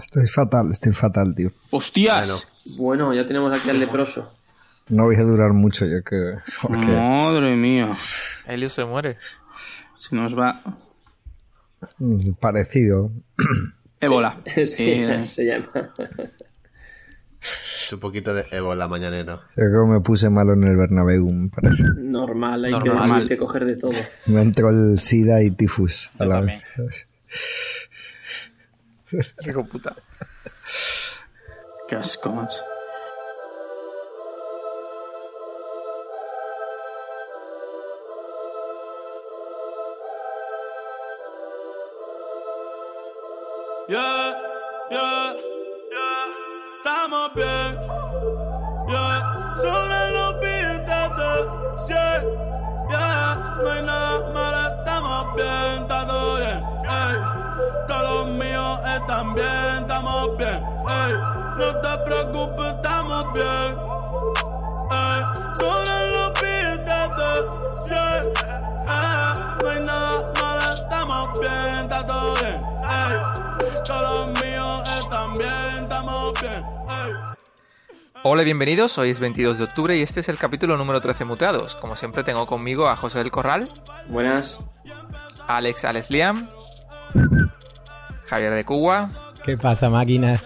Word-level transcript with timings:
Estoy 0.00 0.26
fatal, 0.28 0.70
estoy 0.70 0.92
fatal, 0.92 1.34
tío. 1.34 1.50
¡Hostias! 1.70 2.46
Bueno, 2.76 3.12
ya 3.14 3.26
tenemos 3.26 3.56
aquí 3.58 3.70
al 3.70 3.80
leproso. 3.80 4.32
No 4.88 5.04
voy 5.04 5.16
a 5.16 5.22
durar 5.22 5.52
mucho, 5.52 5.84
yo 5.86 6.02
creo. 6.02 6.38
porque- 6.62 6.78
Madre 6.78 7.56
mía. 7.56 7.96
Helio 8.46 8.68
se 8.70 8.84
muere. 8.84 9.18
Se 9.96 10.14
nos 10.14 10.38
va. 10.38 10.60
Parecido. 12.40 13.10
Ébola. 14.00 14.38
Sí, 14.66 14.90
Eh, 14.90 15.24
se 15.24 15.44
llama. 15.46 15.90
Es 17.40 17.92
un 17.92 18.00
poquito 18.00 18.34
de 18.34 18.44
ébola 18.50 18.88
mañanero. 18.88 19.36
Yo 19.56 19.62
creo 19.70 19.84
que 19.86 19.92
me 19.92 20.00
puse 20.00 20.28
malo 20.28 20.54
en 20.54 20.64
el 20.64 20.76
Bernabéu, 20.76 21.30
me 21.30 21.48
parece. 21.48 21.84
Normal, 21.96 22.64
hay 22.64 22.78
que, 22.80 22.88
Normal. 22.88 23.26
que 23.28 23.36
coger 23.36 23.64
de 23.64 23.76
todo. 23.76 23.92
Me 24.26 24.42
entró 24.42 24.70
el 24.70 24.98
SIDA 24.98 25.42
y 25.42 25.52
tifus 25.52 26.10
a 26.18 26.24
Yo 26.24 26.30
la 26.30 26.34
también. 26.36 26.62
vez. 26.78 27.06
Hijo 29.46 29.64
puta. 29.64 29.94
Qué 31.88 31.96
asco, 31.96 32.30
macho. 32.30 32.62
Yeah, 43.88 44.34
yeah, 44.90 45.36
estamos 46.78 47.34
bien. 47.34 47.78
Yeah, 48.88 49.54
sobre 49.56 50.10
los 50.10 50.40
billetes 50.40 51.08
de 51.16 51.30
100. 51.86 51.96
Yeah, 52.90 53.58
no 53.62 53.70
hay 53.70 53.82
nada 53.82 54.32
malo, 54.32 54.78
estamos 54.80 55.36
bien, 55.36 55.82
está 55.82 56.04
bien, 59.06 59.82
estamos 59.82 60.36
bien. 60.36 60.64
Ey, 60.88 61.12
no 61.58 61.80
te 61.80 61.98
preocupes, 62.04 62.74
estamos 62.74 63.32
bien. 63.34 63.78
Ey, 64.90 65.22
sobre 65.54 66.10
los 66.10 66.32
billetes 66.40 67.10
de 67.16 67.30
100. 67.86 67.98
Eh, 68.88 69.56
no 69.62 69.68
hay 69.68 69.80
nada 69.80 70.32
malo, 70.40 70.72
estamos 70.74 71.40
bien, 71.40 71.78
está 71.82 72.06
todo 72.06 72.34
bien. 72.34 72.62
Ey, 72.88 73.84
todos 73.86 74.02
los 74.02 74.42
míos 74.42 74.88
están 75.00 75.34
bien, 75.34 75.82
estamos 75.82 76.40
bien. 76.40 76.64
Ey. 76.88 77.12
Hola 78.24 78.42
y 78.42 78.44
bienvenidos, 78.44 78.98
hoy 78.98 79.10
es 79.10 79.20
22 79.20 79.58
de 79.58 79.64
octubre 79.64 79.96
y 79.96 80.02
este 80.02 80.20
es 80.20 80.28
el 80.28 80.36
capítulo 80.36 80.76
número 80.76 81.00
13 81.00 81.24
muteados. 81.24 81.76
Como 81.76 81.94
siempre 81.94 82.24
tengo 82.24 82.46
conmigo 82.46 82.88
a 82.88 82.96
José 82.96 83.18
del 83.18 83.30
Corral, 83.30 83.68
Buenas. 84.08 84.60
Alex 85.46 85.84
Alex 85.84 86.10
Liam, 86.10 86.48
Javier 88.28 88.52
de 88.54 88.64
Cuba, 88.64 89.08
¿Qué 89.44 89.56
pasa, 89.56 89.88
máquinas? 89.88 90.42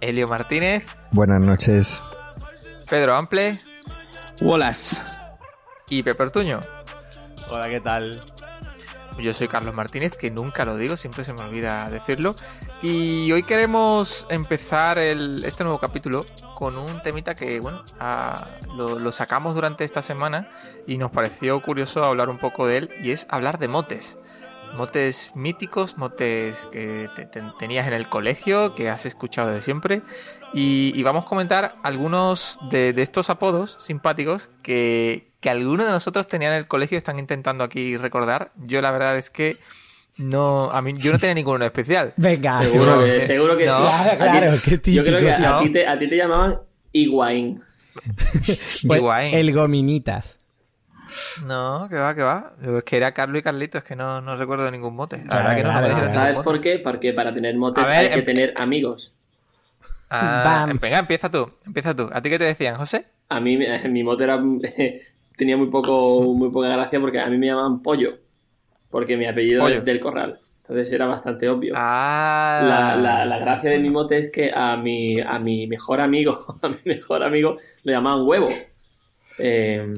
Helio 0.00 0.28
Martínez, 0.28 0.84
Buenas 1.10 1.40
noches. 1.40 2.00
Pedro 2.88 3.16
Ample 3.16 3.58
Bolas. 4.40 5.02
y 5.88 6.02
Pepe 6.02 6.22
Ortuño. 6.22 6.60
Hola, 7.50 7.68
¿qué 7.68 7.80
tal? 7.80 8.20
Yo 9.18 9.34
soy 9.34 9.48
Carlos 9.48 9.74
Martínez, 9.74 10.16
que 10.16 10.30
nunca 10.30 10.64
lo 10.64 10.76
digo, 10.76 10.96
siempre 10.96 11.24
se 11.24 11.32
me 11.32 11.40
olvida 11.42 11.90
decirlo. 11.90 12.36
Y 12.82 13.32
hoy 13.32 13.42
queremos 13.42 14.26
empezar 14.30 14.98
el- 14.98 15.42
este 15.44 15.64
nuevo 15.64 15.80
capítulo 15.80 16.24
con 16.54 16.78
un 16.78 17.02
temita 17.02 17.34
que, 17.34 17.58
bueno, 17.58 17.82
lo, 18.76 18.98
lo 19.00 19.10
sacamos 19.10 19.56
durante 19.56 19.82
esta 19.82 20.02
semana 20.02 20.48
y 20.86 20.98
nos 20.98 21.10
pareció 21.10 21.60
curioso 21.62 22.04
hablar 22.04 22.28
un 22.28 22.38
poco 22.38 22.68
de 22.68 22.76
él, 22.76 22.90
y 23.02 23.10
es 23.10 23.26
hablar 23.28 23.58
de 23.58 23.66
motes. 23.66 24.18
Motes 24.76 25.32
míticos, 25.34 25.96
motes 25.98 26.68
que 26.70 27.08
te- 27.16 27.26
te- 27.26 27.42
tenías 27.58 27.86
en 27.88 27.94
el 27.94 28.08
colegio, 28.08 28.74
que 28.74 28.88
has 28.88 29.06
escuchado 29.06 29.50
de 29.50 29.60
siempre. 29.60 30.02
Y, 30.54 30.92
y 30.94 31.02
vamos 31.02 31.24
a 31.24 31.28
comentar 31.28 31.74
algunos 31.82 32.58
de, 32.70 32.92
de 32.92 33.02
estos 33.02 33.28
apodos 33.30 33.76
simpáticos 33.80 34.48
que, 34.62 35.32
que 35.40 35.50
algunos 35.50 35.86
de 35.86 35.92
nosotros 35.92 36.26
tenían 36.28 36.52
en 36.52 36.58
el 36.58 36.68
colegio 36.68 36.96
y 36.96 36.98
están 36.98 37.18
intentando 37.18 37.64
aquí 37.64 37.96
recordar. 37.96 38.52
Yo 38.56 38.80
la 38.80 38.90
verdad 38.92 39.18
es 39.18 39.30
que 39.30 39.56
no, 40.16 40.70
a 40.70 40.80
mí 40.82 40.94
yo 40.96 41.12
no 41.12 41.18
tenía 41.18 41.34
ninguno 41.34 41.64
especial. 41.64 42.14
Venga. 42.16 42.62
Seguro 42.62 43.04
que, 43.04 43.20
seguro 43.20 43.56
que 43.56 43.66
no. 43.66 43.72
sí. 43.76 43.82
Claro, 43.82 44.10
A 44.10 44.12
ti- 44.12 44.16
claro, 44.38 44.56
qué 44.64 44.78
típico. 44.78 45.04
Yo 45.04 45.04
creo 45.04 45.20
que 45.20 45.32
a, 45.44 45.58
ti 45.58 45.70
te, 45.72 45.86
a 45.86 45.98
ti 45.98 46.08
te 46.08 46.16
llamaban 46.16 46.58
Higuaín. 46.92 47.62
Pues, 48.86 49.00
Igual. 49.00 49.24
el 49.34 49.52
Gominitas. 49.52 50.37
No, 51.46 51.88
que 51.88 51.96
va, 51.96 52.14
que 52.14 52.22
va. 52.22 52.52
Es 52.62 52.84
que 52.84 52.96
era 52.96 53.12
Carlos 53.12 53.40
y 53.40 53.42
Carlitos, 53.42 53.82
es 53.82 53.88
que 53.88 53.96
no, 53.96 54.20
no 54.20 54.36
recuerdo 54.36 54.70
ningún 54.70 54.94
mote. 54.96 55.18
La 55.18 55.24
Claro, 55.24 55.48
verdad 55.56 55.86
que 55.86 55.94
no, 55.94 56.00
no. 56.00 56.06
¿Sabes 56.06 56.38
por 56.38 56.60
qué? 56.60 56.78
Porque 56.78 57.12
para 57.12 57.32
tener 57.32 57.56
motes 57.56 57.84
ver, 57.84 57.94
hay 57.94 58.08
que 58.10 58.18
em- 58.20 58.24
tener 58.24 58.54
amigos. 58.56 59.14
Ah, 60.10 60.66
venga, 60.80 60.98
empieza 61.00 61.30
tú, 61.30 61.50
empieza 61.66 61.94
tú. 61.94 62.08
¿A 62.12 62.22
ti 62.22 62.30
qué 62.30 62.38
te 62.38 62.44
decían, 62.44 62.76
José? 62.76 63.06
A 63.28 63.40
mí 63.40 63.56
me- 63.56 63.88
mi 63.88 64.02
mote 64.02 64.24
era, 64.24 64.40
tenía 65.36 65.56
muy 65.56 65.68
poco 65.68 66.22
muy 66.34 66.50
poca 66.50 66.68
gracia 66.68 67.00
porque 67.00 67.20
a 67.20 67.26
mí 67.26 67.36
me 67.38 67.46
llamaban 67.46 67.82
Pollo. 67.82 68.18
Porque 68.90 69.16
mi 69.16 69.26
apellido 69.26 69.62
Pollo. 69.62 69.74
es 69.74 69.84
del 69.84 70.00
Corral. 70.00 70.40
Entonces 70.62 70.92
era 70.92 71.06
bastante 71.06 71.48
obvio. 71.48 71.74
Ah. 71.76 72.60
La, 72.62 72.96
la- 72.96 73.24
la 73.24 73.38
gracia 73.38 73.70
de 73.70 73.78
mi 73.78 73.90
mote 73.90 74.18
es 74.18 74.30
que 74.30 74.50
a 74.54 74.76
mi, 74.76 75.20
a 75.20 75.38
mi 75.38 75.66
mejor 75.66 76.00
amigo, 76.00 76.58
a 76.62 76.68
mi 76.68 76.76
mejor 76.84 77.22
amigo, 77.22 77.56
le 77.84 77.92
llamaban 77.92 78.26
huevo. 78.26 78.48
Eh, 79.38 79.92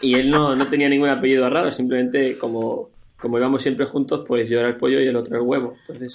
y 0.00 0.14
él 0.14 0.30
no, 0.30 0.56
no 0.56 0.66
tenía 0.68 0.88
ningún 0.88 1.08
apellido 1.08 1.48
raro, 1.50 1.70
simplemente 1.70 2.38
como, 2.38 2.90
como 3.18 3.38
íbamos 3.38 3.62
siempre 3.62 3.86
juntos, 3.86 4.24
pues 4.26 4.48
yo 4.48 4.58
era 4.60 4.68
el 4.68 4.76
pollo 4.76 5.00
y 5.00 5.06
el 5.06 5.16
otro 5.16 5.36
el 5.36 5.42
huevo. 5.42 5.76
Entonces, 5.86 6.14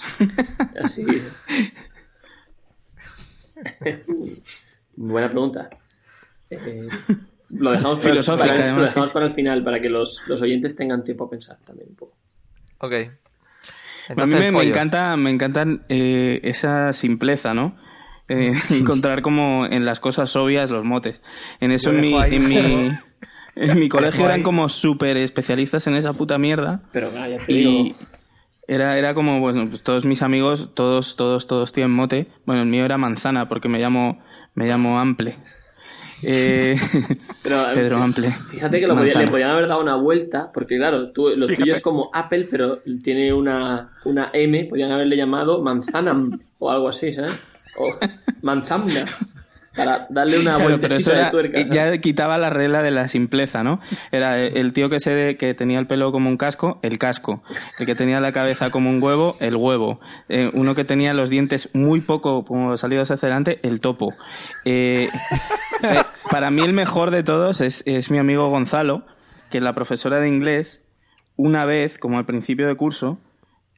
así. 0.82 1.04
Buena 4.96 5.28
pregunta. 5.28 5.70
Eh, 6.50 6.88
lo 7.50 7.72
dejamos, 7.72 7.98
para, 7.98 8.10
Filosófica, 8.10 8.48
para- 8.48 8.58
lo 8.58 8.64
además, 8.64 8.90
dejamos 8.90 9.08
sí. 9.08 9.14
para 9.14 9.26
el 9.26 9.32
final, 9.32 9.62
para 9.62 9.80
que 9.80 9.88
los, 9.88 10.24
los 10.26 10.42
oyentes 10.42 10.74
tengan 10.76 11.04
tiempo 11.04 11.24
a 11.24 11.30
pensar 11.30 11.58
también 11.64 11.88
un 11.90 11.96
poco. 11.96 12.16
Ok. 12.78 12.92
a 14.16 14.26
mí 14.26 14.34
me, 14.34 14.48
encanta, 14.64 15.16
me 15.16 15.30
encantan 15.30 15.84
eh, 15.88 16.40
esa 16.42 16.92
simpleza, 16.92 17.54
¿no? 17.54 17.76
Eh, 18.32 18.54
encontrar 18.70 19.22
como 19.22 19.66
en 19.66 19.84
las 19.84 19.98
cosas 20.00 20.34
obvias 20.36 20.70
los 20.70 20.84
motes. 20.84 21.20
En 21.60 21.72
eso 21.72 21.90
en 21.90 22.00
mi, 22.00 22.14
en 22.16 22.48
mi, 22.48 22.92
en 23.56 23.78
mi 23.80 23.88
colegio 23.88 24.24
eran 24.24 24.36
ahí- 24.38 24.42
como 24.44 24.68
súper 24.68 25.16
especialistas 25.16 25.86
en 25.88 25.96
esa 25.96 26.12
puta 26.12 26.38
mierda. 26.38 26.80
Pero 26.92 27.08
ah, 27.18 27.28
ya 27.28 27.38
te 27.38 27.52
digo, 27.52 27.70
Y 27.70 27.94
era, 28.68 28.96
era 28.96 29.14
como, 29.14 29.40
bueno, 29.40 29.66
pues 29.68 29.82
todos 29.82 30.04
mis 30.04 30.22
amigos, 30.22 30.70
todos, 30.74 31.16
todos, 31.16 31.46
todos 31.48 31.72
tienen 31.72 31.90
mote. 31.90 32.28
Bueno, 32.46 32.62
el 32.62 32.68
mío 32.68 32.84
era 32.84 32.98
manzana 32.98 33.48
porque 33.48 33.68
me 33.68 33.80
llamo, 33.80 34.22
me 34.54 34.66
llamo 34.68 35.00
Ample. 35.00 35.36
Eh, 36.22 36.76
Pero, 37.42 37.64
Pedro 37.74 37.96
Ample. 37.96 38.30
Fíjate 38.30 38.78
que 38.78 38.86
lo 38.86 38.92
podía- 38.94 39.04
Manzana. 39.06 39.24
le 39.24 39.30
podían 39.30 39.50
haber 39.50 39.66
dado 39.68 39.80
una 39.80 39.96
vuelta, 39.96 40.50
porque 40.52 40.76
claro, 40.76 41.10
tú, 41.12 41.30
lo 41.30 41.46
Fíjate. 41.46 41.56
tuyo 41.62 41.72
es 41.72 41.80
como 41.80 42.10
Apple, 42.12 42.46
pero 42.50 42.78
tiene 43.02 43.32
una, 43.32 43.90
una 44.04 44.30
M, 44.34 44.66
podían 44.66 44.92
haberle 44.92 45.16
llamado 45.16 45.62
Manzanam 45.62 46.38
o 46.58 46.70
algo 46.70 46.88
así, 46.90 47.12
¿sabes? 47.12 47.42
O 47.82 47.96
Manzamna, 48.42 49.04
para 49.76 50.06
darle 50.10 50.38
una 50.38 50.50
Claro, 50.56 50.64
vuelta 50.64 50.80
pero 50.82 50.96
eso 50.96 51.10
de 51.12 51.16
era- 51.16 51.30
tuerca. 51.30 51.60
ya 51.70 51.96
quitaba 51.98 52.36
la 52.38 52.50
regla 52.50 52.82
de 52.82 52.90
la 52.90 53.06
simpleza, 53.08 53.62
¿no? 53.62 53.80
Era 54.10 54.38
el 54.38 54.72
tío 54.72 54.90
que 54.90 54.98
se 55.00 55.36
que 55.36 55.54
tenía 55.54 55.78
el 55.78 55.86
pelo 55.86 56.10
como 56.12 56.28
un 56.28 56.36
casco, 56.36 56.78
el 56.82 56.98
casco. 56.98 57.42
El 57.78 57.86
que 57.86 57.94
tenía 57.94 58.20
la 58.20 58.32
cabeza 58.32 58.70
como 58.70 58.90
un 58.90 59.02
huevo, 59.02 59.36
el 59.40 59.56
huevo. 59.56 60.00
Eh, 60.28 60.50
uno 60.54 60.74
que 60.74 60.84
tenía 60.84 61.14
los 61.14 61.30
dientes 61.30 61.70
muy 61.72 62.00
poco 62.00 62.44
como 62.44 62.76
salidos 62.76 63.10
hacia 63.10 63.26
adelante, 63.28 63.60
el 63.62 63.80
topo. 63.80 64.12
Eh, 64.64 65.08
eh, 65.82 66.02
para 66.30 66.50
mí 66.50 66.62
el 66.62 66.72
mejor 66.72 67.10
de 67.12 67.22
todos 67.22 67.60
es, 67.60 67.82
es 67.86 68.10
mi 68.10 68.18
amigo 68.18 68.48
Gonzalo, 68.50 69.06
que 69.50 69.60
la 69.60 69.72
profesora 69.74 70.18
de 70.20 70.28
inglés, 70.28 70.82
una 71.36 71.64
vez, 71.64 71.96
como 71.98 72.18
al 72.18 72.26
principio 72.26 72.66
de 72.66 72.74
curso, 72.76 73.18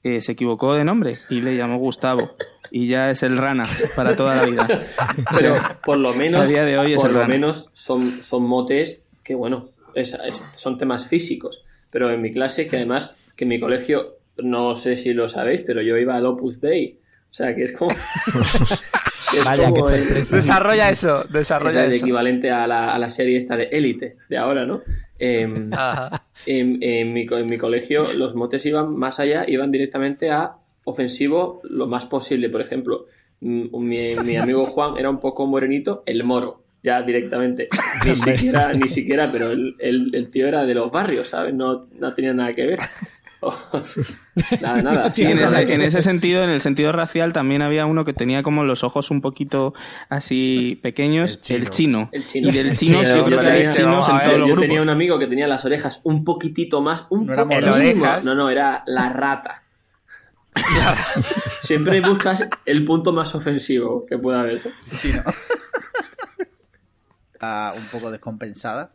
eh, 0.05 0.21
se 0.21 0.33
equivocó 0.33 0.75
de 0.75 0.85
nombre 0.85 1.13
y 1.31 1.43
le 1.43 1.55
llamó 1.57 1.77
Gustavo. 1.77 2.29
Y 2.75 2.89
ya 2.89 3.11
es 3.11 3.23
el 3.23 3.37
rana 3.37 3.65
para 3.95 4.17
toda 4.17 4.35
la 4.37 4.47
vida. 4.47 4.67
Pero 5.39 5.57
por 5.85 5.99
lo 5.99 6.15
menos, 6.15 6.47
a 6.47 6.49
día 6.49 6.63
de 6.65 6.79
hoy 6.79 6.93
es 6.95 6.99
por 7.01 7.09
el 7.11 7.15
lo 7.17 7.21
rana. 7.21 7.35
menos 7.35 7.69
son, 7.75 8.23
son 8.23 8.45
motes 8.45 9.05
que, 9.23 9.35
bueno, 9.35 9.69
es- 9.95 10.19
es- 10.27 10.43
son 10.55 10.79
temas 10.79 11.07
físicos. 11.07 11.65
Pero 11.91 12.11
en 12.11 12.23
mi 12.23 12.33
clase, 12.33 12.67
que 12.67 12.77
además, 12.77 13.15
que 13.37 13.45
en 13.45 13.49
mi 13.51 13.61
colegio, 13.61 14.17
no 14.39 14.75
sé 14.77 14.97
si 14.97 15.13
lo 15.13 15.29
sabéis, 15.29 15.61
pero 15.67 15.83
yo 15.83 15.99
iba 15.99 16.17
al 16.17 16.25
Opus 16.25 16.63
Dei. 16.63 16.99
O 17.31 17.35
sea, 17.35 17.55
que 17.55 17.65
es 17.65 17.73
como... 17.73 17.91
que 19.31 19.39
es 19.39 19.45
Vaya, 19.45 19.65
como 19.71 19.87
qué 19.89 19.95
el- 19.97 20.05
sorpresa. 20.05 20.37
Desarrolla 20.37 20.89
eso, 20.91 21.25
es 21.25 21.33
desarrolla 21.33 21.85
el 21.85 21.93
eso. 21.93 22.05
equivalente 22.05 22.51
a 22.51 22.67
la, 22.67 22.95
a 22.95 22.99
la 22.99 23.11
serie 23.11 23.37
esta 23.37 23.57
de 23.57 23.65
Élite 23.65 24.17
de 24.31 24.39
ahora, 24.39 24.65
¿no? 24.65 24.83
Em, 25.19 25.71
Ajá. 25.73 26.25
en, 26.47 26.79
en 26.83 27.13
mi, 27.13 27.27
en 27.31 27.47
mi 27.47 27.59
colegio 27.59 28.03
los 28.19 28.35
motes 28.35 28.65
iban 28.67 28.97
más 28.97 29.21
allá, 29.21 29.45
iban 29.47 29.71
directamente 29.71 30.31
a 30.31 30.53
ofensivo 30.85 31.61
lo 31.71 31.87
más 31.87 32.07
posible. 32.07 32.49
Por 32.49 32.61
ejemplo, 32.61 33.07
mm, 33.41 33.67
mi, 33.79 34.15
mi 34.25 34.37
amigo 34.37 34.65
Juan 34.67 34.97
era 34.99 35.11
un 35.11 35.21
poco 35.21 35.47
morenito, 35.47 36.03
el 36.07 36.25
moro, 36.25 36.63
ya 36.83 37.03
directamente. 37.03 37.69
Ni 38.07 38.17
siquiera, 38.17 38.73
ni 38.73 38.89
siquiera, 38.89 39.29
pero 39.31 39.51
el, 39.53 39.77
el- 39.79 40.15
el 40.15 40.31
tío 40.31 40.49
era 40.49 40.65
de 40.65 40.75
los 40.75 40.91
barrios, 40.91 41.29
¿sabes? 41.29 41.55
No, 41.55 41.81
no 41.99 42.15
tenía 42.15 42.33
nada 42.35 42.53
que 42.53 42.67
ver. 42.67 42.79
nada, 44.61 44.83
nada. 44.83 45.13
Sí, 45.13 45.23
en 45.25 45.39
ese, 45.39 45.73
en 45.75 45.83
ese 45.83 46.01
sentido, 46.03 46.45
en 46.45 46.51
el 46.51 46.61
sentido 46.61 46.93
racial, 46.93 47.33
también 47.33 47.63
había 47.63 47.87
uno 47.87 48.05
que 48.05 48.13
tenía 48.13 48.43
como 48.43 48.63
los 48.65 48.85
ojos 48.85 49.11
un 49.11 49.21
poquito 49.21 49.75
así 50.09 50.79
pequeños, 50.83 51.41
el 51.51 51.69
chino. 51.71 52.09
El 52.13 52.27
chino. 52.27 52.49
Y 52.49 52.53
del 52.53 52.77
chino 52.77 53.03
Sí, 53.05 53.11
yo 53.17 53.25
creo 53.25 53.41
que 53.41 53.47
hay 53.47 53.53
tenía- 53.59 53.71
chinos 53.71 54.09
en 54.09 54.19
todos 54.19 54.39
los 54.39 54.49
Yo 54.49 54.55
grupos. 54.55 54.63
tenía 54.63 54.83
un 54.83 54.89
amigo 54.91 55.19
que 55.19 55.27
tenía 55.27 55.47
las 55.49 55.65
orejas 55.65 56.01
un 56.05 56.25
poquitito 56.25 56.81
más, 56.81 57.07
un 57.11 57.27
No. 57.27 57.43
¿Orejas? 57.43 58.25
No, 58.25 58.35
no, 58.35 58.49
era 58.51 58.83
la 58.87 59.13
rata. 59.13 59.63
Siempre 61.61 62.01
buscas 62.01 62.45
el 62.65 62.85
punto 62.85 63.13
más 63.13 63.35
ofensivo 63.35 64.07
que 64.07 64.19
pueda 64.19 64.41
haber. 64.41 64.63
Está 67.33 67.73
un 67.77 67.85
poco 67.87 68.11
descompensada. 68.11 68.93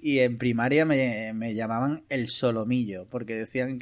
Y 0.00 0.20
en 0.20 0.38
primaria 0.38 0.84
me, 0.84 1.32
me 1.34 1.54
llamaban 1.54 2.04
el 2.08 2.28
solomillo, 2.28 3.06
porque 3.10 3.34
decían 3.34 3.80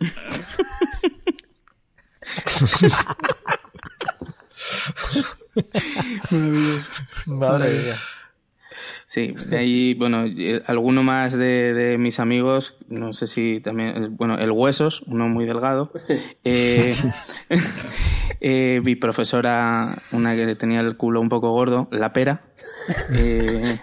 Madre 7.26 7.70
mía. 7.70 7.98
Sí, 9.12 9.34
de 9.48 9.58
ahí, 9.58 9.94
bueno, 9.94 10.24
eh, 10.24 10.62
alguno 10.66 11.02
más 11.02 11.32
de, 11.32 11.74
de 11.74 11.98
mis 11.98 12.20
amigos, 12.20 12.78
no 12.88 13.12
sé 13.12 13.26
si 13.26 13.58
también, 13.60 14.04
eh, 14.04 14.08
bueno, 14.08 14.38
el 14.38 14.52
Huesos, 14.52 15.02
uno 15.08 15.28
muy 15.28 15.46
delgado. 15.46 15.90
Eh, 16.44 16.94
eh, 18.40 18.80
mi 18.84 18.94
profesora, 18.94 19.96
una 20.12 20.36
que 20.36 20.54
tenía 20.54 20.78
el 20.78 20.96
culo 20.96 21.20
un 21.20 21.28
poco 21.28 21.50
gordo, 21.50 21.88
la 21.90 22.12
pera. 22.12 22.42
Eh, 23.16 23.80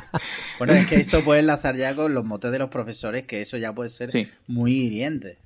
Bueno, 0.58 0.74
es 0.74 0.86
que 0.86 0.96
esto 0.96 1.24
puede 1.24 1.40
enlazar 1.40 1.74
ya 1.76 1.94
con 1.94 2.12
los 2.12 2.26
motes 2.26 2.52
de 2.52 2.58
los 2.58 2.68
profesores, 2.68 3.22
que 3.22 3.40
eso 3.40 3.56
ya 3.56 3.72
puede 3.74 3.88
ser 3.88 4.10
Sí. 4.10 4.26
muy 4.46 4.72
hiriente. 4.74 5.38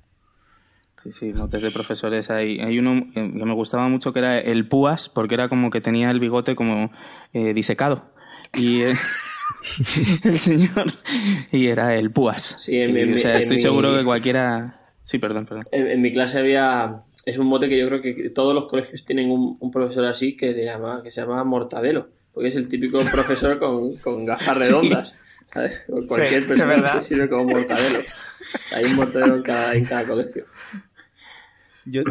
Sí, 1.03 1.13
sí, 1.13 1.33
motes 1.33 1.63
de 1.63 1.71
profesores. 1.71 2.29
Hay, 2.29 2.59
hay 2.59 2.77
uno 2.77 3.07
que 3.13 3.21
me 3.21 3.53
gustaba 3.53 3.87
mucho 3.87 4.11
que 4.11 4.19
era 4.19 4.39
el 4.39 4.67
Púas, 4.67 5.07
porque 5.07 5.35
era 5.35 5.47
como 5.47 5.69
que 5.69 5.79
tenía 5.79 6.11
el 6.11 6.19
bigote 6.19 6.53
como 6.53 6.91
eh, 7.31 7.53
disecado. 7.53 8.11
Y 8.53 8.81
eh, 8.83 8.93
el 10.23 10.39
señor. 10.39 10.85
Y 11.51 11.67
era 11.67 11.95
el 11.95 12.11
Púas. 12.11 12.55
Sí, 12.59 12.77
en 12.77 12.89
Y, 12.91 13.05
mi- 13.05 13.13
o 13.15 13.19
sea, 13.19 13.37
estoy 13.39 13.57
seguro 13.57 13.97
que 13.97 14.03
cualquiera. 14.03 14.79
Sí, 15.03 15.19
perdón, 15.19 15.45
perdón. 15.45 15.63
En, 15.71 15.87
en 15.87 16.01
mi 16.01 16.11
clase 16.11 16.39
había. 16.39 17.03
Es 17.25 17.37
un 17.37 17.47
mote 17.47 17.69
que 17.69 17.77
yo 17.77 17.87
creo 17.87 18.01
que 18.01 18.29
todos 18.31 18.53
los 18.55 18.67
colegios 18.67 19.05
tienen 19.05 19.29
un, 19.29 19.57
un 19.59 19.71
profesor 19.71 20.05
así 20.05 20.35
que, 20.35 20.53
se 20.53 20.63
llama, 20.65 21.01
que 21.03 21.11
se 21.11 21.21
llama 21.21 21.43
Mortadelo. 21.43 22.09
Porque 22.33 22.49
es 22.49 22.55
el 22.55 22.67
típico 22.67 22.99
profesor 23.11 23.59
con, 23.59 23.97
con 23.97 24.25
gafas 24.25 24.57
redondas. 24.57 25.13
¿Sabes? 25.53 25.85
O 25.89 26.05
Cualquier 26.07 26.43
Sí, 26.43 26.47
persona 26.47 26.93
que 26.93 27.01
sirve 27.01 27.29
como 27.29 27.43
Mortadelo. 27.45 27.99
Hay 28.73 28.85
un 28.85 28.95
Mortadelo 28.95 29.35
en 29.35 29.43
cada, 29.43 29.75
en 29.75 29.85
cada 29.85 30.03
colegio. 30.05 30.45
Yo, 31.85 32.03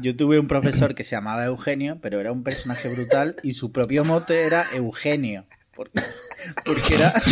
yo 0.00 0.16
tuve 0.16 0.38
un 0.40 0.48
profesor 0.48 0.94
que 0.94 1.04
se 1.04 1.14
llamaba 1.16 1.44
Eugenio, 1.46 1.98
pero 2.02 2.18
era 2.20 2.32
un 2.32 2.42
personaje 2.42 2.88
brutal 2.92 3.36
y 3.44 3.52
su 3.52 3.70
propio 3.72 4.04
mote 4.04 4.42
era 4.42 4.64
Eugenio. 4.74 5.46
Porque, 5.76 6.00
porque 6.64 6.94
era. 6.94 7.12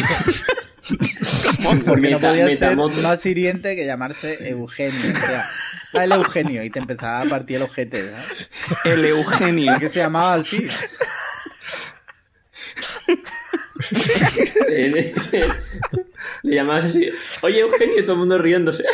Porque 1.86 2.10
no 2.10 2.18
Meta- 2.18 2.28
podía 2.28 2.46
ser 2.48 2.60
metamote. 2.70 3.00
más 3.02 3.24
hiriente 3.24 3.76
que 3.76 3.86
llamarse 3.86 4.48
Eugenio. 4.48 5.12
O 5.14 5.26
sea, 5.26 5.48
el 6.04 6.12
Eugenio 6.12 6.64
y 6.64 6.70
te 6.70 6.80
empezaba 6.80 7.20
a 7.20 7.24
partir 7.28 7.56
el 7.56 7.62
ojete. 7.62 8.10
El 8.84 9.04
Eugenio. 9.04 9.72
¿Por 9.72 9.80
qué 9.80 9.88
se 9.88 10.00
llamaba 10.00 10.34
así? 10.34 10.66
Le 16.42 16.56
llamabas 16.56 16.86
así, 16.86 17.08
oye 17.42 17.60
Eugenio, 17.60 17.98
y 17.98 18.02
todo 18.02 18.12
el 18.12 18.18
mundo 18.18 18.38
riéndose. 18.38 18.84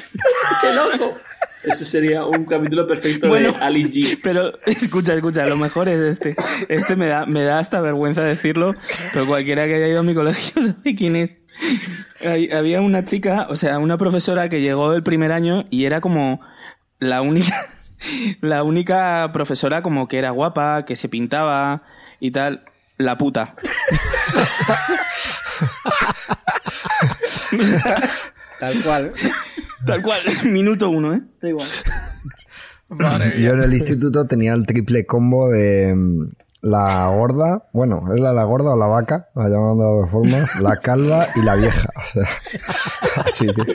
¡Qué 0.60 0.72
loco! 0.72 1.18
Eso 1.66 1.84
sería 1.84 2.24
un 2.24 2.44
capítulo 2.44 2.86
perfecto 2.86 3.28
Bueno. 3.28 3.52
de 3.52 3.58
Ali 3.58 3.84
G. 3.84 4.18
Pero 4.22 4.52
escucha, 4.66 5.14
escucha, 5.14 5.46
lo 5.46 5.56
mejor 5.56 5.88
es 5.88 5.98
este. 6.00 6.34
Este 6.68 6.96
me 6.96 7.08
da, 7.08 7.26
me 7.26 7.42
da 7.44 7.58
hasta 7.58 7.80
vergüenza 7.80 8.22
decirlo, 8.22 8.72
pero 9.12 9.26
cualquiera 9.26 9.66
que 9.66 9.74
haya 9.76 9.88
ido 9.88 10.00
a 10.00 10.02
mi 10.02 10.14
colegio 10.14 10.62
sabe 10.66 10.94
quién 10.94 11.16
es. 11.16 11.38
Hay- 12.24 12.50
Había 12.50 12.80
una 12.80 13.04
chica, 13.04 13.46
o 13.48 13.56
sea, 13.56 13.78
una 13.78 13.96
profesora 13.98 14.48
que 14.48 14.60
llegó 14.60 14.92
el 14.92 15.02
primer 15.02 15.32
año 15.32 15.66
y 15.70 15.84
era 15.86 16.00
como 16.00 16.40
la 16.98 17.22
única, 17.22 17.54
la 18.40 18.62
única 18.62 19.30
profesora 19.32 19.82
como 19.82 20.08
que 20.08 20.18
era 20.18 20.30
guapa, 20.30 20.84
que 20.84 20.96
se 20.96 21.08
pintaba 21.08 21.82
y 22.20 22.30
tal. 22.30 22.64
La 22.96 23.18
puta. 23.18 23.54
Tal 28.60 28.82
cual. 28.82 29.12
Tal 29.86 30.02
cual, 30.02 30.20
minuto 30.44 30.88
uno, 30.88 31.14
¿eh? 31.14 31.20
Da 31.42 31.48
igual. 31.48 31.68
Yo 33.38 33.52
en 33.52 33.60
el 33.60 33.72
instituto 33.74 34.26
tenía 34.26 34.54
el 34.54 34.66
triple 34.66 35.04
combo 35.04 35.50
de 35.50 35.94
mm, 35.94 36.30
la 36.62 37.08
gorda, 37.08 37.68
bueno, 37.72 38.14
es 38.14 38.20
la, 38.20 38.32
la 38.32 38.44
gorda 38.44 38.72
o 38.72 38.78
la 38.78 38.86
vaca, 38.86 39.28
la 39.34 39.48
llamaban 39.48 39.78
de 39.78 39.84
las 39.84 39.92
dos 39.92 40.10
formas, 40.10 40.56
la 40.60 40.76
calva 40.76 41.26
y 41.36 41.42
la 41.44 41.56
vieja. 41.56 41.88
O 41.96 42.06
sea, 42.12 42.28
así 43.24 43.46
que, 43.48 43.74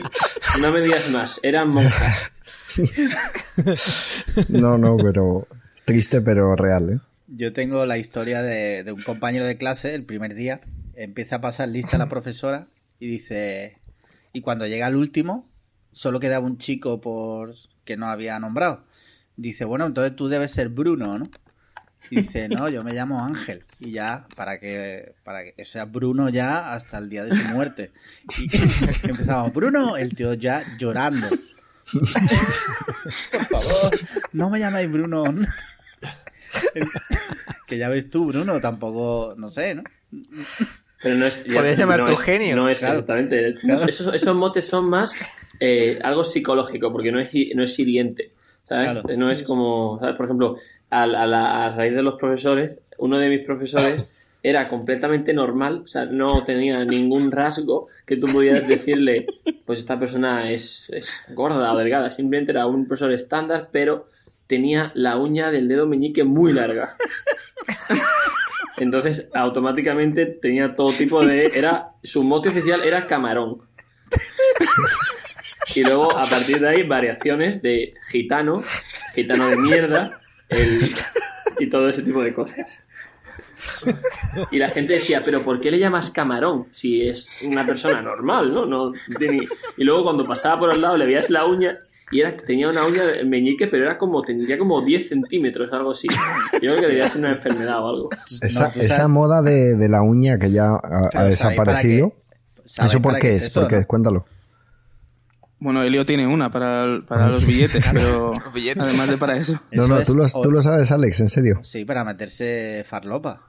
No 0.62 0.72
me 0.72 0.81
digas 0.81 1.10
más, 1.12 1.40
eran 1.44 1.70
monjas. 1.70 2.31
no, 4.50 4.78
no, 4.78 4.98
pero 4.98 5.38
triste 5.86 6.22
pero 6.22 6.56
real, 6.56 6.90
¿eh? 6.94 7.00
Yo 7.28 7.54
tengo 7.54 7.86
la 7.86 7.98
historia 8.00 8.42
de, 8.42 8.84
de 8.84 8.92
un 8.92 9.04
compañero 9.04 9.46
de 9.46 9.58
clase 9.58 9.94
el 9.94 10.06
primer 10.06 10.34
día. 10.34 10.62
Empieza 10.96 11.38
a 11.38 11.42
pasar 11.42 11.70
lista 11.70 11.98
la 12.00 12.10
profesora 12.10 12.68
y 13.00 13.08
dice. 13.08 13.79
Y 14.40 14.42
cuando 14.42 14.66
llega 14.66 14.88
el 14.88 14.96
último, 14.96 15.50
solo 15.92 16.22
quedaba 16.22 16.46
un 16.46 16.58
chico 16.58 17.02
por 17.02 17.56
que 17.84 17.98
no 17.98 18.06
había 18.06 18.40
nombrado. 18.40 18.86
Dice, 19.36 19.66
bueno, 19.66 19.86
entonces 19.86 20.16
tú 20.16 20.30
debes 20.30 20.52
ser 20.52 20.70
Bruno, 20.70 21.20
¿no? 21.20 21.30
Y 22.10 22.22
dice, 22.22 22.48
no, 22.48 22.70
yo 22.70 22.86
me 22.86 22.94
llamo 22.94 23.22
Ángel. 23.22 23.66
Y 23.82 23.92
ya, 23.92 24.26
para 24.38 24.58
que, 24.58 25.14
para 25.26 25.44
que 25.44 25.66
sea 25.66 25.84
Bruno 25.84 26.30
ya 26.30 26.72
hasta 26.72 27.00
el 27.00 27.10
día 27.10 27.26
de 27.26 27.36
su 27.36 27.50
muerte. 27.50 27.92
Y 28.38 28.44
empezamos, 29.10 29.52
Bruno, 29.54 29.98
el 29.98 30.16
tío 30.16 30.34
ya 30.36 30.64
llorando. 30.78 31.28
Por 31.92 33.46
favor, 33.46 33.92
no 34.32 34.50
me 34.50 34.60
llaméis 34.60 34.90
Bruno. 34.90 35.26
Que 37.68 37.78
ya 37.78 37.90
ves 37.90 38.10
tú, 38.10 38.26
Bruno, 38.28 38.60
tampoco, 38.62 39.36
no 39.38 39.52
sé, 39.52 39.76
¿no? 39.76 39.84
Pero 41.01 41.16
no 41.16 41.25
es. 41.25 41.44
Podrías 41.44 41.78
no 41.78 41.84
llamarte 41.84 42.12
es- 42.12 42.19
Eugenio. 42.19 42.56
No 42.56 42.69
es 42.69 42.80
Claro. 42.80 43.00
exactamente. 43.00 43.56
Claro. 43.62 43.86
Esos, 43.88 44.13
esos 44.13 44.36
motes 44.36 44.68
son 44.68 44.90
más 44.90 45.13
eh, 45.60 45.98
algo 46.04 46.24
psicológico, 46.24 46.92
porque 46.92 47.12
no 47.12 47.19
es, 47.19 47.31
no 47.56 47.63
es 47.63 47.80
hiriente. 47.80 48.31
¿sabes? 48.68 48.90
Claro. 48.92 49.04
No 49.18 49.31
es 49.31 49.44
como. 49.44 49.98
¿sabes? 50.00 50.16
Por 50.16 50.25
ejemplo, 50.25 50.57
a, 50.90 51.04
a 51.04 51.07
la- 51.28 51.66
a 51.66 51.75
raíz 51.75 51.94
de 51.96 52.04
los 52.04 52.16
profesores, 52.19 52.78
uno 52.97 53.18
de 53.18 53.30
mis 53.30 53.45
profesores 53.45 54.06
era 54.42 54.69
completamente 54.69 55.33
normal, 55.33 55.81
o 55.83 55.88
sea, 55.90 56.06
no 56.06 56.44
tenía 56.45 56.85
ningún 56.85 57.30
rasgo 57.31 57.88
que 58.06 58.16
tú 58.16 58.28
pudieras 58.28 58.68
decirle, 58.69 59.28
pues 59.66 59.80
esta 59.80 60.00
persona 60.00 60.50
es, 60.52 60.90
es 60.92 61.26
gorda 61.33 61.74
o 61.74 61.78
delgada. 61.78 62.09
Simplemente 62.12 62.52
era 62.54 62.66
un 62.66 62.88
profesor 62.88 63.12
estándar, 63.12 63.68
pero 63.71 64.07
tenía 64.47 64.92
la 64.95 65.18
uña 65.18 65.52
del 65.52 65.68
dedo 65.68 65.88
meñique 65.88 66.24
muy 66.24 66.54
larga. 66.54 66.90
Entonces, 68.80 69.30
automáticamente 69.33 70.26
tenía 70.26 70.76
todo 70.76 70.94
tipo 70.94 71.26
de. 71.26 71.48
Era. 71.54 71.90
Su 72.04 72.24
mote 72.24 72.50
oficial 72.50 72.81
era 72.83 73.06
camarón. 73.07 73.57
Y 75.76 75.81
luego, 75.83 76.18
a 76.18 76.26
partir 76.28 76.59
de 76.59 76.69
ahí, 76.69 76.83
variaciones 76.83 77.62
de 77.62 77.94
gitano, 78.12 78.64
gitano 79.14 79.50
de 79.50 79.57
mierda, 79.57 80.19
el- 80.50 80.92
y 81.59 81.68
todo 81.68 81.90
ese 81.90 82.02
tipo 82.04 82.24
de 82.24 82.33
cosas. 82.33 82.83
Y 84.52 84.57
la 84.57 84.69
gente 84.69 84.94
decía, 84.94 85.24
¿pero 85.24 85.42
por 85.44 85.59
qué 85.59 85.69
le 85.69 85.78
llamas 85.80 86.09
camarón? 86.12 86.66
Si 86.71 87.07
es 87.07 87.30
una 87.44 87.66
persona 87.66 88.02
normal, 88.02 88.54
¿no? 88.54 88.66
no 88.66 88.94
tiene- 89.18 89.48
Y 89.78 89.83
luego, 89.83 90.04
cuando 90.04 90.26
pasaba 90.26 90.59
por 90.59 90.71
al 90.74 90.81
lado, 90.81 90.98
le 90.98 91.06
veías 91.06 91.30
la 91.30 91.45
uña. 91.45 91.78
Y 92.11 92.21
era, 92.21 92.35
tenía 92.35 92.69
una 92.69 92.85
uña 92.85 93.04
de 93.06 93.23
meñique, 93.23 93.68
pero 93.68 93.83
era 93.85 93.97
como, 93.97 94.21
tendría 94.23 94.57
como 94.57 94.83
10 94.83 95.09
centímetros, 95.09 95.71
algo 95.71 95.92
así. 95.92 96.07
Yo 96.54 96.59
creo 96.71 96.75
que 96.81 96.87
debía 96.87 97.07
ser 97.07 97.19
una 97.21 97.31
enfermedad 97.33 97.83
o 97.83 97.87
algo. 97.87 98.09
Esa, 98.42 98.71
No, 98.75 98.81
esa 98.81 99.07
moda 99.07 99.42
de, 99.44 99.75
de 99.75 99.89
la 99.89 100.01
uña 100.01 100.37
que 100.39 100.49
ya 100.51 100.69
ha, 100.69 100.75
ha 100.75 100.80
Claro, 100.80 101.09
¿sabéis 101.11 101.30
desaparecido. 101.39 102.13
¿Eso 102.66 103.01
por 103.01 103.19
qué 103.19 103.30
es? 103.31 103.44
eso, 103.45 103.59
¿Por 103.61 103.69
qué 103.69 103.75
no? 103.75 103.81
es? 103.81 103.87
Cuéntalo. 103.87 104.25
Bueno, 105.59 105.83
Elio 105.83 106.06
tiene 106.06 106.25
una 106.25 106.51
para, 106.51 107.01
para 107.07 107.28
los 107.28 107.45
billetes, 107.45 107.83
pero 107.92 108.31
Los 108.33 108.54
billetes. 108.54 108.81
además 108.81 109.09
de 109.09 109.18
para 109.18 109.35
eso. 109.37 109.59
No, 109.71 109.87
no, 109.87 110.01
tú 110.04 110.16
lo, 110.16 110.25
tú 110.42 110.51
lo 110.51 110.61
sabes, 110.61 110.92
Alex, 110.92 111.19
en 111.19 111.30
serio. 111.30 111.59
Sí, 111.63 111.83
para 111.85 112.04
meterse 112.06 112.83
farlopa. 112.87 113.42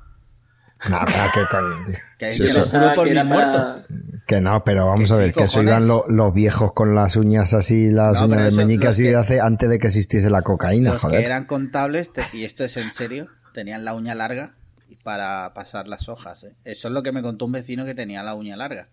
Qué 1.35 1.41
coño, 1.51 1.87
tío. 1.87 1.99
Que, 2.19 2.31
Sí, 2.31 2.45
que 2.45 2.53
que 2.53 2.61
para- 2.95 3.25
muertos. 3.25 3.83
Que 4.27 4.41
no, 4.41 4.63
pero 4.65 4.87
vamos 4.87 5.01
Que 5.09 5.13
a 5.13 5.17
sí, 5.17 5.23
ver, 5.23 5.33
que 5.33 5.43
eso 5.45 5.63
iban 5.63 5.89
lo- 5.89 6.07
los 6.09 6.33
viejos 6.33 6.73
con 6.73 6.95
las 6.95 7.17
uñas 7.17 7.53
así, 7.53 7.91
las 7.91 8.21
No, 8.21 8.27
uñas 8.27 8.55
de 8.57 8.65
meñique 8.65 8.87
así 8.87 9.03
que- 9.03 9.11
de 9.11 9.17
hace 9.17 9.41
antes 9.41 9.69
de 9.69 9.79
que 9.79 9.89
existiese 9.89 10.31
la 10.31 10.43
cocaína, 10.43 10.93
Los 10.93 11.03
joder. 11.03 11.21
que 11.21 11.27
eran 11.27 11.45
contables, 11.45 12.13
te- 12.13 12.23
y 12.33 12.45
esto 12.45 12.65
es 12.65 12.77
en 12.77 12.93
serio, 12.93 13.29
tenían 13.53 13.85
la 13.85 13.95
uña 13.95 14.15
larga 14.15 14.55
y 14.89 14.95
para 14.97 15.53
pasar 15.55 15.89
las 15.89 16.09
hojas. 16.09 16.45
¿eh? 16.45 16.55
Eso 16.65 16.89
es 16.89 16.95
lo 16.95 17.03
que 17.03 17.11
me 17.13 17.23
contó 17.23 17.47
un 17.47 17.53
vecino 17.53 17.85
que 17.85 17.95
tenía 17.95 18.23
la 18.23 18.35
uña 18.35 18.57
larga. 18.57 18.89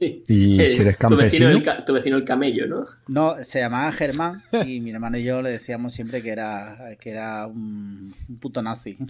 Y 0.00 0.64
si 0.64 0.80
eres 0.80 0.96
tu, 0.96 1.16
vecino 1.16 1.48
campesino. 1.48 1.48
el, 1.50 1.84
tu 1.84 1.92
vecino 1.92 2.16
el 2.16 2.24
camello, 2.24 2.66
¿no? 2.68 2.84
No, 3.08 3.34
se 3.42 3.58
llamaba 3.60 3.90
Germán 3.90 4.42
y 4.64 4.80
mi 4.80 4.92
hermano 4.92 5.18
y 5.18 5.24
yo 5.24 5.42
le 5.42 5.50
decíamos 5.50 5.92
siempre 5.92 6.22
que 6.22 6.30
era, 6.30 6.78
que 7.00 7.10
era 7.10 7.46
un, 7.48 8.14
un 8.28 8.38
puto 8.38 8.62
nazi. 8.62 8.96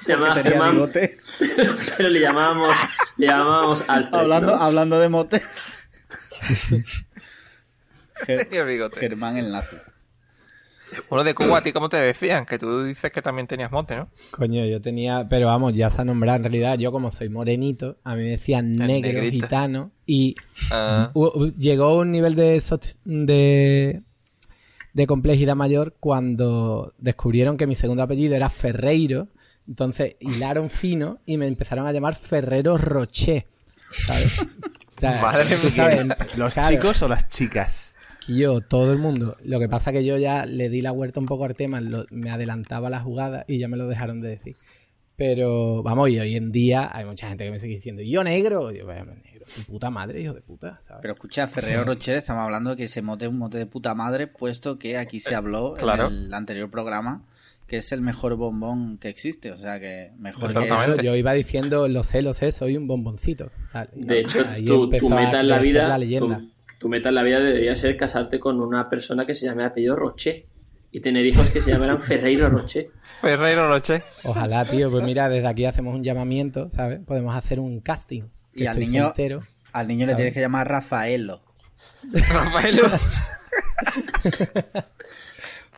Se 0.00 0.12
llamaba 0.12 0.36
Germán, 0.42 0.72
bigote. 0.72 1.18
pero, 1.38 1.74
pero 1.96 2.08
le 2.08 2.20
llamábamos, 2.20 2.74
le 3.16 3.26
llamábamos 3.26 3.84
Alfred, 3.88 4.14
Hablando, 4.14 4.56
¿no? 4.56 4.62
hablando 4.62 5.00
de 5.00 5.08
motes. 5.08 5.42
Ger- 8.26 8.44
Tenía 8.48 8.62
bigote. 8.64 8.98
Germán 9.00 9.36
el 9.36 9.50
nazi. 9.52 9.76
Bueno, 11.08 11.24
de 11.24 11.34
Cuba, 11.34 11.58
¿a 11.58 11.62
ti 11.62 11.72
cómo 11.72 11.88
te 11.88 11.96
decían? 11.98 12.46
Que 12.46 12.58
tú 12.58 12.82
dices 12.84 13.10
que 13.12 13.22
también 13.22 13.46
tenías 13.46 13.70
monte, 13.70 13.96
¿no? 13.96 14.08
Coño, 14.30 14.64
yo 14.66 14.80
tenía, 14.80 15.26
pero 15.28 15.46
vamos, 15.46 15.74
ya 15.74 15.90
se 15.90 16.00
ha 16.02 16.04
nombrado 16.04 16.36
en 16.38 16.42
realidad, 16.44 16.78
yo 16.78 16.92
como 16.92 17.10
soy 17.10 17.28
morenito, 17.28 17.98
a 18.04 18.14
mí 18.14 18.22
me 18.22 18.30
decían 18.30 18.72
negro, 18.72 19.22
gitano, 19.30 19.90
y 20.06 20.34
Ah. 20.70 21.12
llegó 21.58 21.98
un 21.98 22.10
nivel 22.10 22.34
de, 22.34 22.62
de, 23.04 24.02
de 24.92 25.06
complejidad 25.06 25.54
mayor 25.56 25.96
cuando 26.00 26.94
descubrieron 26.98 27.56
que 27.56 27.66
mi 27.66 27.74
segundo 27.74 28.02
apellido 28.02 28.34
era 28.34 28.48
Ferreiro, 28.50 29.28
entonces 29.66 30.16
hilaron 30.20 30.70
fino 30.70 31.20
y 31.26 31.36
me 31.36 31.46
empezaron 31.46 31.86
a 31.86 31.92
llamar 31.92 32.14
Ferrero 32.14 32.78
Rocher, 32.78 33.46
¿sabes? 33.90 34.40
O 34.96 35.00
sea, 35.00 35.20
Madre 35.22 35.44
mía. 36.04 36.16
¿Los 36.36 36.54
claro, 36.54 36.68
chicos 36.74 37.02
o 37.02 37.08
las 37.08 37.28
chicas? 37.28 37.94
Que 38.28 38.34
yo, 38.40 38.60
todo 38.60 38.92
el 38.92 38.98
mundo. 38.98 39.36
Lo 39.44 39.58
que 39.58 39.68
pasa 39.68 39.90
que 39.92 40.04
yo 40.04 40.16
ya 40.18 40.46
le 40.46 40.68
di 40.68 40.80
la 40.80 40.92
vuelta 40.92 41.18
un 41.20 41.26
poco 41.26 41.44
al 41.44 41.54
tema, 41.54 41.80
lo- 41.80 42.04
me 42.10 42.30
adelantaba 42.30 42.88
la 42.90 43.00
jugada 43.00 43.44
y 43.48 43.58
ya 43.58 43.66
me 43.68 43.76
lo 43.76 43.88
dejaron 43.88 44.20
de 44.20 44.28
decir. 44.28 44.56
Pero 45.16 45.82
vamos, 45.82 46.10
y 46.10 46.20
hoy 46.20 46.36
en 46.36 46.52
día 46.52 46.90
hay 46.92 47.04
mucha 47.04 47.28
gente 47.28 47.44
que 47.44 47.50
me 47.50 47.58
sigue 47.58 47.74
diciendo, 47.74 48.02
¿y 48.02 48.10
yo 48.10 48.22
negro? 48.22 48.70
Yo, 48.70 48.86
vaya, 48.86 49.04
negro, 49.04 49.46
tu 49.52 49.62
puta 49.72 49.90
madre, 49.90 50.20
hijo 50.22 50.32
de 50.32 50.42
puta, 50.42 50.78
¿sabes? 50.86 51.00
Pero 51.02 51.14
escucha, 51.14 51.48
Ferrero 51.48 51.82
Rocher, 51.84 52.14
estamos 52.14 52.44
hablando 52.44 52.70
de 52.70 52.76
que 52.76 52.84
ese 52.84 53.02
mote 53.02 53.24
es 53.24 53.30
un 53.32 53.38
mote 53.38 53.58
de 53.58 53.66
puta 53.66 53.96
madre, 53.96 54.28
puesto 54.28 54.78
que 54.78 54.96
aquí 54.96 55.18
se 55.18 55.34
habló 55.34 55.74
Claro. 55.74 56.06
en 56.06 56.14
el 56.14 56.34
anterior 56.34 56.70
programa 56.70 57.24
que 57.66 57.76
es 57.78 57.92
el 57.92 58.00
mejor 58.00 58.36
bombón 58.36 58.96
que 58.96 59.08
existe. 59.10 59.52
O 59.52 59.58
sea 59.58 59.78
que 59.78 60.12
mejor 60.18 60.54
que. 60.54 60.64
Eso, 60.66 61.02
yo 61.02 61.14
iba 61.16 61.32
diciendo, 61.34 61.86
lo 61.88 62.02
sé, 62.02 62.22
lo 62.22 62.32
sé, 62.32 62.50
soy 62.50 62.76
un 62.78 62.86
bomboncito. 62.86 63.50
tal. 63.72 63.90
De 63.94 64.20
hecho, 64.20 64.42
tu, 64.64 64.84
empezó 64.84 65.08
tu 65.08 65.12
a 65.12 65.16
meta 65.16 65.40
en 65.40 65.48
la 65.48 65.58
vida, 65.58 65.88
la 65.88 65.98
leyenda. 65.98 66.38
tu, 66.38 66.50
tu 66.78 66.88
meta 66.88 67.08
en 67.10 67.14
la 67.16 67.22
vida 67.22 67.40
debería 67.40 67.74
ser 67.76 67.96
casarte 67.96 68.38
con 68.40 68.60
una 68.60 68.88
persona 68.88 69.26
que 69.26 69.34
se 69.34 69.46
llame 69.46 69.64
apellido 69.64 69.96
Roche 69.96 70.46
y 70.90 71.00
tener 71.00 71.26
hijos 71.26 71.50
que 71.50 71.60
se 71.60 71.70
llamaran 71.72 72.00
Ferreiro 72.00 72.48
Roche. 72.48 72.90
Ferreiro 73.20 73.68
Roche. 73.68 74.02
Ojalá, 74.24 74.64
tío, 74.64 74.90
pues 74.90 75.04
mira, 75.04 75.28
desde 75.28 75.46
aquí 75.48 75.64
hacemos 75.66 75.94
un 75.94 76.02
llamamiento, 76.04 76.70
¿sabes? 76.70 77.00
Podemos 77.04 77.34
hacer 77.36 77.60
un 77.60 77.80
casting. 77.80 78.22
que 78.54 78.62
Y 78.64 78.66
al 78.66 78.72
estoy 78.72 78.86
niño, 78.86 79.04
soltero. 79.04 79.42
al 79.72 79.86
niño 79.88 80.06
le 80.06 80.14
tienes 80.14 80.32
que 80.34 80.40
llamar 80.40 80.68
Rafaelo. 80.68 81.42
Rafaelo. 82.12 82.82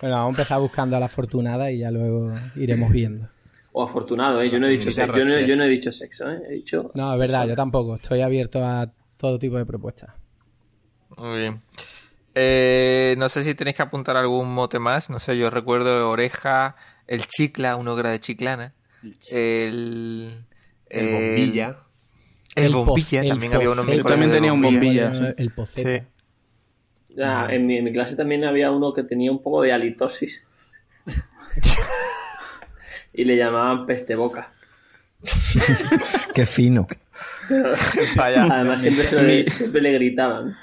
Bueno, 0.01 0.17
vamos 0.17 0.39
a 0.39 0.41
empezar 0.41 0.61
buscando 0.61 0.97
a 0.97 1.01
la 1.01 1.07
afortunada 1.07 1.71
y 1.71 1.79
ya 1.81 1.91
luego 1.91 2.33
iremos 2.57 2.91
viendo. 2.91 3.29
O 3.73 3.83
afortunado, 3.83 4.41
¿eh? 4.41 4.49
Yo 4.51 4.59
no 4.59 4.67
he 4.67 4.71
dicho 4.71 4.91
sexo, 4.91 5.13
yo 5.19 5.25
no, 5.27 5.35
Roche. 5.35 5.47
yo 5.47 5.57
no 5.57 5.65
he 5.65 5.69
dicho 5.69 5.93
sexo, 5.93 6.31
¿eh? 6.31 6.41
He 6.49 6.53
dicho... 6.55 6.91
No, 6.95 7.13
es 7.13 7.19
verdad, 7.21 7.47
yo 7.47 7.55
tampoco. 7.55 7.97
Estoy 7.97 8.23
abierto 8.23 8.65
a 8.65 8.91
todo 9.19 9.39
tipo 9.39 9.59
de 9.59 9.67
propuestas. 9.67 10.11
Muy 11.17 11.39
bien. 11.39 11.63
Eh, 12.35 13.15
no 13.19 13.29
sé 13.29 13.45
si 13.45 13.55
tenéis 13.55 13.77
que 13.77 13.83
apuntar 13.83 14.17
algún 14.17 14.53
mote 14.53 14.79
más. 14.79 15.11
No 15.11 15.21
sé, 15.21 15.37
yo 15.37 15.51
recuerdo 15.51 16.11
oreja, 16.11 16.77
el 17.07 17.27
chicla, 17.27 17.77
uno 17.77 17.95
que 17.95 18.01
era 18.01 18.11
de 18.11 18.21
chiclana. 18.21 18.75
El. 19.31 20.45
El 20.89 21.13
bombilla. 21.13 21.77
El, 22.55 22.73
bombilla, 22.73 23.23
el 23.23 23.29
también 23.29 23.55
había 23.55 23.71
uno 23.71 23.83
en 23.83 23.89
mi 23.89 23.97
Yo 23.97 24.05
también 24.05 24.31
tenía 24.31 24.53
un 24.53 24.63
bombilla. 24.63 25.11
El, 25.11 25.35
el 25.39 25.51
poceta. 25.51 25.99
Sí. 25.99 26.07
Ya, 27.17 27.47
en, 27.49 27.67
mi, 27.67 27.77
en 27.77 27.85
mi 27.85 27.93
clase 27.93 28.17
también 28.17 28.45
había 28.45 28.71
uno 28.71 28.93
que 28.93 29.03
tenía 29.03 29.31
un 29.31 29.43
poco 29.43 29.63
de 29.63 29.73
halitosis. 29.73 30.47
y 33.13 33.25
le 33.25 33.37
llamaban 33.37 33.87
peste 33.87 34.15
boca. 34.15 34.53
Qué 36.35 36.47
fino. 36.47 36.87
Vaya. 38.17 38.43
Además 38.51 38.81
siempre, 38.81 39.07
se 39.07 39.23
le, 39.23 39.51
siempre 39.51 39.81
le 39.81 39.93
gritaban. 39.93 40.57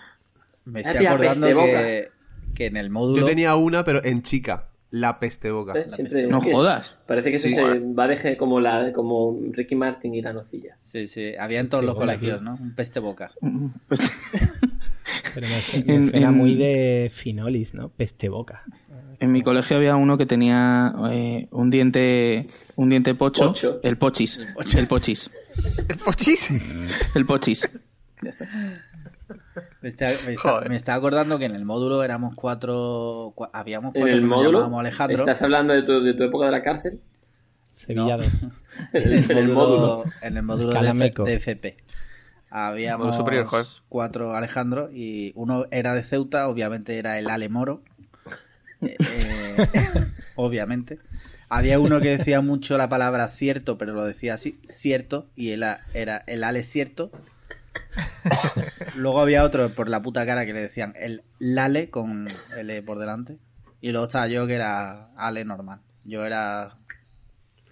Me 0.68 0.82
Hacía 0.82 0.92
estoy 0.94 1.06
acordando 1.08 1.48
que, 1.48 2.10
que 2.56 2.66
en 2.68 2.78
el 2.78 2.90
módulo. 2.90 3.22
Yo 3.22 3.26
tenía 3.26 3.56
una, 3.56 3.84
pero 3.84 4.04
en 4.04 4.22
chica. 4.24 4.70
La 4.90 5.20
peste 5.20 5.52
boca. 5.52 5.74
No 5.74 5.80
es 5.80 6.44
que 6.46 6.54
jodas. 6.54 6.88
Parece 7.06 7.30
que 7.30 7.40
Sí. 7.40 7.50
eso 7.50 7.58
se 7.74 7.80
va 7.80 8.08
de 8.08 8.16
ge- 8.16 8.38
como, 8.38 8.62
la, 8.62 8.94
como 8.94 9.38
Ricky 9.52 9.76
Martin 9.76 10.16
y 10.16 10.22
la 10.22 10.32
nocilla. 10.32 10.78
Sí, 10.82 11.08
sí, 11.08 11.34
había 11.38 11.60
en 11.60 11.68
todos 11.68 11.84
los 11.84 11.98
colegios, 11.98 12.42
¿no? 12.42 12.54
Un 12.56 12.74
peste 12.74 13.02
boca. 13.02 13.30
Pues- 13.90 14.00
Pero 15.36 15.48
me, 15.50 15.62
su- 15.62 15.84
me 15.86 15.94
En- 15.96 16.10
suena 16.10 16.28
en- 16.30 16.34
muy 16.34 16.56
de 16.56 17.12
Finolis, 17.14 17.74
¿no? 17.74 17.90
Peste 17.90 18.30
boca. 18.30 18.64
En 19.20 19.32
mi 19.34 19.42
colegio 19.44 19.76
había 19.76 19.98
uno 19.98 20.18
que 20.18 20.26
tenía 20.26 20.94
eh, 21.12 21.48
un 21.52 21.70
diente 21.70 22.46
un 22.78 22.88
diente 22.90 23.14
pocho, 23.14 23.48
Pocho. 23.48 23.80
el 23.84 23.98
pochis, 23.98 24.38
el 24.38 24.88
pochis, 24.88 25.30
El 25.90 25.98
pochis. 25.98 26.50
el 27.16 27.26
pochis. 27.26 27.70
Me 29.82 29.90
está, 29.90 30.08
me, 30.26 30.34
está- 30.34 30.52
Joder. 30.52 30.70
me 30.70 30.76
está 30.76 30.96
acordando 30.96 31.38
que 31.40 31.46
en 31.46 31.56
el 31.56 31.64
módulo 31.66 32.04
éramos 32.04 32.34
cuatro. 32.36 33.34
cua- 33.36 33.50
habíamos 33.54 33.94
En 33.96 34.02
cuatro 34.02 34.16
el 34.16 34.22
que 34.24 34.28
nos 34.28 34.38
módulo, 34.38 34.80
Alejandro. 34.80 35.20
¿estás 35.20 35.42
hablando 35.42 35.74
de 35.74 35.84
tu, 35.84 36.04
de 36.04 36.14
tu 36.14 36.24
época 36.24 36.46
de 36.48 36.52
la 36.52 36.64
cárcel? 36.64 37.00
Sevilla 37.72 38.18
No. 38.18 38.24
2. 38.24 38.28
En 38.94 39.04
el, 39.04 39.32
en 39.32 39.38
el 39.38 39.48
módulo. 39.50 40.04
en 40.22 40.38
el 40.38 40.44
módulo 40.44 40.74
de, 40.74 41.34
FP. 41.36 41.78
Habíamos 42.50 43.08
Módulo 43.08 43.18
superior, 43.18 43.46
joder. 43.48 43.66
cuatro 43.90 44.36
Alejandro 44.36 44.90
y 44.92 45.34
uno 45.36 45.66
era 45.72 45.94
de 45.94 46.04
Ceuta, 46.04 46.48
obviamente 46.48 46.98
era 46.98 47.20
el 47.20 47.30
Ale 47.30 47.50
Moro. 47.50 47.84
Eh, 48.82 48.96
eh, 49.00 49.68
obviamente. 50.36 51.00
Había 51.50 51.80
uno 51.80 52.00
que 52.02 52.18
decía 52.18 52.42
mucho 52.42 52.78
la 52.78 52.90
palabra 52.90 53.28
cierto, 53.28 53.78
pero 53.78 53.94
lo 53.94 54.04
decía 54.06 54.34
así, 54.34 54.60
cierto, 54.64 55.28
y 55.36 55.52
él 55.52 55.64
a- 55.64 55.80
era 55.94 56.24
el 56.28 56.44
Ale 56.44 56.64
cierto. 56.64 57.12
Luego 58.96 59.22
había 59.22 59.44
otro 59.44 59.74
por 59.74 59.90
la 59.90 60.02
puta 60.02 60.26
cara 60.26 60.46
que 60.46 60.54
le 60.54 60.62
decían 60.62 60.94
el 60.98 61.24
Lale 61.40 61.90
con 61.90 62.28
L 62.58 62.82
por 62.84 63.00
delante. 63.00 63.38
Y 63.82 63.92
luego 63.92 64.08
estaba 64.08 64.28
yo 64.28 64.48
que 64.48 64.56
era 64.56 65.10
Ale 65.16 65.46
normal. 65.46 65.80
Yo 66.04 66.26
era 66.26 66.76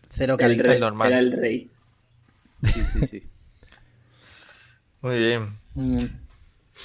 cero 0.05 0.37
El 0.39 0.59
rey, 0.59 0.79
normal. 0.79 1.07
Era 1.11 1.19
el 1.19 1.31
rey. 1.31 1.69
Sí, 2.63 2.81
sí, 2.93 3.07
sí. 3.07 3.23
Muy 5.01 5.17
bien. 5.19 5.47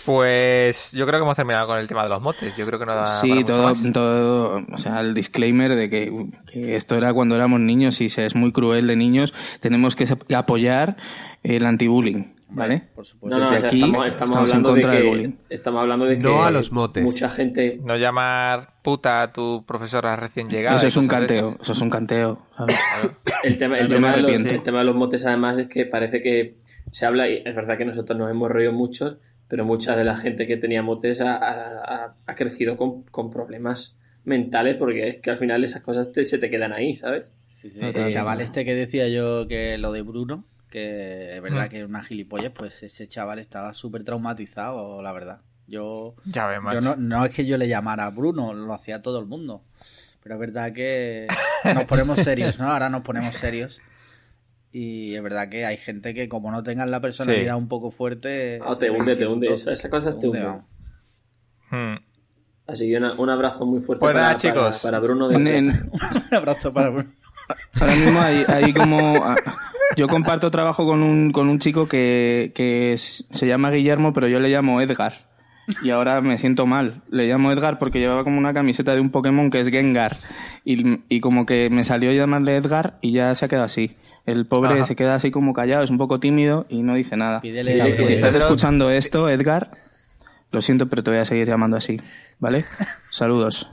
Pues 0.07 0.93
yo 0.93 1.07
creo 1.07 1.19
que 1.19 1.25
hemos 1.25 1.37
terminado 1.37 1.67
con 1.67 1.79
el 1.79 1.89
tema 1.89 2.05
de 2.05 2.09
los 2.09 2.23
motes. 2.23 2.57
Yo 2.57 2.65
creo 2.67 2.79
que 2.79 2.87
no 2.87 2.95
da 2.95 3.07
Sí, 3.09 3.29
para 3.29 3.41
mucho 3.41 3.53
todo, 3.53 3.63
más. 3.65 3.93
todo, 3.93 4.65
o 4.73 4.79
sea, 4.79 5.01
el 5.01 5.15
disclaimer 5.15 5.75
de 5.75 5.91
que, 5.91 6.27
que 6.53 6.77
esto 6.77 6.97
era 6.97 7.13
cuando 7.13 7.35
éramos 7.35 7.61
niños 7.61 8.01
y 8.01 8.09
se 8.09 8.25
es 8.25 8.35
muy 8.35 8.53
cruel 8.53 8.87
de 8.87 8.97
niños, 8.97 9.35
tenemos 9.61 9.97
que 9.97 10.07
apoyar 10.35 10.97
el 11.43 11.67
anti-bullying, 11.67 12.25
¿vale? 12.53 12.83
Por 12.95 13.05
supuesto. 13.07 13.39
No, 13.39 13.45
no, 13.45 13.51
Desde 13.53 13.59
o 13.59 13.61
sea, 13.61 13.69
aquí 13.69 13.83
estamos, 13.83 14.07
estamos 14.09 14.31
estamos 14.37 14.37
en 14.51 14.57
hablando 14.57 14.75
de 14.75 14.83
contra 14.83 14.99
del 14.99 15.09
bullying. 15.09 15.33
que 15.49 15.55
estamos 15.55 15.81
hablando 15.81 16.05
de 16.07 16.17
que 16.19 16.23
No 16.23 16.43
a 16.43 16.51
los 16.51 16.73
motes. 16.73 17.03
mucha 17.03 17.31
gente 17.31 17.81
No 17.83 17.97
llamar 17.97 18.75
puta 18.83 19.23
a 19.23 19.33
tu 19.33 19.65
profesora 19.67 20.17
recién 20.17 20.49
llegada. 20.49 20.77
Eso 20.77 20.87
es 20.87 20.97
un 20.97 21.09
canteo, 21.09 21.57
eso 21.63 21.73
es 21.73 21.81
un 21.81 21.91
canteo, 21.91 22.47
¿sabes? 22.57 22.77
el 23.45 23.59
tema, 23.59 23.79
el 23.79 23.89
tema 23.89 24.13
de 24.17 24.23
los, 24.23 24.45
el 24.47 24.63
tema 24.63 24.79
de 24.81 24.85
los 24.85 24.97
motes 24.97 25.25
además 25.27 25.59
es 25.59 25.69
que 25.69 25.87
parece 25.87 26.21
que 26.21 26.57
se 26.93 27.07
habla 27.07 27.29
y 27.29 27.43
es 27.45 27.55
verdad 27.55 27.79
que 27.79 27.85
nosotros 27.85 28.19
nos 28.19 28.31
hemos 28.31 28.51
reído 28.51 28.73
mucho, 28.73 29.19
pero 29.49 29.65
mucha 29.65 29.95
de 29.97 30.05
la 30.05 30.17
gente 30.17 30.47
que 30.47 30.57
tenía 30.57 30.83
motes 30.83 31.21
ha, 31.21 31.37
ha- 31.37 32.15
ha 32.27 32.35
crecido 32.35 32.77
con, 32.77 33.03
con 33.05 33.31
problemas 33.31 33.97
mentales 34.25 34.77
porque 34.77 35.09
es 35.09 35.17
que 35.21 35.31
al 35.31 35.37
final 35.37 35.65
esas 35.65 35.83
cosas 35.83 36.13
te- 36.13 36.25
se 36.25 36.39
te 36.39 36.51
quedan 36.51 36.73
ahí, 36.73 36.97
¿sabes? 36.97 37.33
Sí, 37.49 37.69
sí. 37.71 37.81
No, 37.81 37.89
El 37.89 37.93
claro. 37.93 38.11
chaval 38.11 38.41
este 38.41 38.65
que 38.65 38.75
decía 38.75 39.09
yo 39.09 39.47
que 39.49 39.77
lo 39.79 39.93
de 39.93 40.03
Bruno, 40.03 40.45
que 40.71 41.35
es 41.35 41.41
Mm. 41.41 41.45
verdad 41.45 41.69
que 41.69 41.77
era 41.79 41.87
una 41.87 42.03
gilipollas, 42.03 42.53
pues 42.53 42.83
ese 42.83 43.07
chaval 43.07 43.39
estaba 43.39 43.75
súper 43.75 44.05
traumatizado, 44.05 45.03
la 45.03 45.13
verdad. 45.13 45.41
Yo, 45.67 46.15
Ya 46.25 46.47
ves, 46.47 46.61
macho. 46.63 46.81
yo 46.81 46.81
no, 46.81 46.97
no 46.97 47.25
es 47.25 47.35
que 47.35 47.45
yo 47.47 47.57
le 47.59 47.69
llamara 47.69 48.07
a 48.07 48.11
Bruno, 48.11 48.55
lo 48.55 48.73
hacía 48.73 49.03
todo 49.03 49.19
el 49.21 49.27
mundo. 49.27 49.63
Pero 50.23 50.35
es 50.37 50.41
verdad 50.41 50.73
que 50.73 51.27
nos 51.75 51.85
ponemos 51.85 52.19
serios, 52.21 52.59
¿no? 52.59 52.67
Ahora 52.71 52.89
nos 52.89 53.03
ponemos 53.03 53.35
serios. 53.35 53.81
Y 54.73 55.15
es 55.15 55.23
verdad 55.23 55.49
que 55.49 55.65
hay 55.67 55.77
gente 55.77 56.13
que 56.15 56.29
como 56.29 56.51
no 56.53 56.63
tengan 56.63 56.91
la 56.91 57.01
personalidad 57.01 57.55
Sí. 57.55 57.59
un 57.59 57.69
poco 57.69 57.91
fuerte... 57.91 58.61
Ah, 58.65 58.77
te 58.79 58.91
hunde, 58.91 59.17
te 59.17 59.27
hunde, 59.27 59.49
esa- 59.53 59.73
esas 59.73 59.91
cosas 59.91 60.19
te 60.19 60.29
hunden. 60.29 60.45
vamos. 60.45 60.65
Hmm. 61.71 61.95
Así 62.67 62.89
que 62.89 62.97
una- 62.99 63.15
un 63.15 63.31
abrazo 63.31 63.67
muy 63.67 63.81
fuerte 63.81 64.01
Pues 64.01 64.13
para, 64.13 64.25
nada, 64.27 64.37
chicos. 64.37 64.79
para, 64.79 64.99
para 64.99 64.99
Bruno 65.01 65.29
de 65.29 65.37
Un 65.59 65.73
abrazo 66.33 66.73
para 66.73 66.91
Bruno. 66.91 67.13
ahora 67.81 67.95
mismo 67.97 68.21
hay, 68.21 68.45
hay 68.47 68.73
como... 68.75 69.35
Yo 70.01 70.09
comparto 70.09 70.51
trabajo 70.51 70.87
con 70.87 71.03
un, 71.03 71.31
con 71.31 71.49
un 71.51 71.59
chico 71.59 71.87
que, 71.87 72.53
que 72.55 72.95
se 72.97 73.47
llama 73.47 73.71
Guillermo, 73.71 74.15
pero 74.15 74.29
yo 74.29 74.41
le 74.41 74.49
llamo 74.49 74.81
Edgar. 74.81 75.29
Y 75.83 75.91
ahora 75.91 76.23
me 76.23 76.39
siento 76.39 76.65
mal. 76.65 77.03
Le 77.11 77.27
llamo 77.29 77.53
Edgar 77.53 77.79
porque 77.79 77.99
llevaba 77.99 78.25
como 78.25 78.39
una 78.39 78.55
camiseta 78.55 78.95
de 78.95 79.01
un 79.01 79.11
Pokémon 79.11 79.51
que 79.51 79.61
es 79.61 79.69
Gengar. 79.69 80.17
Y, 80.65 81.01
y 81.15 81.21
como 81.21 81.45
que 81.45 81.69
me 81.69 81.85
salió 81.85 82.13
llamarle 82.13 82.57
Edgar 82.57 82.97
y 83.03 83.13
ya 83.13 83.35
se 83.35 83.45
ha 83.45 83.49
quedado 83.49 83.67
así. 83.67 83.97
El 84.25 84.47
pobre 84.47 84.75
Ajá. 84.77 84.85
se 84.87 84.97
queda 84.97 85.17
así 85.17 85.31
como 85.31 85.53
callado, 85.53 85.83
es 85.85 85.91
un 85.91 85.99
poco 85.99 86.19
tímido 86.19 86.65
y 86.71 86.83
no 86.83 86.95
dice 86.95 87.19
nada. 87.19 87.43
Pídele- 87.43 87.95
que 87.97 88.07
Si 88.07 88.15
estás 88.15 88.35
escuchando 88.35 88.91
esto, 88.91 89.29
Edgar, 89.29 89.71
lo 90.51 90.63
siento, 90.63 90.89
pero 90.89 91.03
te 91.03 91.11
voy 91.11 91.21
a 91.21 91.25
seguir 91.27 91.47
llamando 91.47 91.77
así, 91.77 92.01
¿vale? 92.39 92.65
Saludos. 93.11 93.71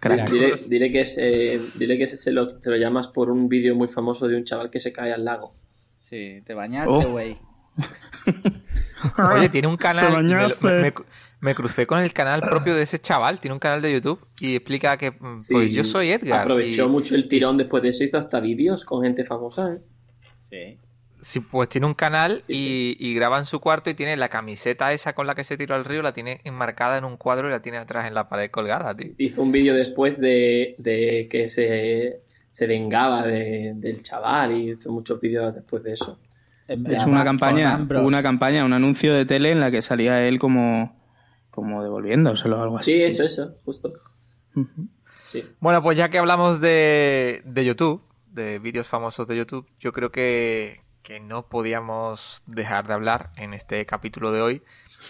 Crack. 0.00 0.30
Dile, 0.30 0.52
dile 0.68 0.90
que, 0.92 1.00
es, 1.00 1.18
eh, 1.18 1.60
dile 1.74 1.98
que 1.98 2.06
se 2.06 2.30
lo, 2.32 2.58
te 2.58 2.70
lo 2.70 2.76
llamas 2.76 3.08
por 3.08 3.30
un 3.30 3.48
vídeo 3.48 3.74
muy 3.74 3.88
famoso 3.88 4.28
de 4.28 4.36
un 4.36 4.44
chaval 4.44 4.70
que 4.70 4.78
se 4.80 4.92
cae 4.92 5.12
al 5.12 5.24
lago. 5.24 5.54
Sí, 5.98 6.40
te 6.44 6.54
bañaste, 6.54 6.90
Oh. 6.92 7.10
güey. 7.10 7.36
Oye, 9.36 9.48
tiene 9.48 9.68
un 9.68 9.76
canal. 9.76 10.06
Te 10.06 10.10
Me, 10.22 10.34
bañaste. 10.34 10.66
me- 10.66 10.80
me- 10.82 10.92
me 11.40 11.54
crucé 11.54 11.86
con 11.86 12.00
el 12.00 12.12
canal 12.12 12.40
propio 12.40 12.74
de 12.74 12.82
ese 12.82 12.98
chaval. 12.98 13.38
Tiene 13.40 13.54
un 13.54 13.60
canal 13.60 13.80
de 13.80 13.92
YouTube 13.92 14.18
y 14.40 14.56
explica 14.56 14.96
que, 14.96 15.12
mm, 15.12 15.42
Sí, 15.44 15.52
pues 15.52 15.72
yo 15.72 15.84
soy 15.84 16.10
Edgar. 16.10 16.40
Aprovechó 16.42 16.86
y- 16.86 16.88
mucho 16.88 17.14
el 17.14 17.28
tirón 17.28 17.56
después 17.56 17.82
de 17.82 17.90
eso, 17.90 18.02
hizo 18.02 18.18
hasta 18.18 18.40
vídeos 18.40 18.84
con 18.84 19.02
gente 19.04 19.24
famosa. 19.24 19.72
¿eh? 19.74 19.78
Sí. 20.50 20.78
Sí, 21.20 21.40
pues 21.40 21.68
tiene 21.68 21.86
un 21.86 21.94
canal 21.94 22.42
Sí, 22.46 22.96
y, 23.00 23.08
y 23.08 23.14
graba 23.14 23.38
en 23.38 23.44
su 23.44 23.60
cuarto 23.60 23.90
y 23.90 23.94
tiene 23.94 24.16
la 24.16 24.28
camiseta 24.28 24.92
esa 24.92 25.14
con 25.14 25.26
la 25.26 25.34
que 25.34 25.44
se 25.44 25.56
tiró 25.56 25.74
al 25.74 25.84
río, 25.84 26.00
la 26.02 26.12
tiene 26.12 26.40
enmarcada 26.44 26.96
en 26.98 27.04
un 27.04 27.16
cuadro 27.16 27.48
y 27.48 27.50
la 27.50 27.60
tiene 27.60 27.78
atrás 27.78 28.06
en 28.06 28.14
la 28.14 28.28
pared 28.28 28.50
colgada, 28.50 28.94
tío. 28.96 29.12
Hizo 29.18 29.42
un 29.42 29.50
vídeo 29.52 29.74
después 29.74 30.20
de, 30.20 30.74
de 30.78 31.26
que 31.30 31.48
se, 31.48 32.22
se 32.50 32.66
vengaba 32.66 33.26
de- 33.26 33.72
del 33.76 34.02
chaval 34.02 34.52
y 34.56 34.70
hizo 34.70 34.92
muchos 34.92 35.20
vídeos 35.20 35.54
después 35.54 35.82
de 35.82 35.92
eso. 35.94 36.18
De 36.68 36.94
hecho, 36.94 37.08
una 37.08 37.24
campaña, 37.24 37.78
hubo 37.78 38.06
una 38.06 38.22
campaña, 38.22 38.64
un 38.64 38.74
anuncio 38.74 39.14
de 39.14 39.24
tele 39.24 39.50
en 39.52 39.60
la 39.60 39.70
que 39.70 39.80
salía 39.80 40.26
él 40.28 40.38
como, 40.38 40.94
como 41.50 41.82
devolviéndoselo 41.82 42.58
o 42.60 42.62
algo 42.62 42.78
así. 42.78 42.92
Sí, 42.92 43.02
eso, 43.02 43.24
eso, 43.24 43.56
justo. 43.64 43.92
Sí. 45.30 45.44
Bueno, 45.60 45.82
pues 45.82 45.96
ya 45.98 46.08
que 46.10 46.18
hablamos 46.18 46.60
de, 46.60 47.42
de 47.44 47.64
YouTube, 47.64 48.02
de 48.32 48.58
vídeos 48.58 48.86
famosos 48.86 49.26
de 49.26 49.36
YouTube, 49.36 49.66
yo 49.78 49.92
creo 49.92 50.10
que, 50.10 50.80
que 51.08 51.20
no 51.20 51.48
podíamos 51.48 52.42
dejar 52.44 52.86
de 52.86 52.92
hablar 52.92 53.30
en 53.36 53.54
este 53.54 53.86
capítulo 53.86 54.30
de 54.30 54.42
hoy 54.42 54.62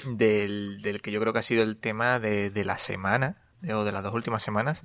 del, 0.06 0.80
del 0.80 1.02
que 1.02 1.10
yo 1.10 1.18
creo 1.18 1.32
que 1.32 1.40
ha 1.40 1.42
sido 1.42 1.64
el 1.64 1.76
tema 1.76 2.20
de, 2.20 2.50
de 2.50 2.64
la 2.64 2.78
semana, 2.78 3.38
de- 3.62 3.74
o 3.74 3.82
de 3.82 3.90
las 3.90 4.04
dos 4.04 4.14
últimas 4.14 4.40
semanas, 4.44 4.84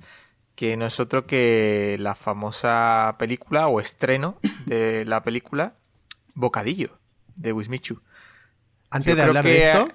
que 0.56 0.76
no 0.76 0.86
es 0.86 0.98
otro 0.98 1.24
que 1.24 1.94
la 2.00 2.16
famosa 2.16 3.14
película 3.16 3.68
o 3.68 3.78
estreno 3.78 4.40
de 4.66 5.04
la 5.04 5.22
película 5.22 5.74
Bocadillo, 6.34 6.98
de 7.36 7.52
Wismichu. 7.52 8.00
Antes 8.90 9.12
Yo 9.12 9.16
de 9.16 9.22
hablar 9.22 9.44
que- 9.44 9.50
de 9.50 9.70
esto, 9.70 9.88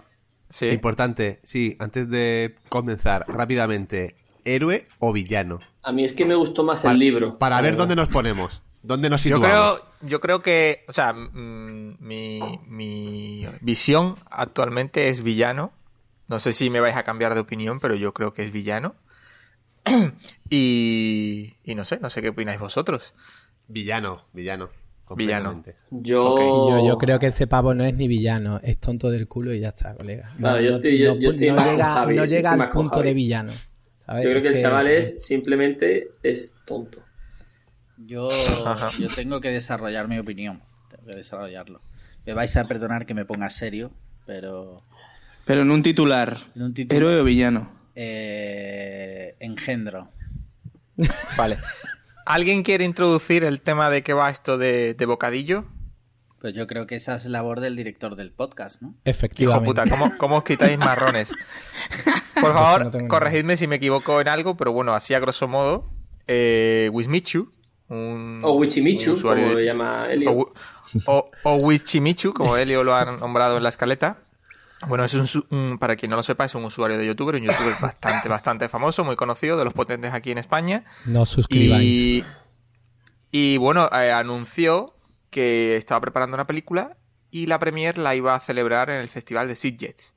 Sí. 0.47 0.67
importante, 0.67 1.41
sí, 1.43 1.75
antes 1.79 2.09
de 2.09 2.55
comenzar 2.69 3.25
rápidamente, 3.27 4.15
¿héroe 4.45 4.87
o 4.99 5.11
villano? 5.11 5.59
A 5.83 5.91
mí 5.91 6.05
es 6.05 6.13
que 6.13 6.23
me 6.23 6.35
gustó 6.35 6.63
más 6.63 6.85
el 6.85 6.97
libro. 6.97 7.37
Para 7.37 7.59
ver 7.59 7.75
dónde 7.75 7.97
nos 7.97 8.07
ponemos, 8.07 8.63
dónde 8.83 9.09
nos 9.09 9.23
Yo 9.23 9.37
situamos. 9.37 9.47
creo, 9.79 10.09
yo 10.09 10.19
creo 10.19 10.41
que, 10.41 10.83
o 10.87 10.91
sea, 10.93 11.13
mi, 11.13 11.97
mi 12.67 13.45
visión 13.61 14.15
actualmente 14.29 15.09
es 15.09 15.23
villano. 15.23 15.71
No 16.27 16.39
sé 16.39 16.53
si 16.53 16.69
me 16.69 16.79
vais 16.79 16.95
a 16.95 17.03
cambiar 17.03 17.33
de 17.33 17.39
opinión, 17.39 17.79
pero 17.79 17.95
yo 17.95 18.13
creo 18.13 18.33
que 18.33 18.43
es 18.43 18.51
villano. 18.51 18.95
y, 20.49 21.53
y 21.63 21.75
no 21.75 21.85
sé, 21.85 21.99
no 21.99 22.09
sé 22.09 22.21
qué 22.21 22.29
opináis 22.29 22.59
vosotros. 22.59 23.13
Villano, 23.67 24.25
villano. 24.33 24.69
Villano. 25.15 25.63
Yo... 25.89 26.37
Yo, 26.69 26.85
yo 26.87 26.97
creo 26.99 27.17
que 27.19 27.27
ese 27.27 27.47
pavo 27.47 27.73
no 27.73 27.83
es 27.83 27.95
ni 27.95 28.07
villano, 28.07 28.59
es 28.63 28.77
tonto 28.79 29.09
del 29.09 29.27
culo 29.27 29.53
y 29.53 29.59
ya 29.59 29.69
está, 29.69 29.95
colega. 29.95 30.29
No, 30.33 30.37
Claro, 30.37 30.61
yo 30.61 30.69
no- 30.71 30.75
estoy- 30.77 30.97
yo- 30.99 31.15
no- 31.15 31.19
yo 31.19 31.31
estoy 31.31 31.47
no 31.47 31.55
más 31.55 31.63
con 31.65 31.73
llega, 31.73 31.87
Javi, 31.87 32.15
no 32.15 32.25
yo 32.25 32.29
llega 32.29 32.49
estoy 32.49 32.57
más 32.59 32.67
al 32.67 32.73
punto 32.73 32.95
Javi. 32.95 33.07
de 33.07 33.13
villano. 33.15 33.51
¿sabes? 34.05 34.23
Yo 34.23 34.29
creo 34.29 34.41
que 34.43 34.47
el 34.49 34.53
Es 34.55 34.61
chaval 34.61 34.87
es 34.87 35.25
simplemente 35.25 36.11
es 36.21 36.55
tonto. 36.65 36.99
Yo, 38.05 38.29
yo 38.97 39.07
tengo 39.15 39.41
que 39.41 39.49
desarrollar 39.49 40.07
mi 40.07 40.17
opinión. 40.19 40.61
Tengo 40.89 41.05
que 41.07 41.15
desarrollarlo. 41.17 41.81
Me 42.25 42.33
vais 42.33 42.55
a 42.57 42.65
perdonar 42.65 43.05
que 43.05 43.13
me 43.13 43.25
ponga 43.25 43.49
serio, 43.49 43.91
pero 44.25 44.83
Pero 45.45 45.61
en 45.61 45.71
un 45.71 45.81
titular, 45.81 46.37
en 46.55 46.61
un 46.63 46.73
título 46.73 46.97
héroe 46.97 47.21
o 47.21 47.23
villano. 47.23 47.71
eh, 47.95 49.35
engendro. 49.39 50.09
Vale. 51.37 51.57
¿Alguien 52.25 52.61
quiere 52.63 52.85
introducir 52.85 53.43
el 53.43 53.61
tema 53.61 53.89
de 53.89 54.03
qué 54.03 54.13
va 54.13 54.29
esto 54.29 54.57
de, 54.57 54.93
de 54.93 55.05
bocadillo? 55.05 55.65
Pues 56.39 56.53
yo 56.53 56.67
creo 56.67 56.87
que 56.87 56.95
esa 56.95 57.15
es 57.15 57.25
labor 57.25 57.59
del 57.59 57.75
director 57.75 58.15
del 58.15 58.31
podcast, 58.31 58.81
¿no? 58.81 58.89
Hijo 58.89 58.97
Efectivamente. 59.05 59.65
puta, 59.65 59.83
¿cómo, 59.89 60.15
cómo 60.17 60.37
os 60.37 60.43
quitáis 60.43 60.77
marrones? 60.77 61.31
Por 62.39 62.53
favor, 62.53 62.95
no 62.95 63.07
corregidme 63.09 63.57
si 63.57 63.67
me 63.67 63.75
equivoco 63.77 64.21
en 64.21 64.29
algo, 64.29 64.55
pero 64.55 64.71
bueno, 64.71 64.93
así 64.93 65.13
a 65.13 65.19
grosso 65.19 65.47
modo, 65.49 65.89
eh, 66.27 66.89
Wismichu, 66.93 67.51
un, 67.89 68.39
O 68.43 68.53
Wichimichu, 68.53 69.11
un 69.11 69.17
usuario 69.17 69.43
como 69.45 69.55
de- 69.57 69.61
lo 69.65 69.67
llama 69.67 70.07
Elio. 70.09 70.31
o, 70.31 70.53
o, 71.07 71.31
o 71.43 71.55
Wichimichu, 71.55 72.33
como 72.33 72.55
Elio 72.57 72.83
lo 72.83 72.95
ha 72.95 73.05
nombrado 73.05 73.57
en 73.57 73.63
la 73.63 73.69
escaleta. 73.69 74.17
Bueno, 74.87 75.03
es 75.03 75.13
un, 75.13 75.77
para 75.77 75.97
quien 75.97 76.09
no 76.09 76.15
lo 76.15 76.23
sepa, 76.23 76.45
es 76.45 76.55
un 76.55 76.63
usuario 76.63 76.97
de 76.97 77.05
youtuber, 77.05 77.35
un 77.35 77.41
youtuber 77.43 77.75
bastante, 77.81 78.29
bastante 78.29 78.69
famoso, 78.69 79.03
muy 79.03 79.15
conocido, 79.17 79.57
de 79.57 79.65
los 79.65 79.73
potentes 79.73 80.13
aquí 80.13 80.31
en 80.31 80.37
España. 80.37 80.85
No 81.05 81.23
os 81.23 81.29
suscribáis. 81.29 81.83
Y, 81.83 82.23
y 83.31 83.57
bueno, 83.57 83.89
eh, 83.91 84.11
anunció 84.11 84.93
que 85.29 85.75
estaba 85.75 85.99
preparando 86.01 86.35
una 86.35 86.47
película 86.47 86.95
y 87.29 87.45
la 87.47 87.59
premier 87.59 87.97
la 87.97 88.15
iba 88.15 88.33
a 88.33 88.39
celebrar 88.39 88.89
en 88.89 89.01
el 89.01 89.09
festival 89.09 89.47
de 89.47 89.55
Sitges. 89.55 90.15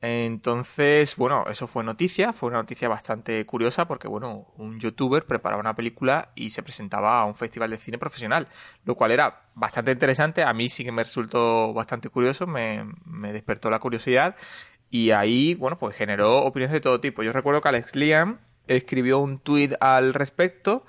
Entonces, 0.00 1.16
bueno, 1.16 1.44
eso 1.50 1.66
fue 1.66 1.82
noticia, 1.82 2.32
fue 2.32 2.50
una 2.50 2.58
noticia 2.58 2.88
bastante 2.88 3.44
curiosa 3.46 3.88
porque, 3.88 4.06
bueno, 4.06 4.46
un 4.56 4.78
youtuber 4.78 5.26
preparaba 5.26 5.60
una 5.60 5.74
película 5.74 6.30
y 6.36 6.50
se 6.50 6.62
presentaba 6.62 7.20
a 7.20 7.24
un 7.24 7.34
festival 7.34 7.70
de 7.70 7.78
cine 7.78 7.98
profesional, 7.98 8.46
lo 8.84 8.94
cual 8.94 9.10
era 9.10 9.42
bastante 9.56 9.90
interesante, 9.90 10.44
a 10.44 10.52
mí 10.52 10.68
sí 10.68 10.84
que 10.84 10.92
me 10.92 11.02
resultó 11.02 11.72
bastante 11.74 12.10
curioso, 12.10 12.46
me, 12.46 12.84
despertó 13.32 13.70
la 13.70 13.80
curiosidad 13.80 14.36
y 14.88 15.10
ahí, 15.10 15.54
bueno, 15.54 15.78
pues 15.78 15.96
generó 15.96 16.44
opiniones 16.44 16.72
de 16.74 16.80
todo 16.80 17.00
tipo. 17.00 17.24
Yo 17.24 17.32
recuerdo 17.32 17.60
que 17.60 17.68
Alex 17.68 17.96
Liam 17.96 18.38
escribió 18.68 19.18
un 19.18 19.40
tuit 19.40 19.74
al 19.80 20.14
respecto 20.14 20.86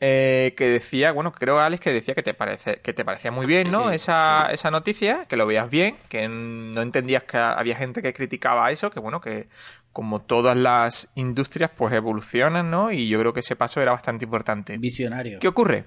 eh, 0.00 0.54
que 0.56 0.68
decía, 0.68 1.12
bueno, 1.12 1.32
creo 1.32 1.58
Alex 1.58 1.80
que 1.80 1.92
decía 1.92 2.14
que 2.14 2.22
te 2.22 2.34
parece, 2.34 2.76
que 2.76 2.92
te 2.92 3.04
parecía 3.04 3.30
muy 3.30 3.46
bien, 3.46 3.70
¿no? 3.70 3.88
Sí, 3.88 3.96
esa, 3.96 4.50
esa 4.52 4.70
noticia, 4.70 5.26
que 5.26 5.36
lo 5.36 5.46
veías 5.46 5.68
bien, 5.68 5.96
que 6.08 6.28
no 6.28 6.80
entendías 6.82 7.24
que 7.24 7.38
había 7.38 7.76
gente 7.76 8.02
que 8.02 8.12
criticaba 8.12 8.70
eso, 8.70 8.90
que 8.90 9.00
bueno, 9.00 9.20
que 9.20 9.48
como 9.92 10.20
todas 10.20 10.56
las 10.56 11.10
industrias, 11.16 11.72
pues 11.76 11.92
evolucionan, 11.92 12.70
¿no? 12.70 12.92
Y 12.92 13.08
yo 13.08 13.18
creo 13.18 13.32
que 13.32 13.40
ese 13.40 13.56
paso 13.56 13.80
era 13.80 13.92
bastante 13.92 14.24
importante. 14.24 14.78
Visionario. 14.78 15.40
¿Qué 15.40 15.48
ocurre? 15.48 15.84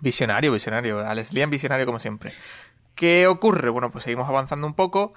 Visionario, 0.00 0.52
visionario. 0.52 1.00
Alex 1.00 1.32
Liam, 1.34 1.50
visionario 1.50 1.84
como 1.84 1.98
siempre. 1.98 2.32
¿Qué 2.94 3.26
ocurre? 3.26 3.68
Bueno, 3.68 3.92
pues 3.92 4.04
seguimos 4.04 4.28
avanzando 4.28 4.66
un 4.66 4.74
poco. 4.74 5.12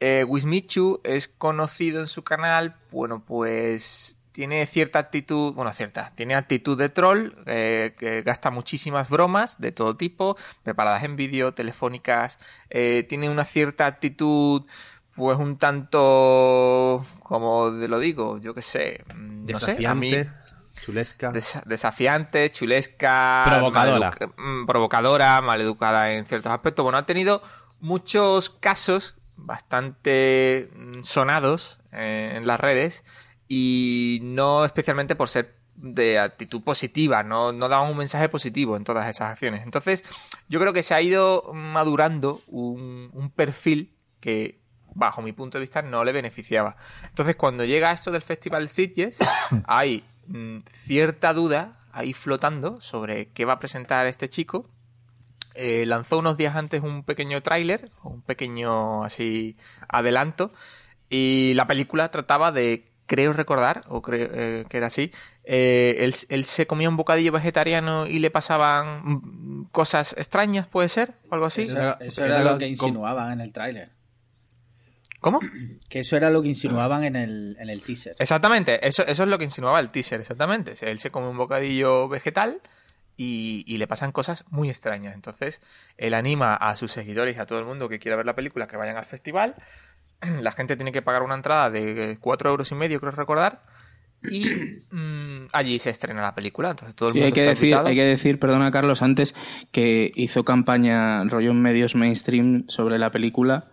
Eh, 0.00 0.24
Wismichu 0.24 1.00
es 1.04 1.28
conocido 1.28 2.00
en 2.00 2.08
su 2.08 2.24
canal, 2.24 2.76
bueno, 2.90 3.24
pues 3.24 4.18
tiene 4.32 4.66
cierta 4.66 4.98
actitud, 4.98 5.52
bueno, 5.54 5.72
cierta, 5.72 6.12
tiene 6.14 6.34
actitud 6.34 6.76
de 6.78 6.88
troll, 6.88 7.32
eh, 7.46 7.94
que 7.98 8.22
gasta 8.22 8.50
muchísimas 8.50 9.08
bromas 9.10 9.60
de 9.60 9.72
todo 9.72 9.96
tipo, 9.96 10.36
preparadas 10.62 11.02
en 11.04 11.16
vídeo, 11.16 11.52
telefónicas, 11.54 12.38
eh, 12.70 13.04
tiene 13.08 13.28
una 13.28 13.44
cierta 13.44 13.86
actitud, 13.86 14.62
pues 15.14 15.36
un 15.38 15.58
tanto, 15.58 17.04
como 17.22 17.70
te 17.78 17.88
lo 17.88 17.98
digo, 17.98 18.38
yo 18.38 18.54
qué 18.54 18.62
sé, 18.62 19.04
mm, 19.14 19.46
no 19.50 19.58
sé, 19.58 19.86
a 19.86 19.94
mí- 19.94 20.10
Desafiante, 20.10 20.30
chulesca. 20.80 21.30
Desa- 21.32 21.62
desafiante, 21.64 22.50
chulesca, 22.52 23.44
Provocadora. 23.46 24.16
mm, 24.36 24.66
provocadora, 24.66 25.40
maleducada 25.40 26.12
en 26.12 26.24
ciertos 26.26 26.50
aspectos. 26.52 26.82
Bueno, 26.82 26.98
ha 26.98 27.02
tenido 27.06 27.42
muchos 27.80 28.50
casos 28.50 29.14
bastante 29.36 30.70
mm, 30.74 31.02
sonados 31.02 31.78
eh, 31.92 32.32
en 32.36 32.46
las 32.46 32.58
redes 32.60 33.04
y 33.54 34.20
no 34.22 34.64
especialmente 34.64 35.14
por 35.14 35.28
ser 35.28 35.56
de 35.74 36.18
actitud 36.18 36.62
positiva, 36.62 37.22
no, 37.22 37.52
no 37.52 37.68
daban 37.68 37.90
un 37.90 37.98
mensaje 37.98 38.30
positivo 38.30 38.78
en 38.78 38.84
todas 38.84 39.06
esas 39.06 39.28
acciones. 39.28 39.62
Entonces, 39.62 40.04
yo 40.48 40.58
creo 40.58 40.72
que 40.72 40.82
se 40.82 40.94
ha 40.94 41.02
ido 41.02 41.52
madurando 41.52 42.40
un, 42.46 43.10
un 43.12 43.30
perfil 43.30 43.94
que, 44.20 44.62
bajo 44.94 45.20
mi 45.20 45.32
punto 45.32 45.58
de 45.58 45.64
vista, 45.64 45.82
no 45.82 46.02
le 46.02 46.12
beneficiaba. 46.12 46.76
Entonces, 47.06 47.36
cuando 47.36 47.66
llega 47.66 47.92
esto 47.92 48.10
del 48.10 48.22
Festival 48.22 48.70
Sitges, 48.70 49.18
hay 49.66 50.02
mm, 50.28 50.60
cierta 50.86 51.34
duda 51.34 51.78
ahí 51.92 52.14
flotando 52.14 52.80
sobre 52.80 53.32
qué 53.32 53.44
va 53.44 53.52
a 53.52 53.58
presentar 53.58 54.06
este 54.06 54.30
chico. 54.30 54.70
Eh, 55.54 55.84
lanzó 55.84 56.20
unos 56.20 56.38
días 56.38 56.56
antes 56.56 56.82
un 56.82 57.04
pequeño 57.04 57.42
tráiler, 57.42 57.90
un 58.02 58.22
pequeño 58.22 59.04
así 59.04 59.58
adelanto, 59.88 60.54
y 61.10 61.52
la 61.52 61.66
película 61.66 62.10
trataba 62.10 62.50
de, 62.50 62.91
creo 63.14 63.34
recordar, 63.34 63.84
o 63.88 64.00
creo 64.00 64.30
eh, 64.32 64.64
que 64.70 64.78
era 64.78 64.86
así, 64.86 65.12
eh, 65.44 65.96
él, 65.98 66.14
él 66.30 66.44
se 66.44 66.66
comía 66.66 66.88
un 66.88 66.96
bocadillo 66.96 67.30
vegetariano 67.30 68.06
y 68.06 68.18
le 68.20 68.30
pasaban 68.30 69.66
cosas 69.70 70.14
extrañas, 70.16 70.66
¿puede 70.66 70.88
ser? 70.88 71.12
¿O 71.28 71.34
algo 71.34 71.44
así? 71.46 71.62
Eso, 71.62 71.76
Era- 71.76 71.98
eso 72.00 72.24
era 72.24 72.36
era 72.36 72.44
la- 72.44 72.52
lo 72.52 72.58
que 72.58 72.66
insinuaban 72.68 73.32
en 73.32 73.40
el 73.42 73.52
tráiler. 73.52 73.90
¿Cómo? 75.20 75.40
Que 75.90 76.00
eso 76.00 76.16
era 76.16 76.30
lo 76.30 76.40
que 76.42 76.48
insinuaban 76.48 77.04
en 77.04 77.16
el, 77.16 77.56
en 77.60 77.68
el 77.68 77.82
teaser. 77.82 78.16
Exactamente, 78.18 78.86
eso, 78.86 79.06
eso 79.06 79.22
es 79.24 79.28
lo 79.28 79.36
que 79.38 79.44
insinuaba 79.44 79.78
el 79.78 79.90
teaser, 79.90 80.20
exactamente. 80.22 80.74
Él 80.80 80.98
se 80.98 81.10
come 81.10 81.28
un 81.28 81.36
bocadillo 81.36 82.08
vegetal 82.08 82.60
y, 83.16 83.62
y 83.66 83.76
le 83.76 83.86
pasan 83.86 84.10
cosas 84.10 84.44
muy 84.50 84.68
extrañas. 84.70 85.14
Entonces, 85.14 85.60
él 85.98 86.14
anima 86.14 86.54
a 86.56 86.74
sus 86.76 86.90
seguidores 86.92 87.36
y 87.36 87.40
a 87.40 87.46
todo 87.46 87.58
el 87.60 87.66
mundo 87.66 87.88
que 87.88 87.98
quiera 87.98 88.16
ver 88.16 88.26
la 88.26 88.34
película 88.34 88.66
que 88.66 88.76
vayan 88.78 88.96
al 88.96 89.04
festival. 89.04 89.54
La 90.40 90.52
gente 90.52 90.76
tiene 90.76 90.92
que 90.92 91.02
pagar 91.02 91.22
una 91.22 91.34
entrada 91.34 91.70
de 91.70 92.16
4 92.20 92.50
euros 92.50 92.70
y 92.70 92.74
medio, 92.74 93.00
creo 93.00 93.12
recordar. 93.12 93.62
Y 94.22 94.44
mm, 94.90 95.48
allí 95.52 95.78
se 95.78 95.90
estrena 95.90 96.22
la 96.22 96.34
película. 96.34 96.70
Entonces 96.70 96.94
todo 96.94 97.08
el 97.10 97.16
Y 97.16 97.18
mundo 97.20 97.26
hay 97.26 97.32
que, 97.32 97.40
está 97.40 97.50
decir, 97.50 97.64
invitado. 97.70 97.88
hay 97.88 97.96
que 97.96 98.04
decir, 98.04 98.38
perdona 98.38 98.70
Carlos, 98.70 99.02
antes 99.02 99.34
que 99.72 100.10
hizo 100.14 100.44
campaña 100.44 101.24
rollo 101.24 101.50
en 101.50 101.60
medios 101.60 101.94
mainstream 101.94 102.64
sobre 102.68 102.98
la 102.98 103.10
película. 103.10 103.66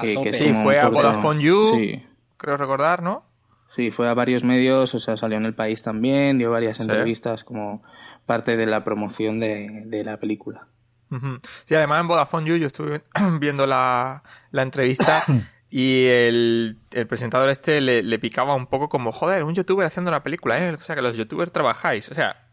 Que, 0.00 0.32
Sí, 0.32 0.48
como 0.48 0.64
fue 0.64 0.80
a 0.80 0.88
Vodafone 0.88 1.40
You, 1.42 1.70
Sí, 1.76 2.02
creo 2.36 2.56
recordar, 2.56 3.02
¿no? 3.02 3.24
sí, 3.76 3.90
fue 3.90 4.08
a 4.08 4.14
varios 4.14 4.42
medios, 4.44 4.94
o 4.94 4.98
sea, 5.00 5.16
salió 5.16 5.36
en 5.36 5.44
el 5.46 5.54
país 5.54 5.82
también, 5.82 6.38
dio 6.38 6.50
varias 6.50 6.76
Sí. 6.78 6.82
entrevistas 6.84 7.42
como 7.44 7.82
parte 8.26 8.56
de 8.56 8.66
la 8.66 8.82
promoción 8.84 9.38
de, 9.40 9.82
de 9.86 10.02
la 10.04 10.16
película. 10.18 10.66
Sí, 11.66 11.74
además 11.76 12.00
en 12.00 12.08
Vodafone 12.08 12.48
You 12.48 12.56
yo 12.56 12.66
estuve 12.66 13.02
viendo 13.40 13.66
la, 13.68 14.22
la 14.50 14.62
entrevista 14.62 15.22
y 15.76 16.06
el, 16.06 16.78
el 16.92 17.06
presentador 17.08 17.48
este 17.48 17.80
le, 17.80 18.04
le 18.04 18.18
picaba 18.20 18.54
un 18.54 18.68
poco 18.68 18.88
como, 18.88 19.10
joder, 19.10 19.42
un 19.42 19.54
youtuber 19.56 19.84
haciendo 19.84 20.10
una 20.12 20.22
película, 20.22 20.56
¿eh? 20.58 20.70
O 20.72 20.80
sea, 20.80 20.94
que 20.94 21.02
los 21.02 21.16
youtubers 21.16 21.50
trabajáis. 21.50 22.08
O 22.10 22.14
sea, 22.14 22.46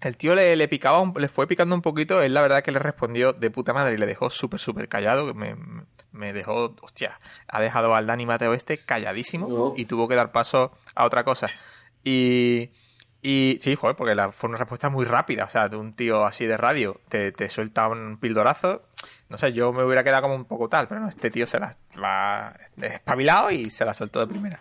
el 0.00 0.16
tío 0.16 0.36
le, 0.36 0.54
le 0.54 0.68
picaba, 0.68 1.00
un- 1.00 1.12
le 1.16 1.26
fue 1.26 1.48
picando 1.48 1.74
un 1.74 1.82
poquito, 1.82 2.22
él 2.22 2.34
la 2.34 2.40
verdad 2.40 2.62
que 2.62 2.70
le 2.70 2.78
respondió 2.78 3.32
de 3.32 3.50
puta 3.50 3.72
madre 3.72 3.94
y 3.94 3.98
le 3.98 4.06
dejó 4.06 4.30
súper, 4.30 4.60
súper 4.60 4.88
callado, 4.88 5.26
que 5.26 5.34
me, 5.34 5.56
me 6.12 6.32
dejó, 6.32 6.76
hostia, 6.82 7.18
ha 7.48 7.60
dejado 7.60 7.96
al 7.96 8.06
Dani 8.06 8.26
Mateo 8.26 8.54
este 8.54 8.78
calladísimo 8.78 9.48
No. 9.48 9.72
y 9.76 9.86
tuvo 9.86 10.06
que 10.06 10.14
dar 10.14 10.30
paso 10.30 10.70
a 10.94 11.04
otra 11.04 11.24
cosa. 11.24 11.48
Y, 12.04 12.70
y 13.22 13.58
sí, 13.60 13.74
joder, 13.76 13.96
porque 13.96 14.14
la, 14.14 14.30
fue 14.32 14.48
una 14.50 14.58
respuesta 14.58 14.88
muy 14.88 15.04
rápida. 15.04 15.44
O 15.44 15.50
sea, 15.50 15.68
de 15.68 15.76
un 15.76 15.94
tío 15.94 16.24
así 16.24 16.46
de 16.46 16.56
radio 16.56 17.00
te, 17.08 17.32
te 17.32 17.48
suelta 17.48 17.88
un 17.88 18.18
pildorazo. 18.18 18.82
No 19.32 19.38
sé, 19.38 19.54
yo 19.54 19.72
me 19.72 19.82
hubiera 19.82 20.04
quedado 20.04 20.24
como 20.24 20.34
un 20.34 20.44
poco 20.44 20.68
tal, 20.68 20.88
pero 20.88 21.00
no, 21.00 21.08
este 21.08 21.30
tío 21.30 21.46
se 21.46 21.58
la 21.58 21.74
va 21.98 22.54
espabilado 22.82 23.50
y 23.50 23.70
se 23.70 23.82
la 23.86 23.94
soltó 23.94 24.20
de 24.20 24.26
primera. 24.26 24.60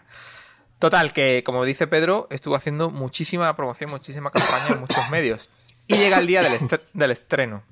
Total, 0.79 1.11
que 1.11 1.43
como 1.45 1.65
dice 1.65 1.87
Pedro, 1.87 2.27
estuvo 2.29 2.55
haciendo 2.55 2.89
muchísima 2.89 3.53
promoción, 3.57 3.91
muchísima 3.91 4.31
campaña 4.31 4.75
en 4.75 4.79
muchos 4.79 5.09
medios. 5.09 5.49
Y 5.87 5.95
llega 5.95 6.19
el 6.19 6.25
día 6.25 6.41
del, 6.41 6.57
del 6.93 7.11
estreno. 7.11 7.63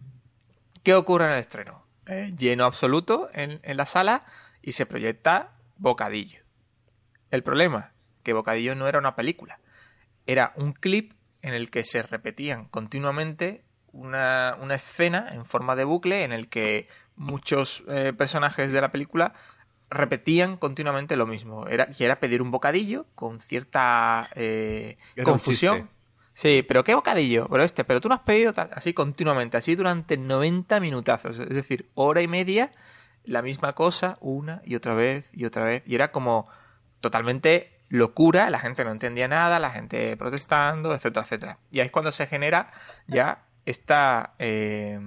¿Qué 0.83 0.93
ocurre 0.93 1.27
en 1.27 1.31
el 1.31 1.39
estreno? 1.39 1.85
Eh, 2.05 2.33
lleno 2.37 2.65
absoluto 2.65 3.29
en, 3.33 3.61
en 3.63 3.77
la 3.77 3.85
sala 3.85 4.25
y 4.61 4.73
se 4.73 4.85
proyecta 4.85 5.51
Bocadillo. 5.77 6.41
El 7.31 7.43
problema, 7.43 7.93
que 8.23 8.33
Bocadillo 8.33 8.75
no 8.75 8.89
era 8.89 8.99
una 8.99 9.15
película. 9.15 9.61
Era 10.27 10.51
un 10.57 10.73
clip 10.73 11.13
en 11.41 11.53
el 11.53 11.71
que 11.71 11.85
se 11.85 12.01
repetían 12.01 12.65
continuamente 12.65 13.63
una, 13.93 14.57
una 14.61 14.75
escena 14.75 15.29
en 15.31 15.45
forma 15.45 15.75
de 15.75 15.83
bucle 15.83 16.23
en 16.23 16.31
el 16.31 16.49
que 16.49 16.85
muchos 17.15 17.83
eh, 17.87 18.13
personajes 18.17 18.71
de 18.71 18.81
la 18.81 18.91
película 18.91 19.33
repetían 19.89 20.57
continuamente 20.57 21.15
lo 21.15 21.25
mismo. 21.25 21.67
Era, 21.67 21.89
y 21.97 22.03
era 22.03 22.19
pedir 22.19 22.41
un 22.41 22.51
bocadillo 22.51 23.05
con 23.15 23.39
cierta 23.39 24.29
eh, 24.35 24.97
confusión. 25.23 25.89
Sí, 26.33 26.63
pero 26.65 26.83
¿qué 26.83 26.95
bocadillo? 26.95 27.47
Pero 27.49 27.63
este, 27.63 27.83
pero 27.83 27.99
tú 27.99 28.07
no 28.07 28.15
has 28.15 28.21
pedido 28.21 28.53
tal, 28.53 28.69
así 28.73 28.93
continuamente, 28.93 29.57
así 29.57 29.75
durante 29.75 30.15
90 30.15 30.79
minutazos, 30.79 31.37
es 31.37 31.49
decir, 31.49 31.89
hora 31.95 32.21
y 32.21 32.29
media, 32.29 32.71
la 33.25 33.41
misma 33.41 33.73
cosa, 33.73 34.17
una 34.21 34.61
y 34.63 34.75
otra 34.75 34.93
vez 34.93 35.29
y 35.33 35.43
otra 35.43 35.65
vez, 35.65 35.83
y 35.85 35.95
era 35.95 36.13
como 36.13 36.49
totalmente 37.01 37.79
locura, 37.89 38.49
la 38.49 38.59
gente 38.59 38.85
no 38.85 38.91
entendía 38.91 39.27
nada, 39.27 39.59
la 39.59 39.71
gente 39.71 40.15
protestando, 40.15 40.93
etcétera, 40.93 41.25
etcétera. 41.25 41.57
Y 41.71 41.81
ahí 41.81 41.87
es 41.87 41.91
cuando 41.91 42.13
se 42.13 42.27
genera 42.27 42.71
ya 43.07 43.43
esta... 43.69 44.33
eh, 44.39 44.99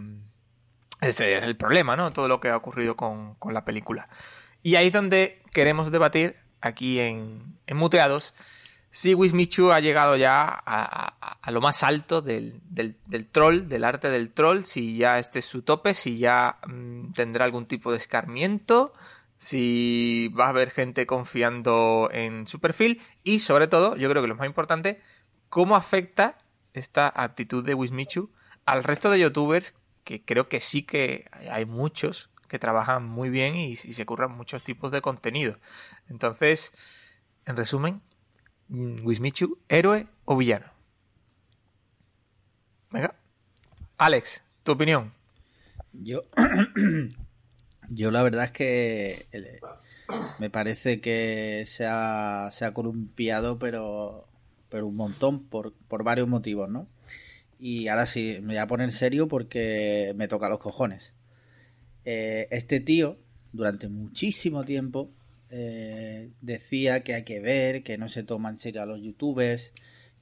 ese 1.01 1.35
es 1.37 1.43
el 1.45 1.57
problema, 1.57 1.97
¿no? 1.97 2.13
Todo 2.13 2.29
lo 2.29 2.39
que 2.41 2.49
ha 2.49 2.57
ocurrido 2.57 2.95
con, 2.97 3.35
con 3.35 3.53
la 3.55 3.65
película. 3.65 4.09
Y 4.63 4.77
ahí 4.77 4.87
es 4.89 4.93
donde 4.93 5.43
queremos 5.53 5.91
debatir, 5.91 6.37
aquí 6.61 7.01
en, 7.01 7.59
en 7.67 7.77
Muteados, 7.77 8.35
si 8.91 9.15
Wismichu 9.15 9.73
ha 9.73 9.81
llegado 9.81 10.17
ya 10.17 10.43
a, 10.45 10.61
a- 10.65 11.39
a 11.43 11.51
lo 11.51 11.61
más 11.61 11.83
alto 11.83 12.23
del, 12.23 12.61
del- 12.71 12.97
del 13.07 13.27
troll, 13.27 13.67
del 13.67 13.83
arte 13.85 14.11
del 14.11 14.33
troll, 14.33 14.63
si 14.63 14.97
ya 14.97 15.19
este 15.19 15.41
es 15.41 15.47
su 15.47 15.63
tope, 15.63 15.95
si 15.95 16.19
ya 16.19 16.59
mm, 16.69 17.13
tendrá 17.15 17.47
algún 17.47 17.67
tipo 17.67 17.91
de 17.91 17.97
escarmiento, 17.97 18.93
si 19.37 20.29
va 20.39 20.47
a 20.47 20.51
haber 20.51 20.71
gente 20.71 21.05
confiando 21.05 22.11
en 22.13 22.47
su 22.47 22.61
perfil 22.61 23.03
y 23.25 23.41
sobre 23.41 23.67
todo, 23.67 23.97
yo 23.97 24.09
creo 24.09 24.23
que 24.23 24.29
lo 24.29 24.37
más 24.37 24.47
importante, 24.47 25.01
cómo 25.49 25.75
afecta 25.75 26.39
esta 26.75 27.13
actitud 27.13 27.65
de 27.65 27.75
Wismichu 27.75 28.31
al 28.65 28.85
resto 28.85 29.11
de 29.11 29.21
youtubers 29.21 29.75
que 30.05 30.25
creo 30.25 30.49
que 30.49 30.61
sí 30.61 30.83
que 30.83 31.27
hay 31.51 31.65
muchos 31.65 32.31
que 32.49 32.59
trabajan 32.59 33.05
muy 33.07 33.31
bien 33.31 33.57
y, 33.57 33.77
se 33.77 34.05
curran 34.05 34.37
muchos 34.37 34.63
tipos 34.63 34.93
de 34.93 35.01
contenido. 35.01 35.59
Entonces, 36.09 36.73
en 37.47 37.57
resumen, 37.57 38.03
mm, 38.69 39.07
Wismichu, 39.07 39.59
héroe 39.69 40.07
o 40.27 40.37
villano. 40.37 40.67
Venga. 42.91 43.15
Alex, 43.97 44.45
tu 44.65 44.73
opinión. 44.73 45.15
Yo, 45.93 46.25
yo 47.89 48.11
la 48.11 48.23
verdad 48.23 48.45
es 48.45 48.53
que 48.53 49.27
me 50.39 50.51
parece 50.51 51.01
que 51.01 51.65
se 51.67 51.87
ha, 51.87 52.51
se 52.51 52.67
ha 52.67 52.75
columpiado, 52.75 53.59
pero, 53.59 54.29
pero 54.69 54.87
un 54.87 54.97
montón, 54.97 55.43
por, 55.45 55.73
por 55.89 56.05
varios 56.05 56.29
motivos, 56.29 56.69
¿no? 56.69 56.87
Y 57.65 57.87
ahora 57.87 58.07
sí, 58.07 58.39
me 58.43 58.55
voy 58.55 58.57
a 58.57 58.67
poner 58.67 58.91
serio 58.91 59.29
porque 59.29 60.15
me 60.17 60.27
toca 60.27 60.49
los 60.49 60.59
cojones. 60.59 61.15
Eh, 62.05 62.49
este 62.51 62.81
tío, 62.81 63.21
durante 63.53 63.89
muchísimo 63.89 64.65
tiempo, 64.65 65.09
eh, 65.49 66.33
decía 66.41 67.05
que 67.05 67.15
hay 67.15 67.23
que 67.23 67.39
ver, 67.39 67.85
que 67.85 67.99
no 67.99 68.09
se 68.09 68.25
toma 68.25 68.49
en 68.49 68.57
serio 68.57 68.83
a 68.83 68.87
los 68.87 69.01
youtubers, 69.01 69.73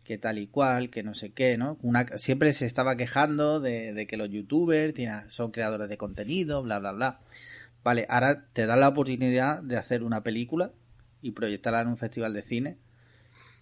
que 0.04 0.18
tal 0.18 0.38
y 0.38 0.48
cual, 0.48 0.90
que 0.90 1.02
no 1.02 1.14
sé 1.14 1.30
qué, 1.32 1.56
¿no? 1.56 1.78
Siempre 2.16 2.52
se 2.52 2.66
estaba 2.66 2.96
quejando 2.96 3.58
de, 3.58 3.94
de 3.94 4.06
que 4.06 4.18
los 4.18 4.28
youtubers 4.28 4.92
tienen- 4.92 5.30
son 5.30 5.50
creadores 5.50 5.88
de 5.88 5.96
contenido, 5.96 6.62
bla, 6.62 6.78
bla, 6.78 6.92
bla. 6.92 7.20
Vale, 7.82 8.04
ahora 8.10 8.48
te 8.52 8.66
dan 8.66 8.80
la 8.80 8.88
oportunidad 8.88 9.62
de 9.62 9.78
hacer 9.78 10.02
una 10.02 10.22
película 10.22 10.72
y 11.22 11.30
proyectarla 11.30 11.80
en 11.80 11.88
un 11.88 11.96
festival 11.96 12.34
de 12.34 12.42
cine 12.42 12.76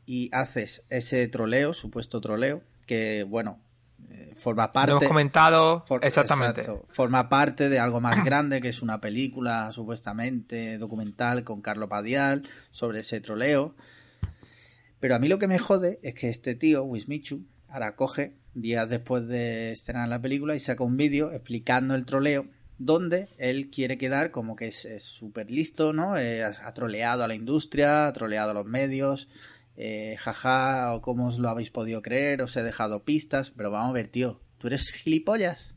y 0.05 0.31
haces 0.33 0.83
ese 0.91 1.29
troleo, 1.29 1.75
supuesto 1.75 2.21
troleo, 2.21 2.65
que, 2.85 3.23
bueno, 3.23 3.61
eh, 4.11 4.33
forma 4.37 4.67
Lo 4.67 4.73
parte... 4.73 4.91
hemos 4.93 5.05
comentado 5.05 5.85
For- 5.87 6.05
exactamente. 6.05 6.61
exacto. 6.63 6.85
Forma 6.89 7.29
parte 7.29 7.69
de 7.69 7.79
algo 7.79 8.01
más 8.01 8.25
grande 8.25 8.61
que 8.61 8.69
es 8.69 8.83
una 8.83 9.01
película 9.01 9.71
supuestamente 9.73 10.79
documental 10.79 11.45
con 11.45 11.61
Carlo 11.61 11.89
Padial 11.89 12.49
sobre 12.71 13.01
ese 13.01 13.21
troleo. 13.21 13.75
Pero 15.01 15.15
a 15.15 15.19
mí 15.19 15.29
lo 15.29 15.39
que 15.39 15.47
me 15.49 15.59
jode 15.59 16.01
es 16.03 16.15
que 16.15 16.29
este 16.29 16.55
tío, 16.55 16.83
Wismichu, 16.85 17.45
ahora 17.69 17.95
coge 17.95 18.35
días 18.55 18.89
después 18.89 19.29
de 19.29 19.73
estrenar 19.73 20.09
la 20.09 20.21
película 20.21 20.57
y 20.57 20.61
saca 20.61 20.83
un 20.83 20.97
vídeo 20.97 21.31
explicando 21.33 21.95
el 21.95 22.05
troleo 22.05 22.47
donde 22.79 23.29
él 23.39 23.71
quiere 23.71 23.99
quedar 23.99 24.31
como 24.31 24.55
que 24.57 24.69
es 24.69 24.87
súper 25.01 25.51
listo, 25.51 25.93
¿no? 25.93 26.17
Eh, 26.17 26.45
ha 26.45 26.75
troleado 26.75 27.25
a 27.25 27.29
la 27.29 27.35
industria, 27.35 28.07
ha 28.07 28.13
troleado 28.13 28.53
a 28.53 28.55
los 28.55 28.67
medios, 28.67 29.29
eh, 29.81 30.17
jaja, 30.19 30.93
o 30.93 31.01
cómo 31.01 31.29
os 31.29 31.39
lo 31.39 31.49
habéis 31.49 31.71
podido 31.71 32.03
creer, 32.03 32.43
os 32.43 32.57
he 32.57 32.65
dejado 32.65 33.05
pistas, 33.05 33.53
pero 33.53 33.71
vamos 33.71 33.91
a 33.91 33.93
ver, 33.93 34.09
tío, 34.09 34.43
¿tú 34.59 34.67
eres 34.67 34.91
gilipollas? 34.91 35.77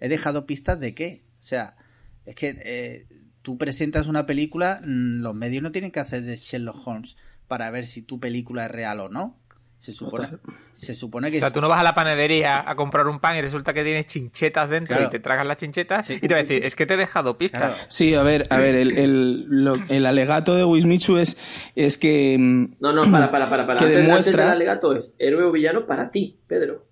¿He 0.00 0.08
dejado 0.08 0.46
pistas 0.46 0.80
de 0.80 0.94
qué? 0.94 1.22
O 1.38 1.44
sea, 1.44 1.76
es 2.24 2.34
que 2.34 2.58
eh, 2.64 3.06
tú 3.42 3.58
presentas 3.58 4.08
una 4.08 4.24
película, 4.24 4.80
mm, 4.82 5.20
los 5.20 5.34
medios 5.34 5.62
no 5.62 5.70
tienen 5.70 5.90
que 5.90 6.00
hacer 6.00 6.22
de 6.22 6.36
Sherlock 6.36 6.86
Holmes 6.86 7.16
para 7.46 7.70
ver 7.70 7.84
si 7.84 8.00
tu 8.00 8.20
película 8.20 8.64
es 8.64 8.70
real 8.70 9.00
o 9.00 9.10
no. 9.10 9.38
Se 9.80 9.94
supone, 9.94 10.28
se 10.74 10.94
supone 10.94 11.30
que... 11.30 11.38
O 11.38 11.40
sea, 11.40 11.50
tú 11.50 11.62
no 11.62 11.68
vas 11.70 11.80
a 11.80 11.82
la 11.82 11.94
panadería 11.94 12.68
a 12.70 12.76
comprar 12.76 13.06
un 13.06 13.18
pan 13.18 13.36
y 13.36 13.40
resulta 13.40 13.72
que 13.72 13.82
tienes 13.82 14.04
chinchetas 14.06 14.68
dentro 14.68 14.94
Claro. 14.94 15.08
y 15.08 15.10
te 15.10 15.20
tragas 15.20 15.46
las 15.46 15.56
chinchetas 15.56 16.04
Sí. 16.04 16.18
y 16.20 16.28
te 16.28 16.34
va 16.34 16.40
a 16.40 16.42
decir, 16.42 16.62
es 16.66 16.76
que 16.76 16.84
te 16.84 16.94
he 16.94 16.96
dejado 16.98 17.38
pistas. 17.38 17.62
Claro. 17.62 17.76
Sí, 17.88 18.12
a 18.14 18.22
ver, 18.22 18.46
a 18.50 18.58
ver, 18.58 18.74
el, 18.74 18.98
el, 18.98 19.46
lo- 19.48 19.78
el 19.88 20.04
alegato 20.04 20.54
de 20.54 20.64
Wismichu 20.64 21.16
es, 21.16 21.38
es 21.74 21.96
que... 21.96 22.36
mm, 22.38 22.74
No, 22.78 22.92
no, 22.92 23.10
para, 23.10 23.30
para, 23.30 23.48
para. 23.48 23.66
para. 23.66 23.78
Que 23.78 23.86
antes, 23.86 23.98
antes 24.00 24.26
demuestra- 24.26 24.42
del 24.44 24.52
alegato 24.52 24.94
es 24.94 25.14
héroe 25.18 25.44
o 25.44 25.52
villano 25.52 25.86
para 25.86 26.10
ti, 26.10 26.38
Pedro. 26.46 26.84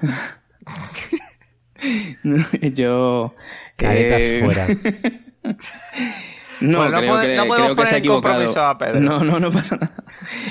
yo... 2.74 3.34
Caretas 3.76 4.22
eh, 4.22 4.40
fuera. 4.42 4.66
No, 6.60 6.86
creo, 6.90 7.20
que, 7.20 7.36
no 7.36 7.46
creo 7.46 7.76
que 7.76 7.86
se 7.86 7.94
ha 7.94 7.98
equivocado. 7.98 8.34
compromiso 8.34 8.62
a 8.62 8.78
Pedro. 8.78 9.00
No, 9.00 9.24
no, 9.24 9.40
no 9.40 9.50
pasa 9.50 9.76
nada. 9.76 9.94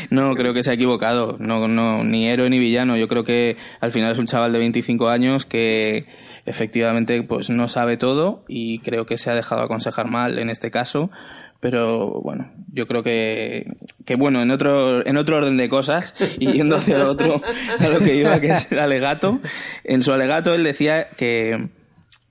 No, 0.10 0.34
creo 0.36 0.54
que 0.54 0.64
se 0.64 0.72
ha 0.72 0.74
equivocado. 0.74 1.38
No, 1.40 1.68
no, 1.68 2.04
ni 2.04 2.28
héroe 2.28 2.50
ni 2.50 2.60
villano. 2.60 2.98
Yo 2.98 3.08
creo 3.08 3.24
que 3.24 3.58
al 3.80 3.92
final 3.92 4.14
es 4.14 4.18
un 4.18 4.26
chaval 4.26 4.52
de 4.52 4.60
25 4.60 5.10
años 5.10 5.46
que 5.46 6.08
efectivamente 6.46 7.22
pues 7.24 7.50
no 7.50 7.68
sabe 7.68 7.98
todo 7.98 8.44
y 8.48 8.80
creo 8.80 9.06
que 9.06 9.18
se 9.18 9.30
ha 9.30 9.36
dejado 9.36 9.62
aconsejar 9.62 10.10
mal 10.10 10.40
en 10.40 10.50
este 10.50 10.72
caso 10.72 11.12
pero 11.60 12.22
bueno, 12.22 12.52
yo 12.72 12.88
creo 12.88 13.04
que, 13.04 13.66
que 14.06 14.16
bueno, 14.16 14.42
en 14.42 14.52
otro, 14.52 15.06
en 15.06 15.18
otro 15.18 15.38
orden 15.38 15.58
de 15.58 15.68
cosas, 15.68 16.16
y 16.40 16.52
yendo 16.54 16.78
hacia 16.78 16.98
lo 16.98 17.12
otro, 17.12 17.42
a 17.80 17.88
lo 17.90 18.00
que 18.00 18.16
iba, 18.16 18.40
que 18.40 18.48
es 18.48 18.72
el 18.72 18.80
alegato, 18.80 19.40
en 19.84 20.02
su 20.02 20.12
alegato 20.12 20.54
él 20.54 20.64
decía 20.64 21.08
que, 21.18 21.70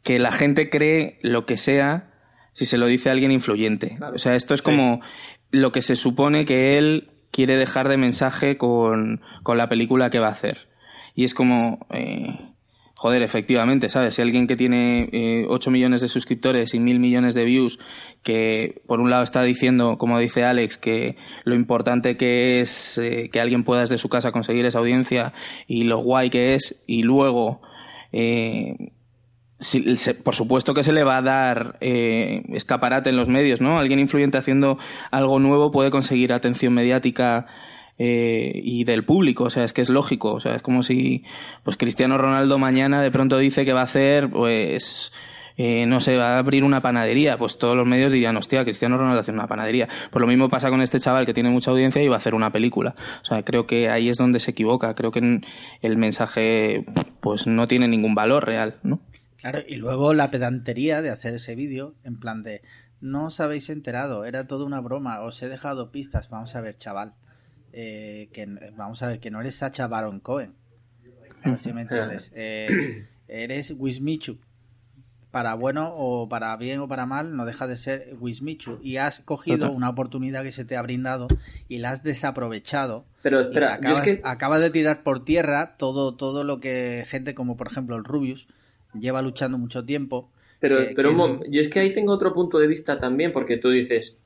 que 0.03 0.19
la 0.19 0.33
gente 0.33 0.71
cree 0.71 1.19
lo 1.23 1.45
que 1.45 1.57
sea 1.57 2.05
si 2.59 2.67
se 2.67 2.77
lo 2.77 2.87
dice 2.87 3.09
a 3.09 3.13
alguien 3.13 3.31
influyente. 3.31 3.97
O 4.13 4.19
sea, 4.19 4.35
esto 4.35 4.53
es 4.53 4.63
como 4.63 5.01
lo 5.53 5.71
que 5.71 5.81
se 5.81 5.95
supone 5.95 6.45
que 6.45 6.77
él 6.77 7.09
quiere 7.31 7.57
dejar 7.57 7.89
de 7.89 7.97
mensaje 7.97 8.57
con, 8.57 9.21
con 9.45 9.57
la 9.57 9.69
película 9.69 10.11
que 10.11 10.19
va 10.19 10.27
a 10.27 10.33
hacer. 10.33 10.67
Y 11.15 11.23
es 11.23 11.35
como, 11.35 11.87
eh, 11.91 12.37
joder, 12.97 13.23
efectivamente, 13.23 13.89
¿sabes? 13.91 14.17
Si 14.17 14.23
alguien 14.23 14.49
que 14.49 14.57
tiene 14.57 15.09
eh, 15.13 15.47
8 15.49 15.71
millones 15.71 16.01
de 16.01 16.09
suscriptores 16.09 16.75
y 16.75 16.81
mil 16.81 16.99
millones 16.99 17.37
de 17.37 17.45
views, 17.45 17.79
que 18.25 18.83
por 18.89 18.99
un 18.99 19.09
lado 19.09 19.23
está 19.23 19.45
diciendo, 19.45 19.99
como 19.99 20.19
dice 20.19 20.43
Alex, 20.43 20.79
que 20.79 21.17
lo 21.45 21.55
importante 21.55 22.17
que 22.17 22.61
es 22.61 22.99
eh, 22.99 23.31
que 23.33 23.41
alguien 23.41 23.63
pueda 23.63 23.83
desde 23.83 23.99
su 23.99 24.09
casa 24.09 24.33
conseguir 24.33 24.67
esa 24.67 24.81
audiencia 24.81 25.33
y 25.69 25.85
lo 25.85 25.99
guay 25.99 26.29
que 26.29 26.55
es, 26.55 26.83
y 26.89 27.05
luego, 27.05 27.63
eh, 28.11 28.91
se- 29.59 30.15
por 30.15 30.35
supuesto 30.35 30.75
que 30.75 30.83
se 30.83 30.93
le 30.93 31.05
va 31.05 31.17
a 31.19 31.23
dar 31.23 31.77
eh, 31.81 32.43
escaparate 32.53 33.11
en 33.11 33.17
los 33.17 33.29
medios, 33.29 33.61
¿no? 33.61 33.79
Alguien 33.79 33.99
influyente 33.99 34.39
haciendo 34.39 34.79
algo 35.11 35.39
nuevo 35.41 35.71
puede 35.71 35.91
conseguir 35.91 36.33
atención 36.33 36.73
mediática 36.75 37.47
eh, 37.99 38.53
y 38.55 38.85
del 38.85 39.05
público, 39.05 39.45
o 39.45 39.51
sea, 39.51 39.65
es 39.65 39.73
que 39.73 39.81
es 39.83 39.89
lógico, 39.91 40.33
o 40.35 40.41
sea, 40.41 40.55
es 40.55 40.63
como 40.63 40.83
si 40.85 41.25
pues 41.65 41.77
Cristiano 41.77 42.17
Ronaldo 42.17 42.57
mañana 42.59 43.03
de 43.03 43.11
pronto 43.11 43.39
dice 43.39 43.65
que 43.65 43.73
va 43.73 43.81
a 43.81 43.85
hacer, 43.85 44.31
pues, 44.31 45.13
eh, 45.57 45.87
no 45.87 46.01
sé, 46.01 46.17
va 46.17 46.37
a 46.37 46.39
abrir 46.39 46.63
una 46.63 46.81
panadería, 46.81 47.37
pues 47.37 47.59
todos 47.59 47.77
los 47.77 47.85
medios 47.89 48.13
dirían, 48.13 48.37
hostia, 48.37 48.63
Cristiano 48.65 48.97
Ronaldo 48.97 49.23
hace 49.23 49.33
una 49.33 49.49
panadería. 49.49 49.89
Pues 50.13 50.21
lo 50.21 50.29
mismo 50.29 50.49
pasa 50.49 50.71
con 50.71 50.81
este 50.83 51.01
chaval 51.01 51.27
que 51.27 51.35
tiene 51.35 51.51
mucha 51.51 51.73
audiencia 51.73 52.01
y 52.01 52.07
va 52.07 52.15
a 52.15 52.19
hacer 52.19 52.37
una 52.37 52.53
película. 52.53 52.95
O 53.23 53.25
sea, 53.25 53.43
creo 53.43 53.67
que 53.67 53.91
ahí 53.91 54.09
es 54.09 54.17
donde 54.19 54.39
se 54.39 54.53
equivoca, 54.53 54.95
creo 54.95 55.11
que 55.11 55.41
el 55.83 55.97
mensaje, 55.97 56.85
pues, 57.21 57.49
no 57.49 57.67
tiene 57.67 57.89
ningún 57.89 58.15
valor 58.15 58.47
real, 58.47 58.77
¿no? 58.85 59.01
Claro, 59.39 59.61
y 59.67 59.77
luego 59.77 60.15
la 60.15 60.31
pedantería 60.31 61.01
de 61.01 61.11
hacer 61.11 61.35
ese 61.35 61.55
vídeo, 61.55 61.95
en 62.05 62.19
plan 62.19 62.43
de, 62.43 62.63
no 63.01 63.27
os 63.27 63.41
habéis 63.41 63.71
enterado, 63.71 64.25
era 64.25 64.47
todo 64.47 64.67
una 64.67 64.81
broma, 64.81 65.21
os 65.21 65.41
he 65.43 65.49
dejado 65.49 65.93
pistas, 65.93 66.29
vamos 66.29 66.57
a 66.57 66.61
ver, 66.61 66.77
chaval, 66.77 67.15
eh, 67.73 68.29
que 68.33 68.47
vamos 68.77 69.03
a 69.03 69.07
ver, 69.09 69.21
que 69.21 69.31
no 69.31 69.41
eres 69.41 69.55
Sacha 69.57 69.87
Baron 69.87 70.19
Cohen, 70.21 70.55
a 71.45 71.51
ver 71.51 71.59
si 71.59 71.73
me 71.73 71.83
entiendes, 71.83 72.33
Eh, 72.35 73.07
eres 73.29 73.75
Wismichu, 73.79 74.39
para 75.31 75.55
bueno 75.55 75.93
o 75.95 76.29
para 76.29 76.57
bien 76.57 76.81
o 76.81 76.89
para 76.89 77.07
mal, 77.07 77.37
no 77.37 77.45
deja 77.45 77.67
de 77.67 77.77
ser 77.77 78.17
Wismichu, 78.19 78.81
y 78.83 78.97
has 78.97 79.21
cogido 79.21 79.59
Total. 79.59 79.77
una 79.77 79.91
oportunidad 79.91 80.43
que 80.43 80.53
se 80.53 80.65
te 80.65 80.77
ha 80.77 80.83
brindado 80.83 81.29
y 81.69 81.79
la 81.79 81.91
has 81.91 82.03
desaprovechado. 82.03 83.05
Pero 83.23 83.43
espera, 83.43 83.75
es 83.75 83.79
acabas, 83.79 84.01
que 84.01 84.21
acabas 84.25 84.63
de 84.63 84.71
tirar 84.71 85.03
por 85.03 85.25
tierra 85.25 85.77
todo, 85.77 86.17
todo 86.17 86.43
lo 86.43 86.59
que 86.59 87.05
gente 87.07 87.35
como 87.35 87.57
por 87.57 87.67
ejemplo 87.69 87.95
el 87.97 88.05
Rubius 88.05 88.49
lleva 88.95 89.23
luchando 89.23 89.59
mucho 89.59 89.85
tiempo. 89.85 90.31
Pero, 90.61 90.77
que- 90.79 90.95
pero 90.95 91.11
que- 91.11 91.17
mom- 91.17 91.43
yo 91.51 91.61
es 91.61 91.69
que 91.69 91.81
ahí 91.81 91.93
tengo 91.93 92.13
otro 92.13 92.33
punto 92.33 92.59
de 92.59 92.67
vista 92.67 92.99
también, 92.99 93.33
porque 93.33 93.57
tú 93.59 93.71
dices, 93.71 94.19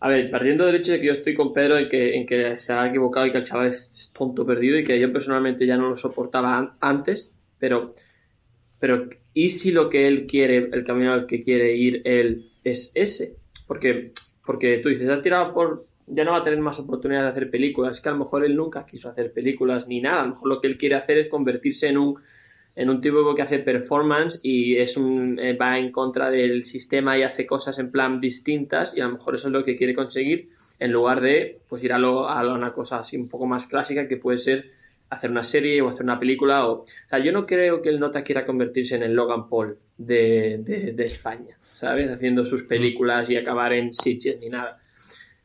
a 0.00 0.08
ver, 0.08 0.30
partiendo 0.30 0.64
del 0.66 0.76
hecho 0.76 0.92
de 0.92 1.00
que 1.00 1.06
yo 1.06 1.12
estoy 1.12 1.34
con 1.34 1.52
Pedro 1.52 1.76
en 1.78 1.88
que, 1.88 2.16
en 2.16 2.26
que 2.26 2.58
se 2.58 2.72
ha 2.72 2.86
equivocado 2.86 3.26
y 3.26 3.32
que 3.32 3.38
el 3.38 3.44
chaval 3.44 3.68
es 3.68 4.12
tonto 4.16 4.46
perdido 4.46 4.78
y 4.78 4.84
que 4.84 4.98
yo 5.00 5.12
personalmente 5.12 5.66
ya 5.66 5.76
no 5.76 5.88
lo 5.88 5.96
soportaba 5.96 6.56
an- 6.58 6.72
antes, 6.80 7.34
pero, 7.58 7.94
pero 8.78 9.08
¿y 9.34 9.48
si 9.50 9.72
lo 9.72 9.90
que 9.90 10.06
él 10.08 10.26
quiere, 10.26 10.56
el 10.72 10.84
camino 10.84 11.12
al 11.12 11.26
que 11.26 11.42
quiere 11.42 11.74
ir 11.76 12.02
él 12.04 12.50
es 12.64 12.92
ese? 12.94 13.36
Porque, 13.66 14.12
porque 14.46 14.78
tú 14.78 14.88
dices, 14.88 15.08
ha 15.10 15.20
tirado 15.20 15.52
por, 15.52 15.86
ya 16.06 16.24
no 16.24 16.32
va 16.32 16.38
a 16.38 16.44
tener 16.44 16.60
más 16.60 16.78
oportunidades 16.78 17.26
de 17.26 17.32
hacer 17.32 17.50
películas, 17.50 17.96
es 17.96 18.00
que 18.02 18.08
a 18.08 18.12
lo 18.12 18.18
mejor 18.18 18.44
él 18.44 18.56
nunca 18.56 18.86
quiso 18.86 19.08
hacer 19.08 19.32
películas 19.32 19.88
ni 19.88 20.00
nada, 20.00 20.20
a 20.22 20.24
lo 20.24 20.30
mejor 20.30 20.48
lo 20.48 20.60
que 20.60 20.68
él 20.68 20.78
quiere 20.78 20.94
hacer 20.94 21.18
es 21.18 21.28
convertirse 21.28 21.88
en 21.88 21.98
un 21.98 22.16
en 22.78 22.90
un 22.90 23.00
tipo 23.00 23.34
que 23.34 23.42
hace 23.42 23.58
performance 23.58 24.38
y 24.42 24.76
es 24.76 24.96
un 24.96 25.38
eh, 25.40 25.54
va 25.54 25.78
en 25.78 25.90
contra 25.90 26.30
del 26.30 26.62
sistema 26.64 27.18
y 27.18 27.24
hace 27.24 27.44
cosas 27.44 27.78
en 27.80 27.90
plan 27.90 28.20
distintas 28.20 28.96
y 28.96 29.00
a 29.00 29.06
lo 29.06 29.12
mejor 29.14 29.34
eso 29.34 29.48
es 29.48 29.52
lo 29.52 29.64
que 29.64 29.76
quiere 29.76 29.94
conseguir 29.94 30.50
en 30.78 30.92
lugar 30.92 31.20
de 31.20 31.58
pues 31.68 31.82
ir 31.82 31.92
a, 31.92 31.98
lo, 31.98 32.28
a 32.28 32.54
una 32.54 32.72
cosa 32.72 32.98
así 33.00 33.16
un 33.16 33.28
poco 33.28 33.46
más 33.46 33.66
clásica 33.66 34.06
que 34.06 34.16
puede 34.16 34.38
ser 34.38 34.70
hacer 35.10 35.30
una 35.30 35.42
serie 35.42 35.82
o 35.82 35.88
hacer 35.88 36.04
una 36.04 36.20
película 36.20 36.66
o, 36.68 36.72
o 36.82 36.84
sea 37.10 37.18
yo 37.18 37.32
no 37.32 37.46
creo 37.46 37.82
que 37.82 37.88
el 37.88 37.98
Nota 37.98 38.22
quiera 38.22 38.44
convertirse 38.46 38.94
en 38.94 39.02
el 39.02 39.12
Logan 39.14 39.48
Paul 39.48 39.76
de, 39.96 40.58
de, 40.62 40.92
de 40.92 41.04
España 41.04 41.56
sabes 41.60 42.08
haciendo 42.10 42.44
sus 42.44 42.62
películas 42.62 43.28
y 43.30 43.36
acabar 43.36 43.72
en 43.72 43.92
Sitges 43.92 44.38
ni 44.40 44.48
nada. 44.48 44.80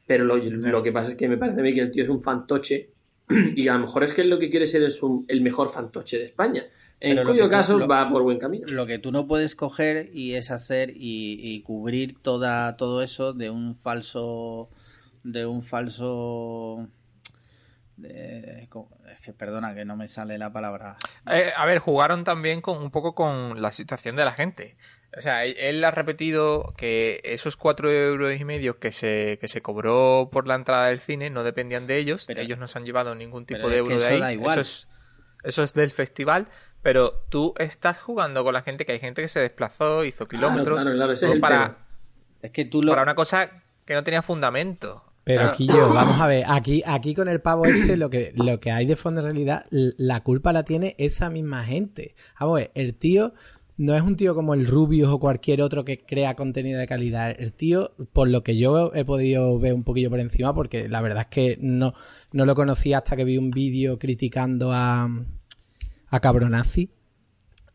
Pero 0.05 0.25
lo, 0.25 0.35
lo 0.37 0.83
que 0.83 0.91
pasa 0.91 1.11
es 1.11 1.17
que 1.17 1.27
me 1.29 1.37
parece 1.37 1.59
a 1.61 1.63
mí 1.63 1.73
que 1.73 1.81
el 1.81 1.91
tío 1.91 2.03
es 2.03 2.09
un 2.09 2.21
fantoche 2.21 2.89
y 3.55 3.67
a 3.67 3.73
lo 3.73 3.79
mejor 3.79 4.03
es 4.03 4.13
que 4.13 4.21
él 4.21 4.29
lo 4.29 4.37
que 4.39 4.49
quiere 4.49 4.67
ser 4.67 4.83
es 4.83 5.01
un- 5.01 5.25
el 5.27 5.41
mejor 5.41 5.69
fantoche 5.69 6.17
de 6.17 6.25
España 6.25 6.65
en 7.03 7.17
Pero 7.17 7.23
cuyo 7.29 7.43
que 7.43 7.49
tú- 7.49 7.51
caso 7.51 7.77
lo- 7.77 7.87
va 7.87 8.09
por 8.09 8.23
buen 8.23 8.39
camino. 8.39 8.65
Lo 8.67 8.85
que 8.87 8.97
tú 8.97 9.11
no 9.11 9.27
puedes 9.27 9.55
coger 9.55 10.09
y 10.13 10.35
es 10.35 10.49
hacer 10.51 10.89
y, 10.95 11.37
y 11.41 11.61
cubrir 11.61 12.21
toda 12.21 12.75
todo 12.77 13.03
eso 13.03 13.33
de 13.33 13.49
un 13.49 13.75
falso 13.75 14.69
de 15.23 15.45
un 15.45 15.63
falso 15.63 16.87
de- 17.97 18.67
es 19.09 19.19
que 19.21 19.33
perdona 19.33 19.75
que 19.75 19.85
no 19.85 19.95
me 19.95 20.07
sale 20.07 20.37
la 20.37 20.51
palabra 20.51 20.97
Eh, 21.31 21.51
a 21.55 21.65
ver, 21.65 21.79
jugaron 21.79 22.23
también 22.23 22.61
con 22.61 22.77
un 22.81 22.89
poco 22.91 23.13
con 23.13 23.61
la 23.61 23.71
situación 23.71 24.15
de 24.15 24.25
la 24.25 24.33
gente. 24.33 24.75
O 25.15 25.21
sea, 25.21 25.45
él, 25.45 25.83
ha 25.83 25.91
repetido 25.91 26.73
que 26.75 27.21
esos 27.23 27.55
cuatro 27.55 27.91
euros 27.91 28.33
y 28.39 28.43
medio 28.45 28.79
que 28.79 28.91
se, 28.91 29.37
que 29.39 29.47
se 29.47 29.61
cobró 29.61 30.29
por 30.31 30.47
la 30.47 30.55
entrada 30.55 30.87
del 30.87 30.99
cine 30.99 31.29
no 31.29 31.43
dependían 31.43 31.85
de 31.85 31.97
ellos. 31.97 32.23
Pero- 32.25 32.41
ellos 32.41 32.57
no 32.57 32.67
se 32.67 32.79
han 32.79 32.85
llevado 32.85 33.13
ningún 33.13 33.45
tipo 33.45 33.67
de 33.69 33.75
es 33.75 33.79
euro 33.79 33.89
que 33.89 33.93
de 33.95 33.99
eso 34.05 34.13
ahí. 34.15 34.19
da 34.19 34.33
igual. 34.33 34.59
Eso 34.59 34.61
es, 34.61 34.87
eso 35.43 35.63
es 35.63 35.73
del 35.75 35.91
festival. 35.91 36.47
Pero 36.83 37.23
tú 37.29 37.53
estás 37.57 37.99
jugando 37.99 38.43
con 38.43 38.53
la 38.53 38.61
gente, 38.61 38.85
que 38.85 38.91
hay 38.91 38.99
gente 38.99 39.21
que 39.21 39.29
se 39.29 39.39
desplazó, 39.39 40.03
hizo 40.03 40.27
kilómetros 40.27 40.79
claro, 40.79 40.95
claro, 40.95 41.13
ese 41.13 41.25
todo 41.25 41.35
es 41.35 41.41
para, 41.41 41.77
que 42.51 42.65
tú 42.65 42.83
lo 42.83 42.91
para 42.91 43.03
una 43.03 43.15
cosa 43.15 43.49
que 43.85 43.93
no 43.93 44.03
tenía 44.03 44.21
fundamento. 44.21 45.01
Pero 45.23 45.39
Claro. 45.39 45.53
aquí 45.53 45.67
yo, 45.67 45.93
vamos 45.93 46.19
a 46.19 46.27
ver, 46.27 46.43
aquí, 46.47 46.83
aquí 46.85 47.15
con 47.15 47.29
el 47.29 47.39
pavo 47.39 47.65
este 47.65 47.95
lo 47.95 48.09
que, 48.09 48.33
lo 48.35 48.59
que 48.59 48.71
hay 48.71 48.85
de 48.85 48.97
fondo 48.97 49.21
en 49.21 49.27
realidad, 49.27 49.65
la 49.71 50.21
culpa 50.21 50.51
la 50.51 50.63
tiene 50.63 50.95
esa 50.97 51.29
misma 51.29 51.63
gente. 51.63 52.15
Vamos 52.37 52.57
a 52.57 52.59
ver, 52.59 52.71
el 52.75 52.95
tío 52.95 53.33
no 53.77 53.95
es 53.95 54.03
un 54.03 54.15
tío 54.15 54.35
como 54.35 54.53
el 54.53 54.67
Rubius 54.67 55.09
o 55.09 55.19
cualquier 55.19 55.61
otro 55.61 55.83
que 55.83 56.03
crea 56.05 56.35
contenido 56.35 56.79
de 56.79 56.87
calidad. 56.87 57.33
El 57.37 57.53
tío, 57.53 57.93
por 58.11 58.27
lo 58.27 58.43
que 58.43 58.57
yo 58.57 58.93
he 58.93 59.05
podido 59.05 59.57
ver 59.57 59.73
un 59.73 59.83
poquillo 59.83 60.09
por 60.09 60.19
encima, 60.19 60.53
porque 60.53 60.87
la 60.87 61.01
verdad 61.01 61.21
es 61.21 61.27
que 61.27 61.57
no, 61.59 61.93
no 62.33 62.45
lo 62.45 62.55
conocía 62.55 62.99
hasta 62.99 63.15
que 63.15 63.23
vi 63.23 63.37
un 63.37 63.51
vídeo 63.51 63.97
criticando 63.97 64.71
a, 64.73 65.09
a 66.13 66.19
Cabronazi. 66.19 66.91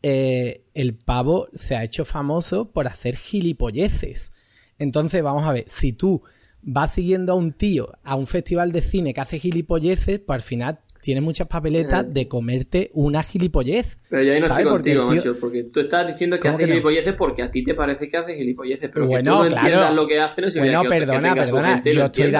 eh, 0.00 0.62
el 0.74 0.94
pavo 0.94 1.48
se 1.54 1.74
ha 1.74 1.82
hecho 1.82 2.04
famoso 2.04 2.70
por 2.70 2.86
hacer 2.86 3.16
gilipolleces. 3.16 4.32
Entonces, 4.78 5.24
vamos 5.24 5.44
a 5.44 5.50
ver, 5.52 5.64
si 5.66 5.92
tú 5.92 6.22
vas 6.62 6.92
siguiendo 6.92 7.32
a 7.32 7.34
un 7.34 7.52
tío 7.52 7.98
a 8.04 8.14
un 8.14 8.28
festival 8.28 8.70
de 8.70 8.80
cine 8.80 9.12
que 9.12 9.20
hace 9.20 9.40
gilipolleces, 9.40 10.20
pues 10.20 10.36
al 10.36 10.42
final 10.42 10.78
tienes 11.00 11.22
muchas 11.24 11.46
papeletas 11.48 12.12
de 12.12 12.28
comerte 12.28 12.90
una 12.94 13.22
gilipollez. 13.22 13.98
Pero 14.08 14.22
yo 14.22 14.32
ahí 14.32 14.40
no 14.40 14.46
estoy 14.46 14.64
Porque 14.64 14.74
contigo, 14.94 15.04
tío- 15.06 15.14
macho, 15.32 15.40
porque 15.40 15.64
tú 15.64 15.80
estás 15.80 16.06
diciendo 16.06 16.36
que 16.36 16.42
¿Cómo 16.42 16.54
hace 16.54 16.62
que 16.64 16.66
no? 16.68 16.72
gilipolleces 16.74 17.12
porque 17.14 17.42
a 17.42 17.50
ti 17.50 17.62
te 17.64 17.74
parece 17.74 18.08
que 18.08 18.16
hace 18.16 18.34
gilipolleces, 18.34 18.90
pero 18.92 19.04
que 19.06 19.10
Bueno, 19.12 19.38
tú 19.38 19.42
no 19.44 19.48
claro. 19.48 19.66
entiendas 19.66 19.94
lo 19.94 20.06
que 20.08 20.20
hace 20.20 20.42
no 20.42 20.50
significa 20.50 20.78
Bueno, 20.78 20.90
que, 20.90 20.98
que 20.98 21.06
perdona, 21.06 21.34
perdona. 21.34 21.68
gente 21.74 21.92
Yo 21.92 22.04
estoy, 22.04 22.32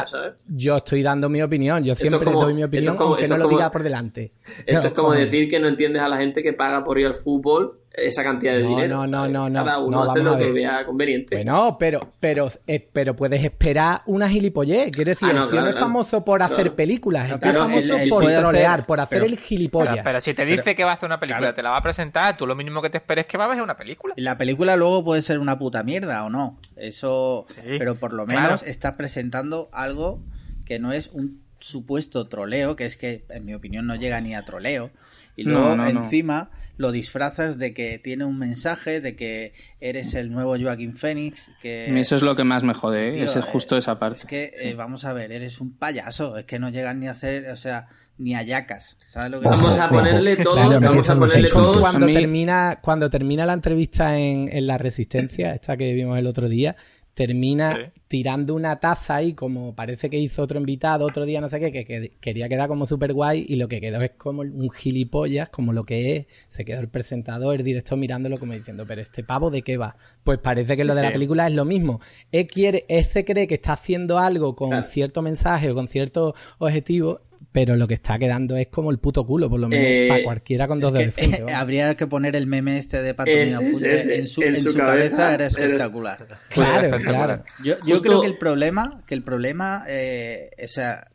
yo 0.49 0.77
estoy 0.77 1.03
dando 1.03 1.29
mi 1.29 1.43
opinión. 1.43 1.83
Yo 1.85 1.93
es 1.93 1.99
siempre 1.99 2.25
como- 2.25 2.43
doy 2.45 2.55
mi 2.55 2.65
opinión, 2.65 2.95
es 2.95 2.99
como- 2.99 3.11
aunque 3.11 3.29
no 3.29 3.37
lo 3.37 3.45
como- 3.45 3.57
diga 3.57 3.71
por 3.71 3.83
delante. 3.83 4.33
Esto 4.67 4.81
No, 4.83 4.87
es 4.89 4.93
como 4.95 5.13
decir 5.13 5.49
que 5.49 5.59
no 5.61 5.69
entiendes 5.69 6.03
a 6.03 6.09
la 6.09 6.17
gente 6.19 6.43
que 6.43 6.53
paga 6.53 6.85
por 6.85 6.99
ir 6.99 7.07
al 7.07 7.15
fútbol 7.15 7.78
esa 7.93 8.23
cantidad 8.23 8.53
de 8.55 8.63
No, 8.63 8.69
dinero. 8.69 8.97
no, 8.99 9.07
no, 9.07 9.17
¿sabes? 9.19 9.33
no, 9.33 9.49
no. 9.51 9.65
Cada 9.65 9.79
uno 9.81 10.05
No, 10.05 10.11
hace 10.11 10.23
lo 10.23 10.39
que 10.39 10.53
vea 10.53 10.85
conveniente. 10.87 11.35
Bueno, 11.37 11.77
pero, 11.79 12.01
pero, 12.21 12.49
eh, 12.67 12.89
pero 12.93 13.17
puedes 13.17 13.43
esperar 13.43 14.03
una 14.07 14.29
gilipollez. 14.29 14.93
Quiero 14.93 15.11
decir, 15.11 15.29
Ah, 15.31 15.33
no, 15.33 15.43
el 15.43 15.49
tío 15.49 15.51
claro, 15.53 15.65
no 15.65 15.71
es 15.71 15.77
claro. 15.77 15.87
famoso 15.87 16.25
por 16.25 16.43
hacer 16.43 16.57
Claro. 16.57 16.77
películas, 16.77 17.25
el 17.25 17.41
tío 17.41 17.53
claro, 17.53 17.59
es 17.65 17.89
famoso 17.89 18.09
por 18.09 18.25
hacer- 18.25 18.39
trolear, 18.41 18.87
por 18.87 19.01
hacer 19.01 19.19
pero- 19.21 19.31
el 19.33 19.39
gilipollas. 19.39 19.93
Pero, 19.95 20.05
pero 20.05 20.21
si 20.21 20.35
te 20.35 20.45
dice 20.45 20.77
que 20.77 20.85
va 20.85 20.93
a 20.93 20.95
hacer 20.95 21.07
una 21.07 21.19
película, 21.19 21.53
te 21.55 21.63
la 21.63 21.71
va 21.71 21.79
a 21.79 21.83
presentar, 21.83 22.37
tú 22.37 22.47
lo 22.47 22.55
mínimo 22.55 22.81
que 22.83 22.91
te 22.91 22.99
esperes 22.99 23.25
es 23.25 23.31
que 23.31 23.39
va 23.39 23.47
a 23.47 23.49
ver 23.49 23.61
una 23.63 23.77
película. 23.77 24.15
Y 24.17 24.21
la 24.23 24.39
película 24.39 24.77
luego 24.77 25.03
puede 25.05 25.23
ser 25.23 25.39
una 25.41 25.59
puta 25.59 25.83
mierda 25.83 26.25
o 26.25 26.31
no. 26.31 26.55
Eso. 26.77 27.47
pero 27.79 27.97
por 27.97 28.13
lo 28.13 28.27
menos 28.27 28.61
claro. 28.61 28.67
está 28.67 28.97
presentando 28.97 29.69
algo 29.73 30.21
que 30.65 30.79
no 30.79 30.93
es 30.93 31.09
un 31.09 31.43
supuesto 31.61 32.29
troleo, 32.29 32.77
que 32.77 32.85
es 32.85 32.97
que 32.97 33.25
en 33.31 33.45
mi 33.45 33.55
opinión 33.55 33.87
no 33.87 33.97
llega 33.97 34.21
ni 34.21 34.35
a 34.35 34.45
troleo. 34.45 34.91
Y 35.39 35.45
luego 35.45 35.77
no, 35.77 35.77
no. 35.77 35.87
encima 35.87 36.51
lo 36.77 36.91
disfrazas 36.93 37.59
de 37.59 37.73
que 37.73 37.99
tiene 37.99 38.25
un 38.25 38.39
mensaje, 38.39 39.01
de 39.01 39.15
que 39.17 39.53
eres 39.81 40.15
el 40.15 40.31
nuevo 40.33 40.57
Joaquín 40.61 40.95
Phoenix, 40.97 41.51
que... 41.61 41.99
Eso 42.01 42.15
es 42.17 42.23
lo 42.23 42.35
que 42.37 42.45
más 42.45 42.63
me 42.65 42.75
jode, 42.75 43.09
¿eh? 43.09 43.13
Tío, 43.13 43.25
es 43.25 43.45
justo 43.45 43.77
eh, 43.77 43.79
esa 43.79 43.99
parte. 43.99 44.19
Es 44.19 44.25
que, 44.25 44.51
eh, 44.61 44.75
vamos 44.75 45.05
a 45.05 45.13
ver, 45.13 45.31
eres 45.33 45.61
un 45.61 45.77
payaso. 45.77 46.37
Es 46.37 46.45
que 46.45 46.59
no 46.59 46.69
llegan 46.71 47.01
ni 47.01 47.07
a 47.09 47.13
hacer, 47.13 47.47
o 47.51 47.57
sea, 47.57 47.87
ni 48.19 48.35
a 48.35 48.43
yacas. 48.43 48.99
¿Sabes 49.07 49.31
lo 49.31 49.41
que 49.41 49.49
Vamos 49.49 49.79
a 49.79 49.89
ponerle 49.89 50.37
todos, 50.37 50.55
Claro, 50.55 50.81
vamos 50.81 51.09
a 51.11 51.17
ponerle 51.19 51.49
todos. 51.49 51.81
cuando 51.81 52.05
A 52.07 52.09
mí- 52.09 52.15
termina 52.15 52.79
cuando 52.83 53.09
termina 53.11 53.47
la 53.47 53.53
entrevista 53.53 54.19
en, 54.19 54.49
en 54.53 54.67
la 54.67 54.77
resistencia 54.79 55.55
esta 55.55 55.77
que 55.77 55.93
vimos 55.95 56.19
el 56.19 56.27
otro 56.27 56.49
día 56.49 56.75
termina 57.19 57.75
Sí. 57.75 58.01
tirando 58.07 58.55
una 58.55 58.79
taza 58.79 59.17
ahí, 59.17 59.33
como 59.35 59.75
parece 59.75 60.09
que 60.09 60.17
hizo 60.19 60.41
otro 60.41 60.59
invitado 60.61 61.05
otro 61.05 61.25
día, 61.27 61.41
no 61.41 61.49
sé 61.49 61.59
qué, 61.59 61.73
que, 61.73 61.85
que 61.85 62.13
quería 62.21 62.49
quedar 62.49 62.69
como 62.69 62.87
súper 62.87 63.13
guay 63.13 63.45
y 63.49 63.57
lo 63.57 63.67
que 63.67 63.81
quedó 63.81 64.01
es 64.03 64.13
como 64.13 64.43
un 64.43 64.71
gilipollas, 64.71 65.51
como 65.51 65.73
lo 65.73 65.83
que 65.85 66.17
es. 66.17 66.27
Se 66.49 66.65
quedó 66.65 66.81
el 66.81 66.89
presentador, 66.89 67.57
el 67.57 67.65
director 67.65 67.99
mirándolo 67.99 68.39
como 68.39 68.53
diciendo, 68.55 68.85
pero 68.87 69.01
este 69.03 69.25
pavo 69.25 69.51
de 69.51 69.63
qué 69.63 69.77
va. 69.77 69.97
Pues 70.23 70.39
parece 70.39 70.77
que 70.77 70.85
lo 70.85 70.95
de 70.95 71.03
la 71.03 71.13
película 71.13 71.49
es 71.49 71.55
lo 71.55 71.65
mismo. 71.65 72.01
Él 72.31 72.47
quiere, 72.47 72.85
él 72.89 73.05
se 73.05 73.25
cree 73.25 73.49
que 73.49 73.55
está 73.57 73.73
haciendo 73.73 74.19
algo 74.19 74.55
con 74.55 74.71
Claro. 74.71 74.87
cierto 74.87 75.21
mensaje 75.21 75.71
o 75.71 75.75
con 75.75 75.89
cierto 75.89 76.35
objetivo, 76.59 77.21
pero 77.53 77.77
lo 77.77 77.87
que 77.89 77.95
está 77.95 78.19
quedando 78.19 78.57
es 78.57 78.69
como 78.69 78.91
el 78.91 78.99
puto 78.99 79.25
culo, 79.27 79.49
por 79.51 79.61
lo 79.61 79.69
menos 79.69 79.87
Eh, 79.87 80.07
para 80.09 80.23
cualquiera 80.25 80.67
con 80.69 80.81
dos 80.81 80.93
Es 80.93 80.99
dedos 80.99 81.15
que, 81.15 81.21
de 81.23 81.27
frente. 81.29 81.43
vamos. 81.45 81.61
habría 81.61 81.95
que 81.97 82.07
poner 82.07 82.37
el 82.37 82.47
meme 82.47 82.79
este 82.79 83.03
de 83.03 83.15
Ese, 83.27 83.57
Full, 83.57 83.85
ese, 83.85 84.17
en 84.19 84.27
su, 84.27 84.43
en 84.43 84.57
su 84.57 84.73
su 84.73 84.79
cabeza, 84.79 85.17
cabeza 85.17 85.25
era 85.27 85.35
era- 85.35 85.47
espectacular. 85.47 86.19
Pues 86.55 86.71
claro, 86.71 86.87
espectacular. 86.89 87.45
claro. 87.45 87.45
Yo, 87.65 87.75
yo 87.87 87.95
Justo- 87.97 88.03
creo 88.03 88.21
que 88.21 88.27
el 88.27 88.39
problema, 88.39 89.03
que 89.07 89.15
el 89.15 89.23
problema, 89.25 89.85
eh, 89.89 90.51
o 90.65 90.69
sea, 90.69 91.07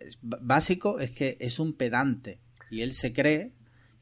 es 0.00 0.18
básico 0.22 0.98
es 1.00 1.10
que 1.12 1.36
es 1.40 1.58
un 1.60 1.74
pedante 1.74 2.40
y 2.70 2.80
él 2.82 2.92
se 2.92 3.12
cree 3.12 3.52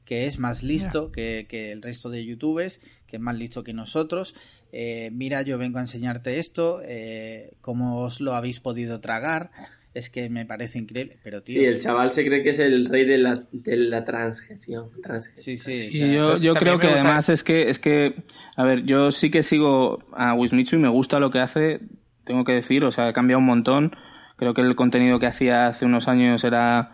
que 0.05 0.27
es 0.27 0.39
más 0.39 0.63
listo 0.63 1.13
que, 1.13 1.47
que 1.47 1.71
el 1.71 1.83
resto 1.83 2.09
de 2.09 2.25
youtubers, 2.25 2.81
que 3.07 3.17
es 3.17 3.23
más 3.23 3.37
listo 3.37 3.63
que 3.63 3.75
nosotros. 3.75 4.35
Eh, 4.73 5.11
mira, 5.13 5.43
yo 5.43 5.59
vengo 5.59 5.77
a 5.77 5.83
enseñarte 5.83 6.39
esto, 6.39 6.81
eh, 6.83 7.53
cómo 7.61 7.99
os 8.01 8.23
lo 8.23 8.33
habéis 8.35 8.61
podido 8.61 9.01
tragar. 9.01 9.51
Es 9.95 10.11
que 10.11 10.29
me 10.29 10.45
parece 10.45 10.79
increíble, 10.79 11.19
pero 11.25 11.43
tío. 11.43 11.59
Sí, 11.59 11.65
el 11.65 11.81
chaval 11.81 12.11
se 12.11 12.25
cree 12.25 12.43
que 12.43 12.51
es 12.51 12.59
el 12.59 12.87
rey 12.87 13.05
de 13.05 13.19
la, 13.19 13.43
de 13.51 13.77
la 13.77 14.05
transgresión. 14.05 14.91
Sí, 15.35 15.57
sí. 15.57 15.89
o 15.91 16.07
Y 16.07 16.13
yo, 16.13 16.37
yo 16.37 16.55
creo 16.55 16.79
que 16.79 16.89
además 16.89 17.29
es 17.29 17.43
que, 17.43 17.69
es 17.69 17.79
que, 17.79 18.15
a 18.57 18.65
ver, 18.65 18.85
yo 18.85 19.11
sí 19.11 19.31
que 19.31 19.43
sigo 19.43 20.05
a 20.13 20.35
Wismichu 20.35 20.77
y 20.77 20.81
me 20.81 20.89
gusta 20.89 21.19
lo 21.19 21.31
que 21.31 21.41
hace, 21.41 21.81
tengo 22.25 22.45
que 22.45 22.53
decir, 22.53 22.85
o 22.85 22.93
sea, 22.93 23.09
ha 23.09 23.13
cambiado 23.13 23.41
un 23.41 23.47
montón. 23.47 23.97
Creo 24.37 24.55
que 24.55 24.61
el 24.61 24.77
contenido 24.77 25.19
que 25.19 25.27
hacía 25.27 25.67
hace 25.67 25.85
unos 25.85 26.07
años 26.07 26.45
era, 26.45 26.93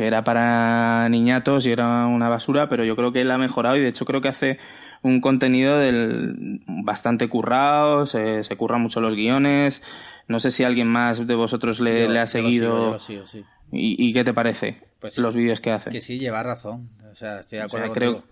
era 0.00 0.24
para 0.24 1.08
niñatos 1.10 1.66
y 1.66 1.70
era 1.70 2.06
una 2.06 2.28
basura, 2.28 2.68
pero 2.68 2.84
yo 2.84 2.96
creo 2.96 3.12
que 3.12 3.20
él 3.20 3.30
ha 3.30 3.38
mejorado 3.38 3.76
y 3.76 3.80
de 3.80 3.88
hecho 3.88 4.06
creo 4.06 4.20
que 4.20 4.28
hace 4.28 4.58
un 5.04 5.20
contenido 5.20 5.78
del 5.78 6.60
bastante 6.66 7.28
currado, 7.28 8.06
se, 8.06 8.42
se 8.42 8.56
curran 8.56 8.80
mucho 8.80 9.00
los 9.00 9.14
guiones. 9.14 9.80
No 10.26 10.40
sé 10.40 10.50
si 10.50 10.64
alguien 10.64 10.88
más 10.88 11.26
de 11.26 11.34
vosotros 11.34 11.78
le, 11.78 12.02
yo- 12.06 12.08
le 12.12 12.18
ha 12.18 12.24
yo 12.24 12.42
lo 12.42 12.50
sigo, 12.50 12.50
seguido. 12.50 12.84
yo 12.86 12.90
lo 12.92 12.98
sigo, 12.98 13.26
sí. 13.26 13.44
¿Y, 13.70 13.96
y 14.08 14.12
qué 14.12 14.24
te 14.24 14.32
parece? 14.34 14.80
Pues 15.00 15.18
los 15.18 15.34
sí, 15.34 15.40
vídeos 15.40 15.60
que 15.60 15.70
hace. 15.70 15.90
Que 15.90 16.00
sí, 16.00 16.18
lleva 16.18 16.42
razón. 16.42 16.88
O 17.10 17.14
sea, 17.14 17.40
estoy 17.40 17.58
de 17.58 17.64
O 17.64 17.68
sea, 17.68 17.78
acuerdo 17.78 17.94
creo. 17.94 18.24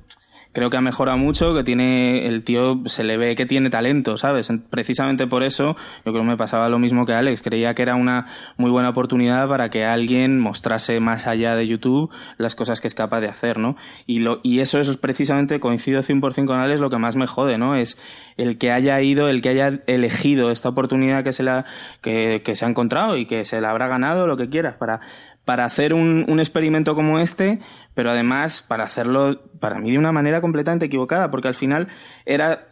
Creo 0.52 0.70
que 0.70 0.76
ha 0.76 0.80
mejorado 0.80 1.16
mucho, 1.18 1.54
que 1.54 1.64
tiene 1.64 2.26
el 2.26 2.44
tío, 2.44 2.80
se 2.86 3.04
le 3.04 3.16
ve 3.16 3.34
que 3.36 3.46
tiene 3.46 3.70
talento, 3.70 4.16
¿sabes? 4.16 4.50
En- 4.50 4.60
Precisamente 4.62 5.26
por 5.26 5.42
eso, 5.42 5.76
yo 6.04 6.12
creo 6.12 6.22
que 6.22 6.28
me 6.30 6.36
pasaba 6.36 6.68
lo 6.68 6.78
mismo 6.78 7.06
que 7.06 7.12
Alex. 7.14 7.42
Creía 7.42 7.74
que 7.74 7.82
era 7.82 7.94
una 7.94 8.26
muy 8.56 8.70
buena 8.70 8.90
oportunidad 8.90 9.48
para 9.48 9.70
que 9.70 9.84
alguien 9.84 10.38
mostrase 10.38 11.00
más 11.00 11.26
allá 11.26 11.54
de 11.56 11.66
YouTube 11.66 12.10
las 12.38 12.54
cosas 12.54 12.80
que 12.80 12.86
es 12.88 12.94
capaz 12.94 13.20
de 13.20 13.28
hacer, 13.28 13.58
¿no? 13.58 13.76
Y, 14.06 14.18
lo, 14.20 14.40
y 14.42 14.60
eso, 14.60 14.78
eso 14.78 14.90
es 14.90 14.96
precisamente, 14.96 15.60
coincido 15.60 16.00
100% 16.02 16.46
con 16.46 16.58
Alex, 16.58 16.80
lo 16.80 16.90
que 16.90 16.98
más 16.98 17.16
me 17.16 17.26
jode, 17.26 17.58
¿no? 17.58 17.74
Es 17.74 17.98
el 18.36 18.58
que 18.58 18.70
haya 18.72 19.00
ido, 19.00 19.28
el 19.28 19.42
que 19.42 19.50
haya 19.50 19.80
elegido 19.86 20.50
esta 20.50 20.68
oportunidad 20.70 21.22
que 21.24 21.32
se, 21.32 21.42
la, 21.42 21.64
que, 22.00 22.42
que 22.44 22.54
se 22.56 22.64
ha 22.64 22.68
encontrado 22.68 23.16
y 23.16 23.26
que 23.26 23.44
se 23.44 23.60
la 23.60 23.70
habrá 23.70 23.88
ganado, 23.88 24.26
lo 24.26 24.36
que 24.36 24.48
quieras, 24.48 24.76
para, 24.78 25.00
para 25.44 25.64
hacer 25.64 25.94
un, 25.94 26.24
un 26.28 26.40
experimento 26.40 26.94
como 26.94 27.18
este, 27.18 27.60
pero 27.94 28.10
además 28.10 28.62
para 28.62 28.84
hacerlo, 28.84 29.42
para 29.60 29.78
mí, 29.78 29.90
de 29.90 29.98
una 29.98 30.12
manera 30.12 30.40
completamente 30.40 30.86
equivocada, 30.86 31.30
porque 31.30 31.48
al 31.48 31.54
final 31.54 31.88
era 32.24 32.68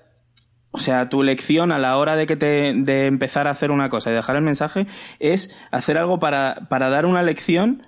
o 0.72 0.78
sea, 0.78 1.08
tu 1.08 1.22
lección 1.22 1.72
a 1.72 1.78
la 1.78 1.96
hora 1.96 2.16
de 2.16 2.26
que 2.26 2.36
te, 2.36 2.72
de 2.74 3.06
empezar 3.06 3.48
a 3.48 3.50
hacer 3.50 3.70
una 3.70 3.88
cosa 3.88 4.10
y 4.10 4.14
dejar 4.14 4.36
el 4.36 4.42
mensaje 4.42 4.86
es 5.18 5.56
hacer 5.72 5.98
algo 5.98 6.20
para, 6.20 6.68
para 6.68 6.90
dar 6.90 7.06
una 7.06 7.22
lección 7.22 7.82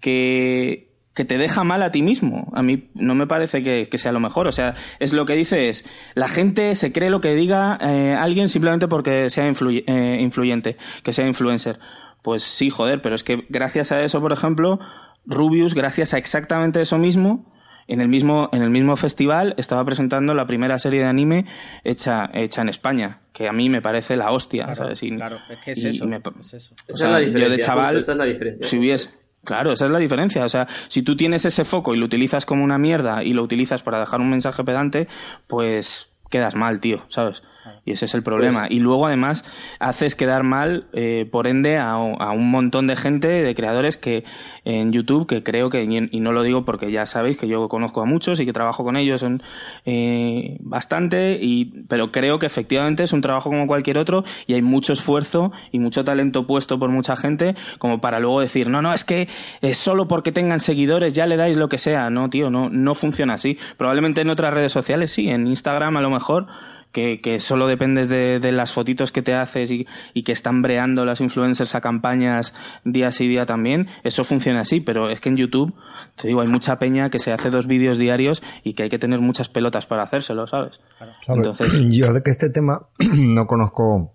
que, 0.00 0.88
que 1.14 1.24
te 1.24 1.36
deja 1.36 1.64
mal 1.64 1.82
a 1.82 1.90
ti 1.90 2.00
mismo. 2.00 2.48
A 2.54 2.62
mí 2.62 2.90
no 2.94 3.16
me 3.16 3.26
parece 3.26 3.62
que, 3.64 3.88
que 3.90 3.98
sea 3.98 4.12
lo 4.12 4.20
mejor. 4.20 4.46
O 4.46 4.52
sea, 4.52 4.76
es 5.00 5.12
lo 5.12 5.26
que 5.26 5.34
dice 5.34 5.68
es, 5.68 5.84
la 6.14 6.28
gente 6.28 6.76
se 6.76 6.92
cree 6.92 7.10
lo 7.10 7.20
que 7.20 7.34
diga 7.34 7.76
eh, 7.80 8.14
alguien 8.14 8.48
simplemente 8.48 8.86
porque 8.86 9.28
sea 9.30 9.48
eh, 9.48 10.16
influyente, 10.20 10.76
que 11.02 11.12
sea 11.12 11.26
influencer. 11.26 11.80
Pues 12.22 12.42
sí, 12.42 12.70
joder, 12.70 13.00
pero 13.02 13.14
es 13.14 13.22
que 13.22 13.44
gracias 13.48 13.92
a 13.92 14.02
eso, 14.02 14.20
por 14.20 14.32
ejemplo, 14.32 14.78
Rubius, 15.24 15.74
gracias 15.74 16.14
a 16.14 16.18
exactamente 16.18 16.80
eso 16.80 16.98
mismo, 16.98 17.52
en 17.86 18.00
el 18.02 18.08
mismo, 18.08 18.50
en 18.52 18.62
el 18.62 18.70
mismo 18.70 18.96
festival 18.96 19.54
estaba 19.56 19.82
presentando 19.84 20.34
la 20.34 20.46
primera 20.46 20.78
serie 20.78 21.00
de 21.00 21.06
anime 21.06 21.46
hecha, 21.84 22.28
hecha 22.34 22.60
en 22.62 22.68
España, 22.68 23.20
que 23.32 23.48
a 23.48 23.52
mí 23.52 23.70
me 23.70 23.80
parece 23.80 24.16
la 24.16 24.30
hostia. 24.30 24.64
Claro, 24.64 24.82
¿sabes? 24.84 25.02
Y- 25.02 25.16
claro, 25.16 25.38
es 25.48 25.58
que 25.64 25.70
es 25.70 25.84
eso. 25.84 26.06
me- 26.06 26.20
es 26.40 26.54
eso. 26.54 26.74
o 26.74 26.92
Esa 26.92 26.98
sea, 26.98 27.06
es 27.06 27.12
la 27.12 27.20
yo 27.20 27.26
diferencia. 27.26 27.56
de 27.56 27.62
chaval, 27.62 27.96
esa 27.96 28.12
es 28.12 28.18
la 28.18 28.24
diferencia. 28.24 28.66
si 28.66 28.78
hubiese, 28.78 29.10
claro, 29.44 29.72
esa 29.72 29.86
es 29.86 29.90
la 29.90 29.98
diferencia. 29.98 30.44
O 30.44 30.48
sea, 30.50 30.66
si 30.88 31.02
tú 31.02 31.16
tienes 31.16 31.46
ese 31.46 31.64
foco 31.64 31.94
y 31.94 31.98
lo 31.98 32.04
utilizas 32.04 32.44
como 32.44 32.62
una 32.62 32.76
mierda 32.78 33.22
y 33.24 33.32
lo 33.32 33.42
utilizas 33.42 33.82
para 33.82 34.00
dejar 34.00 34.20
un 34.20 34.28
mensaje 34.28 34.64
pedante, 34.64 35.08
pues 35.46 36.10
quedas 36.30 36.54
mal, 36.56 36.80
tío, 36.80 37.04
¿sabes? 37.08 37.42
Y 37.84 37.92
ese 37.92 38.06
es 38.06 38.14
el 38.14 38.22
problema. 38.22 38.60
Pues- 38.62 38.70
y 38.72 38.80
luego, 38.80 39.06
además, 39.06 39.44
haces 39.80 40.14
quedar 40.14 40.42
mal, 40.42 40.86
eh, 40.92 41.28
por 41.30 41.46
ende, 41.46 41.78
a, 41.78 41.92
a 41.92 42.30
un 42.32 42.50
montón 42.50 42.86
de 42.86 42.96
gente, 42.96 43.28
de 43.28 43.54
creadores 43.54 43.96
que 43.96 44.24
en 44.64 44.92
YouTube, 44.92 45.26
que 45.26 45.42
creo 45.42 45.70
que, 45.70 45.82
y, 45.84 46.08
y 46.10 46.20
no 46.20 46.32
lo 46.32 46.42
digo 46.42 46.64
porque 46.64 46.90
ya 46.90 47.06
sabéis 47.06 47.38
que 47.38 47.48
yo 47.48 47.68
conozco 47.68 48.00
a 48.02 48.04
muchos 48.04 48.38
y 48.40 48.46
que 48.46 48.52
trabajo 48.52 48.84
con 48.84 48.96
ellos 48.96 49.22
en, 49.22 49.42
eh, 49.86 50.56
bastante, 50.60 51.38
y, 51.40 51.66
pero 51.88 52.12
creo 52.12 52.38
que 52.38 52.46
efectivamente 52.46 53.02
es 53.02 53.12
un 53.12 53.20
trabajo 53.20 53.50
como 53.50 53.66
cualquier 53.66 53.98
otro 53.98 54.24
y 54.46 54.54
hay 54.54 54.62
mucho 54.62 54.92
esfuerzo 54.92 55.52
y 55.72 55.78
mucho 55.78 56.04
talento 56.04 56.46
puesto 56.46 56.78
por 56.78 56.90
mucha 56.90 57.16
gente 57.16 57.54
como 57.78 58.00
para 58.00 58.20
luego 58.20 58.40
decir, 58.40 58.68
no, 58.68 58.82
no, 58.82 58.92
es 58.92 59.04
que 59.04 59.28
eh, 59.62 59.74
solo 59.74 60.08
porque 60.08 60.32
tengan 60.32 60.60
seguidores 60.60 61.14
ya 61.14 61.26
le 61.26 61.36
dais 61.36 61.56
lo 61.56 61.68
que 61.68 61.78
sea. 61.78 62.10
No, 62.10 62.28
tío, 62.30 62.50
no, 62.50 62.68
no 62.70 62.94
funciona 62.94 63.34
así. 63.34 63.58
Probablemente 63.76 64.20
en 64.20 64.30
otras 64.30 64.52
redes 64.52 64.72
sociales 64.72 65.10
sí, 65.10 65.28
en 65.30 65.46
Instagram 65.46 65.96
a 65.96 66.00
lo 66.00 66.10
mejor 66.10 66.46
que, 66.92 67.20
que 67.20 67.40
solo 67.40 67.66
dependes 67.66 68.08
de, 68.08 68.40
de 68.40 68.52
las 68.52 68.72
fotitos 68.72 69.12
que 69.12 69.22
te 69.22 69.34
haces 69.34 69.70
y, 69.70 69.86
y 70.14 70.22
que 70.22 70.32
están 70.32 70.62
breando 70.62 71.04
las 71.04 71.20
influencers 71.20 71.74
a 71.74 71.80
campañas 71.80 72.54
día 72.84 73.10
sí 73.10 73.28
día 73.28 73.46
también, 73.46 73.88
eso 74.04 74.24
funciona 74.24 74.60
así, 74.60 74.80
pero 74.80 75.10
es 75.10 75.20
que 75.20 75.28
en 75.28 75.36
YouTube, 75.36 75.74
te 76.16 76.28
digo, 76.28 76.40
hay 76.40 76.48
mucha 76.48 76.78
peña 76.78 77.10
que 77.10 77.18
se 77.18 77.32
hace 77.32 77.50
dos 77.50 77.66
vídeos 77.66 77.98
diarios 77.98 78.42
y 78.64 78.74
que 78.74 78.84
hay 78.84 78.88
que 78.88 78.98
tener 78.98 79.20
muchas 79.20 79.48
pelotas 79.48 79.86
para 79.86 80.02
hacérselo, 80.02 80.46
¿sabes? 80.46 80.80
Claro, 80.98 81.12
Entonces, 81.28 81.68
yo 81.90 82.12
de 82.12 82.22
que 82.22 82.30
este 82.30 82.50
tema 82.50 82.88
no 82.98 83.46
conozco 83.46 84.14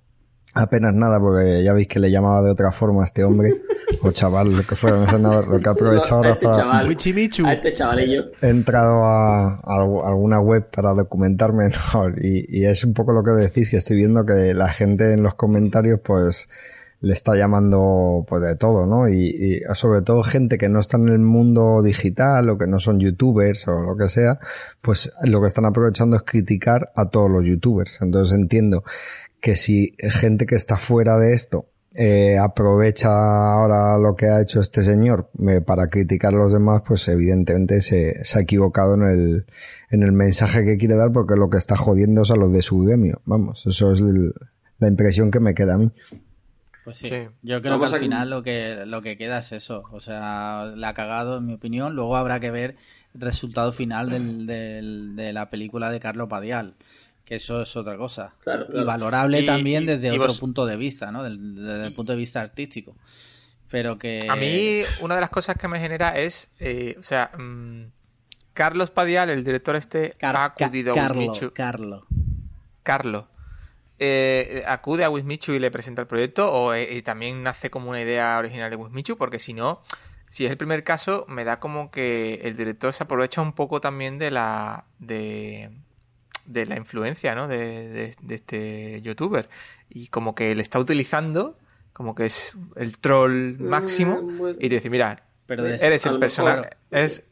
apenas 0.53 0.93
nada, 0.93 1.19
porque 1.19 1.63
ya 1.63 1.73
veis 1.73 1.87
que 1.87 1.99
le 1.99 2.11
llamaba 2.11 2.41
de 2.41 2.51
otra 2.51 2.71
forma 2.71 3.01
a 3.01 3.05
este 3.05 3.23
hombre, 3.23 3.53
o 4.01 4.11
chaval, 4.11 4.51
lo 4.55 4.63
que 4.63 4.75
fuera, 4.75 4.97
no 4.97 5.07
sé 5.09 5.19
nada, 5.19 5.41
lo 5.41 5.59
que 5.59 5.67
he 5.67 5.71
aprovechado 5.71 6.15
a 6.15 6.17
ahora 6.17 6.29
este 6.33 6.45
para... 6.45 6.57
chaval, 6.57 6.87
a 7.47 7.53
este 7.53 7.73
chavalillo. 7.73 8.25
He 8.41 8.49
entrado 8.49 9.03
a, 9.05 9.55
a 9.55 9.61
algu- 9.63 10.05
alguna 10.07 10.39
web 10.39 10.69
para 10.69 10.93
documentarme 10.93 11.69
¿no? 11.93 12.09
y, 12.21 12.45
y 12.49 12.65
es 12.65 12.83
un 12.83 12.93
poco 12.93 13.13
lo 13.13 13.23
que 13.23 13.31
decís, 13.31 13.69
que 13.69 13.77
estoy 13.77 13.97
viendo 13.97 14.25
que 14.25 14.53
la 14.53 14.69
gente 14.69 15.13
en 15.13 15.23
los 15.23 15.35
comentarios 15.35 15.99
pues 16.03 16.47
le 17.01 17.11
está 17.11 17.35
llamando 17.35 18.23
pues 18.29 18.41
de 18.41 18.55
todo, 18.55 18.85
¿no? 18.85 19.09
Y, 19.09 19.27
y 19.27 19.61
sobre 19.73 20.01
todo 20.03 20.23
gente 20.23 20.57
que 20.57 20.69
no 20.69 20.79
está 20.79 20.95
en 20.95 21.09
el 21.09 21.19
mundo 21.19 21.81
digital 21.83 22.49
o 22.49 22.57
que 22.57 22.65
no 22.65 22.79
son 22.79 22.97
youtubers 23.01 23.67
o 23.67 23.81
lo 23.81 23.97
que 23.97 24.07
sea, 24.07 24.39
pues 24.81 25.11
lo 25.23 25.41
que 25.41 25.47
están 25.47 25.65
aprovechando 25.65 26.15
es 26.15 26.23
criticar 26.23 26.91
a 26.95 27.09
todos 27.09 27.29
los 27.29 27.43
youtubers. 27.43 28.01
Entonces 28.01 28.33
entiendo 28.37 28.85
que 29.43 29.55
si 29.57 29.93
gente 29.99 30.45
que 30.45 30.55
está 30.55 30.77
fuera 30.77 31.17
de 31.17 31.33
esto 31.33 31.65
eh, 31.95 32.37
aprovecha 32.39 33.09
ahora 33.53 33.97
lo 33.99 34.15
que 34.15 34.27
ha 34.27 34.41
hecho 34.41 34.61
este 34.61 34.81
señor 34.81 35.29
eh, 35.47 35.59
para 35.61 35.87
criticar 35.87 36.33
a 36.33 36.37
los 36.37 36.53
demás, 36.53 36.81
pues 36.87 37.07
evidentemente 37.09 37.81
se, 37.81 38.23
se 38.23 38.39
ha 38.39 38.41
equivocado 38.41 38.95
en 38.95 39.03
el, 39.03 39.45
en 39.91 40.01
el 40.03 40.11
mensaje 40.13 40.63
que 40.65 40.77
quiere 40.77 40.95
dar 40.95 41.11
porque 41.11 41.35
lo 41.35 41.49
que 41.49 41.57
está 41.57 41.75
jodiendo 41.75 42.21
es 42.23 42.31
a 42.31 42.35
los 42.35 42.51
de 42.53 42.61
su 42.61 42.79
gremio. 42.79 43.21
Vamos, 43.25 43.63
eso 43.67 43.91
es 43.91 43.99
el- 43.99 44.33
la 44.79 44.87
impresión 44.87 45.29
que 45.29 45.39
me 45.39 45.53
queda 45.53 45.75
a 45.75 45.77
mí. 45.77 45.91
Pues 46.83 46.97
sí. 46.97 47.07
Sí. 47.09 47.15
Yo 47.43 47.61
creo 47.61 47.73
Vamos 47.73 47.91
que 47.91 47.95
al 47.97 48.01
a- 48.01 48.03
final 48.05 48.29
lo 48.29 48.43
que, 48.43 48.83
lo 48.85 49.01
que 49.01 49.15
queda 49.17 49.37
es 49.39 49.51
eso. 49.51 49.83
O 49.91 49.99
sea, 50.01 50.73
la 50.75 50.89
ha 50.89 50.93
cagado, 50.93 51.37
en 51.37 51.45
mi 51.45 51.53
opinión. 51.53 51.95
Luego 51.95 52.15
habrá 52.17 52.39
que 52.39 52.49
ver 52.51 52.75
el 53.13 53.21
resultado 53.21 53.71
final 53.71 54.09
del, 54.09 54.45
del- 54.47 55.15
de 55.15 55.31
la 55.31 55.49
película 55.49 55.89
de 55.91 55.99
Carlos 55.99 56.27
Padial. 56.27 56.73
Que 57.25 57.35
eso 57.35 57.61
es 57.61 57.75
otra 57.77 57.95
cosa. 57.97 58.33
Claro, 58.43 58.65
Y 58.73 58.83
valorable 58.83 59.41
Y- 59.41 59.45
también 59.45 59.83
y- 59.83 59.85
desde 59.87 60.07
y 60.07 60.11
otro 60.17 60.27
vos- 60.29 60.39
punto 60.39 60.65
de 60.65 60.75
vista, 60.77 61.11
¿no? 61.11 61.23
Desde 61.23 61.87
el 61.87 61.93
punto 61.95 62.11
de 62.11 62.17
vista 62.17 62.41
artístico. 62.41 62.95
Pero 63.69 63.97
que. 63.97 64.27
A 64.29 64.35
mí, 64.35 64.81
una 65.01 65.15
de 65.15 65.21
las 65.21 65.29
cosas 65.29 65.55
que 65.57 65.67
me 65.67 65.79
genera 65.79 66.17
es, 66.19 66.49
eh, 66.59 66.95
o 66.99 67.03
sea, 67.03 67.31
mm, 67.37 67.85
Carlos 68.53 68.91
Padial, 68.91 69.29
el 69.29 69.43
director 69.43 69.75
este, 69.75 70.11
Car- 70.19 70.35
ha 70.35 70.45
acudido 70.45 70.93
Ca- 70.93 70.99
a 70.99 71.07
Carlo, 71.07 71.21
Wismichu. 71.21 71.53
Carlo. 71.53 72.05
Carlos. 72.83 73.25
eh, 73.99 74.63
acude 74.67 75.03
a 75.05 75.09
Wismichu 75.09 75.53
y 75.53 75.59
le 75.59 75.71
presenta 75.71 76.01
el 76.01 76.07
proyecto 76.07 76.51
o 76.51 76.73
eh, 76.73 76.93
y 76.95 77.01
también 77.03 77.41
nace 77.43 77.69
como 77.69 77.89
una 77.91 78.01
idea 78.01 78.37
original 78.37 78.69
de 78.69 78.75
Wismichu 78.75 79.15
porque 79.17 79.39
si 79.39 79.53
no 79.53 79.81
si 80.27 80.43
es 80.45 80.51
el 80.51 80.57
primer 80.57 80.83
caso 80.83 81.25
me 81.29 81.43
da 81.45 81.59
como 81.59 81.89
que 81.91 82.41
el 82.43 82.57
director 82.57 82.91
se 82.91 83.03
aprovecha 83.03 83.39
un 83.41 83.53
poco 83.53 83.79
también 83.79 84.17
de 84.17 84.31
la 84.31 84.85
de 84.99 85.69
de 86.45 86.65
la 86.65 86.75
influencia, 86.77 87.35
¿no? 87.35 87.47
De, 87.47 87.57
de- 87.89 88.15
de 88.21 88.35
este 88.35 89.01
youtuber. 89.01 89.49
Y 89.89 90.07
como 90.07 90.35
que 90.35 90.53
le 90.55 90.61
está 90.61 90.79
utilizando, 90.79 91.57
como 91.93 92.15
que 92.15 92.25
es 92.25 92.53
el 92.75 92.97
troll 92.97 93.57
máximo. 93.59 94.21
Mm, 94.21 94.37
bueno. 94.37 94.57
Y 94.59 94.69
te 94.69 94.75
dice, 94.75 94.89
mira, 94.89 95.23
Pero 95.47 95.63
de- 95.63 95.75
eres 95.75 96.05
el 96.05 96.19
personaje. 96.19 96.69
Es, 96.91 97.25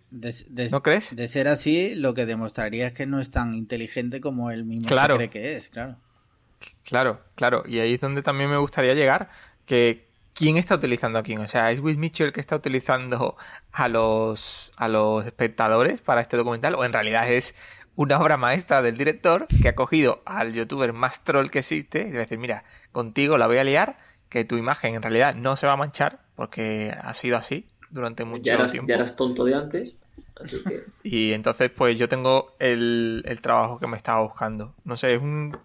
¿No 0.72 0.84
crees? 0.84 1.16
De 1.16 1.28
ser 1.30 1.47
así, 1.47 1.95
lo 1.95 2.14
que 2.14 2.26
demostraría 2.26 2.88
es 2.88 2.93
que 2.93 3.05
no 3.05 3.20
es 3.22 3.30
tan 3.32 3.53
inteligente 3.53 4.20
como 4.20 4.51
él 4.51 4.66
mismo 4.66 4.88
Claro. 4.88 5.14
se 5.14 5.18
cree 5.18 5.30
que 5.30 5.55
es, 5.57 5.70
claro. 5.70 5.95
Claro, 6.84 7.22
claro. 7.36 7.64
Y 7.66 7.80
ahí 7.80 7.93
es 7.95 8.01
donde 8.01 8.22
también 8.22 8.49
me 8.49 8.57
gustaría 8.57 8.93
llegar. 8.93 9.30
Que 9.66 10.07
¿quién 10.34 10.57
está 10.57 10.76
utilizando 10.76 11.18
a 11.20 11.24
quién? 11.24 11.39
O 11.39 11.47
sea, 11.47 11.72
¿es 11.72 11.80
Will 11.80 11.97
Mitchell 11.97 12.34
que 12.34 12.41
está 12.41 12.55
utilizando 12.55 13.38
a 13.72 13.88
los, 13.88 14.72
a 14.76 14.88
los 14.88 15.26
espectadores 15.26 16.01
para 16.01 16.22
este 16.22 16.36
documental? 16.38 16.76
¿O 16.76 16.84
en 16.84 16.93
realidad 16.93 17.30
es 17.32 17.55
una 17.96 18.20
obra 18.20 18.38
maestra 18.38 18.82
del 18.82 18.98
director 18.98 19.48
que 19.62 19.70
ha 19.70 19.76
cogido 19.76 20.22
al 20.26 20.54
youtuber 20.54 20.94
más 20.94 21.24
troll 21.24 21.50
que 21.50 21.60
existe 21.60 22.00
y 22.02 22.06
le 22.06 22.12
va 22.12 22.18
a 22.18 22.20
decir, 22.22 22.38
mira, 22.39 22.64
contigo 22.92 23.38
la 23.38 23.48
voy 23.48 23.58
a 23.58 23.64
liar, 23.64 23.98
que 24.30 24.46
tu 24.46 24.58
imagen 24.58 24.96
en 24.96 25.02
realidad 25.02 25.36
no 25.36 25.56
se 25.58 25.68
va 25.68 25.74
a 25.74 25.78
manchar 25.78 26.20
porque 26.36 26.96
ha 27.00 27.14
sido 27.14 27.38
así 27.38 27.66
durante 27.89 28.24
mucho 28.24 28.44
Ya 28.44 28.54
eras, 28.54 28.72
tiempo. 28.72 28.88
ya 28.88 28.96
eras 28.96 29.16
tonto 29.16 29.44
de 29.44 29.56
antes. 29.56 29.94
Así 30.44 30.58
que. 30.64 30.84
Y 31.04 31.34
entonces, 31.34 31.70
pues 31.70 31.98
yo 31.98 32.08
tengo 32.08 32.56
el, 32.60 33.24
el 33.26 33.42
trabajo 33.42 33.78
que 33.80 33.88
me 33.88 33.98
estaba 33.98 34.22
buscando. 34.22 34.74
No 34.86 34.96
sé, 34.96 35.16
es 35.16 35.22
un, 35.22 35.56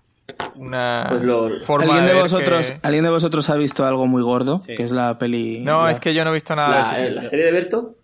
una 0.57 1.07
Pues 1.09 1.23
lo- 1.25 1.61
forma 1.61 1.95
¿Alguien 1.95 2.15
de, 2.15 2.21
vosotros, 2.21 2.71
que- 2.73 2.79
¿Alguien 2.83 3.05
de 3.05 3.11
vosotros 3.11 3.49
ha 3.51 3.55
visto 3.55 3.87
algo 3.87 4.07
muy 4.07 4.23
gordo? 4.23 4.59
Sí. 4.59 4.75
Que 4.75 4.83
es 4.83 4.91
la 4.91 5.17
peli. 5.19 5.61
No, 5.61 5.85
la- 5.85 5.93
es 5.93 6.01
que 6.01 6.13
yo 6.15 6.25
no 6.25 6.31
he 6.31 6.35
visto 6.35 6.57
nada 6.57 6.77
de 6.77 6.83
ese 6.83 6.93
La, 6.93 7.07
eh, 7.07 7.11
la 7.13 7.25
serie 7.25 7.45
de 7.45 7.53
Berto. 7.53 7.95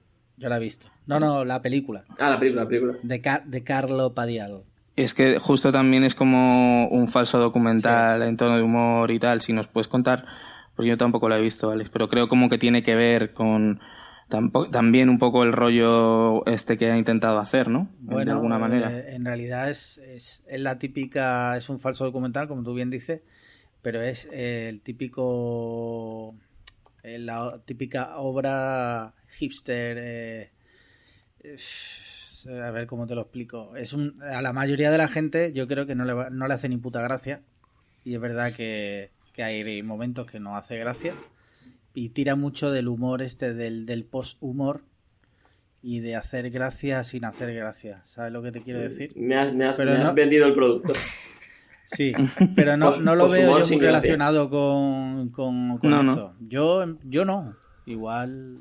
Yo 0.43 0.49
la 0.49 0.57
he 0.57 0.61
visto. 0.61 0.89
No, 1.07 1.21
no, 1.21 1.45
la 1.45 1.63
película. 1.63 2.05
Ah, 2.19 2.31
la 2.31 2.39
película, 2.41 2.63
la 2.65 2.69
película. 2.69 2.95
De, 3.03 3.21
Ca- 3.21 3.45
de 3.47 3.63
Carlo 3.63 4.13
Padial. 4.13 4.65
Es 4.97 5.15
que 5.15 5.39
justo 5.39 5.71
también 5.71 6.03
es 6.03 6.17
como 6.17 6.89
un 6.89 7.07
falso 7.09 7.39
documental 7.39 8.23
en 8.25 8.37
tono 8.37 8.57
de 8.57 8.63
humor 8.63 9.11
y 9.13 9.19
tal. 9.21 9.41
Si 9.41 9.53
nos 9.53 9.69
puedes 9.69 9.87
contar, 9.87 10.27
porque 10.75 10.89
yo 10.91 10.99
tampoco 10.99 11.29
la 11.29 11.39
he 11.39 11.41
visto, 11.41 11.71
Alex, 11.71 11.91
pero 11.91 12.09
creo 12.09 12.27
como 12.27 12.49
que 12.49 12.59
tiene 12.59 12.83
que 12.83 12.95
ver 12.97 13.33
con 13.33 13.81
también 14.71 15.09
un 15.11 15.19
poco 15.19 15.43
el 15.45 15.53
rollo 15.53 16.45
este 16.47 16.77
que 16.79 16.91
ha 16.91 16.97
intentado 16.97 17.39
hacer, 17.39 17.69
¿no? 17.69 17.89
Bueno, 18.01 18.33
de 18.33 18.37
alguna 18.39 18.59
manera. 18.59 18.91
eh, 18.91 19.15
en 19.15 19.25
realidad 19.27 19.69
es, 19.71 19.99
es, 19.99 20.43
es 20.49 20.61
la 20.61 20.79
típica, 20.79 21.57
es 21.57 21.69
un 21.69 21.79
falso 21.79 22.05
documental, 22.05 22.49
como 22.49 22.63
tú 22.63 22.73
bien 22.75 22.89
dices, 22.91 23.21
pero 23.83 24.01
es 24.01 24.27
eh, 24.33 24.69
el 24.71 24.81
típico, 24.81 26.35
eh, 27.03 27.19
la 27.19 27.61
típica 27.65 28.17
obra 28.19 29.15
hipster. 29.29 29.97
eh, 30.01 30.51
eh, 31.45 31.57
a 32.63 32.71
ver 32.71 32.87
cómo 32.87 33.07
te 33.07 33.15
lo 33.15 33.23
explico. 33.23 33.75
Es 33.77 33.93
un, 33.93 34.21
a 34.23 34.43
la 34.43 34.53
mayoría 34.53 34.91
de 34.91 34.99
la 34.99 35.09
gente, 35.09 35.53
yo 35.53 35.67
creo 35.69 35.87
que 35.87 35.95
no 35.95 36.05
le, 36.05 36.13
va- 36.13 36.31
no 36.31 36.47
le 36.49 36.55
hace 36.55 36.69
ni 36.69 36.77
puta 36.77 37.01
gracia. 37.03 37.41
Y 38.05 38.15
es 38.15 38.21
verdad 38.21 38.53
que, 38.53 39.11
que 39.33 39.43
hay 39.45 39.83
momentos 39.83 40.27
que 40.31 40.41
no 40.41 40.57
hace 40.57 40.77
gracia. 40.77 41.15
Y 41.95 42.09
tira 42.11 42.35
mucho 42.37 42.71
del 42.73 42.89
humor 42.89 43.23
este, 43.23 43.55
del, 43.55 43.87
del 43.87 44.05
post-humor 44.05 44.83
y 45.83 46.01
de 46.01 46.17
hacer 46.17 46.51
gracia 46.51 47.05
sin 47.05 47.25
hacer 47.25 47.55
gracia. 47.55 48.03
¿Sabes 48.07 48.33
lo 48.33 48.43
que 48.43 48.51
te 48.53 48.63
quiero 48.63 48.81
decir? 48.81 49.13
Me 49.17 49.37
has, 49.37 49.53
me 49.55 49.65
has, 49.67 49.77
Pero 49.77 49.93
me 49.93 49.99
has 49.99 50.05
no- 50.05 50.15
vendido 50.15 50.47
el 50.47 50.55
producto. 50.55 50.93
Sí, 51.87 52.13
pero 52.57 52.77
no, 52.77 52.97
no 52.99 53.15
lo 53.15 53.29
veo 53.29 53.59
yo 53.59 53.67
muy 53.67 53.79
relacionado 53.81 54.49
con, 54.51 55.29
con, 55.31 55.79
con 55.79 55.91
No, 55.91 56.03
no. 56.03 56.11
esto. 56.11 56.35
Yo, 56.41 56.85
yo 57.05 57.25
no. 57.25 57.55
Igual. 57.87 58.59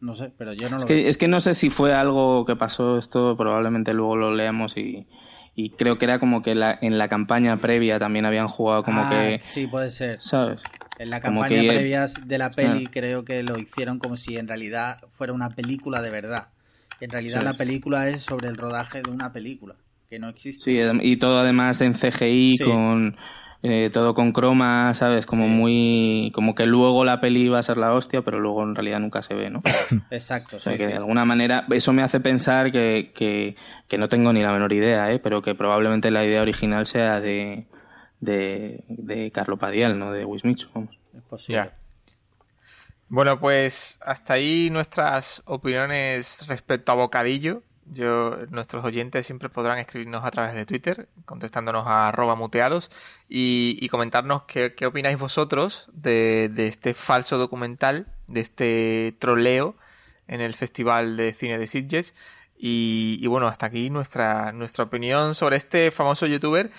No 0.00 0.14
sé, 0.14 0.30
pero 0.36 0.52
yo 0.52 0.68
no 0.68 0.76
Es 0.76 0.82
lo 0.82 0.88
que, 0.88 0.94
veo. 0.96 1.08
es 1.08 1.16
que 1.16 1.28
no 1.28 1.40
sé 1.40 1.54
si 1.54 1.70
fue 1.70 1.94
algo 1.94 2.44
que 2.44 2.56
pasó 2.56 2.98
esto, 2.98 3.36
probablemente 3.36 3.94
luego 3.94 4.16
lo 4.16 4.34
leamos 4.34 4.76
y, 4.76 5.06
y 5.54 5.70
creo 5.70 5.96
que 5.96 6.04
era 6.04 6.18
como 6.18 6.42
que 6.42 6.54
la, 6.54 6.78
en 6.82 6.98
la 6.98 7.08
campaña 7.08 7.56
previa 7.56 7.98
también 7.98 8.26
habían 8.26 8.48
jugado 8.48 8.82
como 8.82 9.00
Ah, 9.02 9.08
que, 9.10 9.40
Sí, 9.42 9.66
puede 9.66 9.90
ser. 9.90 10.18
¿sabes? 10.22 10.60
En 10.98 11.08
la 11.10 11.20
campaña 11.20 11.60
que- 11.62 11.68
previas 11.68 12.28
de 12.28 12.38
la 12.38 12.50
peli 12.50 12.84
Ah. 12.86 12.90
creo 12.92 13.24
que 13.24 13.42
lo 13.42 13.58
hicieron 13.58 13.98
como 13.98 14.16
si 14.18 14.36
en 14.36 14.46
realidad 14.46 14.98
fuera 15.08 15.32
una 15.32 15.48
película 15.48 16.02
de 16.02 16.10
verdad. 16.10 16.48
En 17.00 17.10
realidad 17.10 17.42
la 17.42 17.54
película 17.54 18.08
es 18.08 18.22
sobre 18.22 18.48
el 18.48 18.56
rodaje 18.56 19.00
de 19.02 19.10
una 19.10 19.32
película 19.32 19.74
que 20.14 20.18
no 20.20 20.28
existe. 20.28 20.64
Sí, 20.64 20.98
y 21.02 21.16
todo 21.16 21.38
además 21.40 21.80
en 21.80 21.94
CGI, 21.94 22.56
Sí. 22.56 22.64
con 22.64 23.16
eh, 23.66 23.88
todo 23.92 24.12
con 24.12 24.32
croma, 24.32 24.92
¿sabes? 24.94 25.24
Como 25.24 25.44
Sí. 25.44 25.50
muy. 25.50 26.32
Como 26.34 26.54
que 26.54 26.66
luego 26.66 27.02
la 27.04 27.20
peli 27.20 27.48
va 27.48 27.60
a 27.60 27.62
ser 27.62 27.78
la 27.78 27.94
hostia, 27.94 28.20
pero 28.22 28.38
luego 28.38 28.62
en 28.62 28.74
realidad 28.74 29.00
nunca 29.00 29.22
se 29.22 29.32
ve, 29.32 29.48
¿no? 29.48 29.62
Exacto, 30.10 30.58
O 30.58 30.60
sea 30.60 30.72
sí, 30.72 30.78
que 30.78 30.84
sí. 30.84 30.90
de 30.90 30.98
alguna 30.98 31.24
manera 31.24 31.64
eso 31.70 31.92
me 31.94 32.02
hace 32.02 32.20
pensar 32.20 32.70
que, 32.72 33.12
que, 33.14 33.56
que 33.88 33.96
no 33.98 34.08
tengo 34.10 34.32
ni 34.34 34.42
la 34.42 34.52
menor 34.52 34.72
idea, 34.74 35.10
¿eh? 35.12 35.18
pero 35.18 35.40
que 35.40 35.54
probablemente 35.54 36.10
la 36.10 36.24
idea 36.26 36.42
original 36.42 36.86
sea 36.86 37.20
de, 37.20 37.66
de, 38.20 38.84
de 38.88 39.30
Carlo 39.30 39.56
Padial, 39.56 39.98
no 39.98 40.12
de 40.12 40.26
Wismichu, 40.26 40.68
vamos. 40.74 40.98
Es 41.14 41.22
posible. 41.22 41.70
Bueno, 43.08 43.38
pues 43.40 43.98
hasta 44.04 44.34
ahí 44.34 44.68
nuestras 44.70 45.42
opiniones 45.46 46.44
respecto 46.48 46.92
a 46.92 46.96
Bocadillo. 46.96 47.62
Nuestros 47.86 48.84
oyentes 48.84 49.26
siempre 49.26 49.48
podrán 49.48 49.78
escribirnos 49.78 50.24
a 50.24 50.30
través 50.30 50.54
de 50.54 50.64
Twitter, 50.64 51.08
contestándonos 51.26 51.86
a 51.86 52.08
arroba 52.08 52.34
muteados 52.34 52.90
y, 53.28 53.88
comentarnos 53.88 54.44
qué, 54.44 54.74
opináis 54.86 55.18
vosotros 55.18 55.90
de, 55.92 56.50
este 56.56 56.94
falso 56.94 57.36
documental, 57.38 58.06
de 58.26 58.40
este 58.40 59.14
troleo 59.18 59.76
en 60.28 60.40
el 60.40 60.54
Festival 60.54 61.16
de 61.16 61.32
Cine 61.34 61.58
de 61.58 61.66
Sitges. 61.66 62.14
Y, 62.56 63.26
bueno, 63.26 63.48
hasta 63.48 63.66
aquí 63.66 63.90
nuestra, 63.90 64.52
nuestra 64.52 64.84
opinión 64.84 65.34
sobre 65.34 65.56
este 65.56 65.90
famoso 65.90 66.26
youtuber 66.26 66.70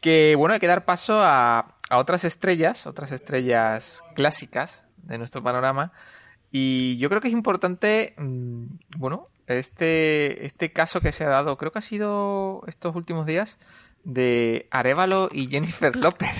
que, 0.00 0.34
bueno, 0.36 0.54
hay 0.54 0.60
que 0.60 0.66
dar 0.66 0.84
paso 0.84 1.22
a, 1.22 1.76
a 1.90 1.98
otras 1.98 2.24
estrellas, 2.24 2.86
otras 2.86 3.12
estrellas 3.12 4.02
clásicas 4.14 4.84
de 4.96 5.18
nuestro 5.18 5.42
panorama. 5.42 5.92
Y 6.50 6.96
yo 6.98 7.08
creo 7.08 7.20
que 7.20 7.28
es 7.28 7.34
importante, 7.34 8.14
mm, 8.16 8.66
bueno, 8.96 9.26
este, 9.46 10.44
este 10.46 10.72
caso 10.72 11.00
que 11.00 11.12
se 11.12 11.24
ha 11.24 11.28
dado, 11.28 11.56
creo 11.56 11.72
que 11.72 11.78
ha 11.78 11.82
sido 11.82 12.62
estos 12.66 12.94
últimos 12.96 13.26
días, 13.26 13.58
de 14.04 14.66
Arevalo 14.70 15.28
y 15.32 15.48
Jennifer 15.48 15.94
López. 16.02 16.30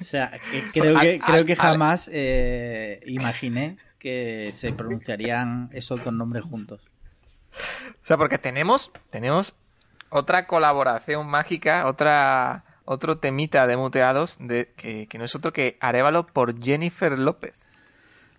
O 0.00 0.02
sea, 0.02 0.32
que 0.50 0.64
creo, 0.80 0.96
Al- 0.96 1.00
que, 1.02 1.18
creo 1.20 1.44
que 1.44 1.52
al- 1.52 1.58
jamás 1.58 2.10
eh, 2.12 3.00
imaginé 3.06 3.78
que 3.98 4.50
se 4.52 4.72
pronunciarían 4.72 5.70
esos 5.72 6.02
dos 6.04 6.12
nombres 6.12 6.44
juntos. 6.44 6.80
O 8.02 8.06
sea, 8.06 8.16
porque 8.16 8.38
tenemos, 8.38 8.90
tenemos 9.10 9.54
otra 10.10 10.46
colaboración 10.46 11.26
mágica, 11.26 11.86
otra, 11.86 12.64
otro 12.84 13.18
temita 13.18 13.66
de 13.66 13.76
muteados 13.76 14.36
de, 14.38 14.72
que, 14.76 15.06
que 15.06 15.18
no 15.18 15.24
es 15.24 15.34
otro 15.34 15.52
que 15.52 15.76
Arevalo 15.80 16.26
por 16.26 16.62
Jennifer 16.62 17.18
López. 17.18 17.58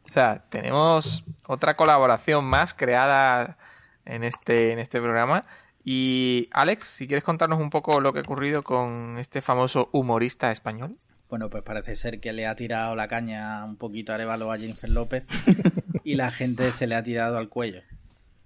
O 0.07 0.09
sea, 0.09 0.43
tenemos 0.49 1.25
otra 1.45 1.75
colaboración 1.75 2.45
más 2.45 2.73
creada 2.73 3.57
en 4.05 4.23
este, 4.23 4.71
en 4.71 4.79
este 4.79 5.01
programa. 5.01 5.45
Y 5.83 6.49
Alex, 6.51 6.85
si 6.85 7.07
quieres 7.07 7.23
contarnos 7.23 7.59
un 7.59 7.69
poco 7.69 7.99
lo 8.01 8.13
que 8.13 8.19
ha 8.19 8.21
ocurrido 8.21 8.63
con 8.63 9.17
este 9.19 9.41
famoso 9.41 9.89
humorista 9.91 10.51
español. 10.51 10.91
Bueno, 11.29 11.49
pues 11.49 11.63
parece 11.63 11.95
ser 11.95 12.19
que 12.21 12.31
le 12.31 12.47
ha 12.47 12.55
tirado 12.55 12.95
la 12.95 13.07
caña 13.07 13.65
un 13.65 13.75
poquito 13.75 14.11
a 14.13 14.15
Arevalo 14.15 14.51
a 14.51 14.57
Jennifer 14.57 14.89
López 14.89 15.27
y 16.03 16.15
la 16.15 16.31
gente 16.31 16.71
se 16.71 16.87
le 16.87 16.95
ha 16.95 17.03
tirado 17.03 17.37
al 17.37 17.49
cuello. 17.49 17.81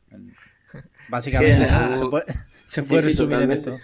Básicamente 1.10 1.68
Sí, 1.68 1.74
se, 1.94 2.06
puede, 2.06 2.26
se 2.66 2.84
puede 2.84 3.02
sí, 3.02 3.08
resumir 3.08 3.42
en 3.42 3.52
eso. 3.52 3.80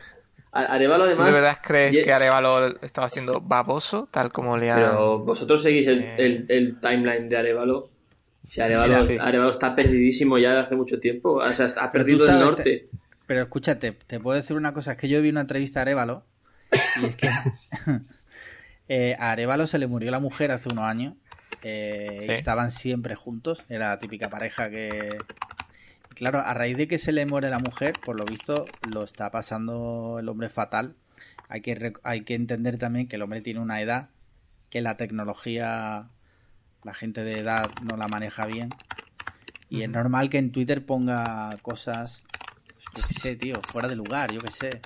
Arevalo, 0.65 1.03
¿Tú 1.03 1.09
además. 1.11 1.35
de 1.35 1.41
verdad 1.41 1.57
crees 1.63 1.97
que 2.03 2.11
Arevalo 2.13 2.79
estaba 2.81 3.09
siendo 3.09 3.41
baboso, 3.41 4.07
tal 4.11 4.31
como 4.31 4.57
le 4.57 4.71
ha... 4.71 4.75
Pero 4.75 5.19
vosotros 5.19 5.61
seguís 5.61 5.87
el, 5.87 6.01
Eh. 6.01 6.15
el- 6.17 6.45
el 6.49 6.79
timeline 6.79 7.29
de 7.29 7.37
Arevalo. 7.37 7.89
Si 8.45 8.61
Arevalo, 8.61 8.99
Sí, 9.01 9.07
sí. 9.09 9.17
Arevalo 9.19 9.51
está 9.51 9.75
perdidísimo 9.75 10.37
ya 10.37 10.53
de 10.53 10.59
hace 10.59 10.75
mucho 10.75 10.99
tiempo. 10.99 11.33
O 11.33 11.49
sea, 11.49 11.67
ha 11.81 11.91
perdido 11.91 12.25
el 12.29 12.39
norte. 12.39 12.63
te- 12.63 12.89
pero 13.25 13.41
escúchate, 13.41 13.91
te 13.91 14.19
puedo 14.21 14.35
decir 14.37 14.55
una 14.55 14.73
cosa, 14.73 14.91
es 14.93 14.97
que 14.97 15.09
yo 15.09 15.21
vi 15.21 15.29
una 15.29 15.41
entrevista 15.41 15.79
a 15.79 15.81
Arevalo 15.81 16.23
y 17.01 17.05
es 17.07 17.15
que 17.17 17.27
eh, 18.87 19.15
a 19.19 19.31
Arevalo 19.31 19.67
se 19.67 19.79
le 19.79 19.87
murió 19.87 20.11
la 20.11 20.19
mujer 20.19 20.51
hace 20.51 20.69
unos 20.69 20.85
años 20.85 21.13
eh, 21.63 22.19
Sí. 22.21 22.27
y 22.29 22.31
estaban 22.31 22.71
siempre 22.71 23.15
juntos, 23.15 23.65
era 23.67 23.89
la 23.89 23.99
típica 23.99 24.29
pareja 24.29 24.69
que... 24.69 25.17
Claro, 26.17 26.39
a 26.39 26.53
raíz 26.53 26.75
de 26.77 26.87
que 26.87 26.97
se 26.97 27.11
le 27.11 27.25
muere 27.27 27.49
la 27.49 27.59
mujer, 27.59 27.93
por 28.03 28.17
lo 28.17 28.25
visto 28.25 28.65
lo 28.91 29.03
está 29.03 29.29
pasando 29.31 30.17
el 30.19 30.27
hombre 30.29 30.49
fatal. 30.49 30.95
Hay 31.47 31.61
que, 31.61 31.93
hay 32.03 32.21
que 32.21 32.33
entender 32.33 32.77
también 32.77 33.07
que 33.07 33.17
el 33.17 33.21
hombre 33.21 33.41
tiene 33.41 33.59
una 33.59 33.81
edad, 33.81 34.09
que 34.71 34.81
la 34.81 34.97
tecnología, 34.97 36.07
la 36.83 36.93
gente 36.93 37.23
de 37.23 37.39
edad 37.39 37.65
no 37.89 37.97
la 37.97 38.07
maneja 38.07 38.45
bien. 38.47 38.69
Y 39.69 39.83
es 39.83 39.89
normal 39.89 40.29
que 40.29 40.37
en 40.39 40.51
Twitter 40.51 40.85
ponga 40.85 41.55
cosas, 41.61 42.23
yo 42.95 43.03
qué 43.07 43.13
sé, 43.13 43.35
tío, 43.35 43.61
fuera 43.67 43.87
de 43.87 43.95
lugar, 43.95 44.31
yo 44.31 44.39
qué 44.41 44.49
sé. 44.51 44.81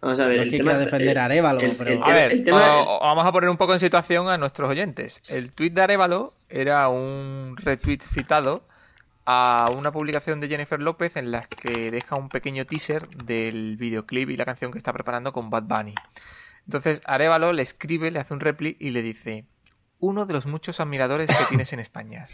Vamos 0.00 0.20
a 0.20 0.26
ver. 0.26 0.36
No 0.36 0.42
el 0.42 0.48
es 0.48 0.52
que 0.52 0.58
tema- 0.58 0.70
quiera 0.72 0.84
defender 0.84 1.10
el- 1.10 1.18
a 1.18 1.24
Arevalo, 1.24 1.60
el- 1.60 1.72
pero- 1.76 1.90
el- 1.90 2.02
A 2.04 2.08
ver, 2.10 2.44
tema- 2.44 2.84
vamos 3.00 3.26
a 3.26 3.32
poner 3.32 3.50
un 3.50 3.56
poco 3.56 3.72
en 3.72 3.80
situación 3.80 4.28
a 4.28 4.38
nuestros 4.38 4.70
oyentes. 4.70 5.20
El 5.28 5.50
tuit 5.50 5.74
de 5.74 5.82
Arevalo 5.82 6.34
era 6.48 6.88
un 6.88 7.56
retweet 7.56 7.98
citado 8.02 8.62
a 9.30 9.66
una 9.76 9.92
publicación 9.92 10.40
de 10.40 10.48
Jennifer 10.48 10.80
López 10.80 11.14
en 11.16 11.30
la 11.30 11.42
que 11.42 11.90
deja 11.90 12.16
un 12.16 12.30
pequeño 12.30 12.64
teaser 12.64 13.06
del 13.10 13.76
videoclip 13.76 14.30
y 14.30 14.38
la 14.38 14.46
canción 14.46 14.72
que 14.72 14.78
está 14.78 14.94
preparando 14.94 15.34
con 15.34 15.50
Bad 15.50 15.64
Bunny. 15.64 15.94
Entonces 16.64 17.02
Arevalo 17.04 17.52
le 17.52 17.60
escribe, 17.60 18.10
le 18.10 18.20
hace 18.20 18.32
un 18.32 18.40
repli 18.40 18.78
y 18.80 18.88
le 18.88 19.02
dice, 19.02 19.44
uno 19.98 20.24
de 20.24 20.32
los 20.32 20.46
muchos 20.46 20.80
admiradores 20.80 21.28
que 21.28 21.44
tienes 21.50 21.74
en 21.74 21.80
España. 21.80 22.26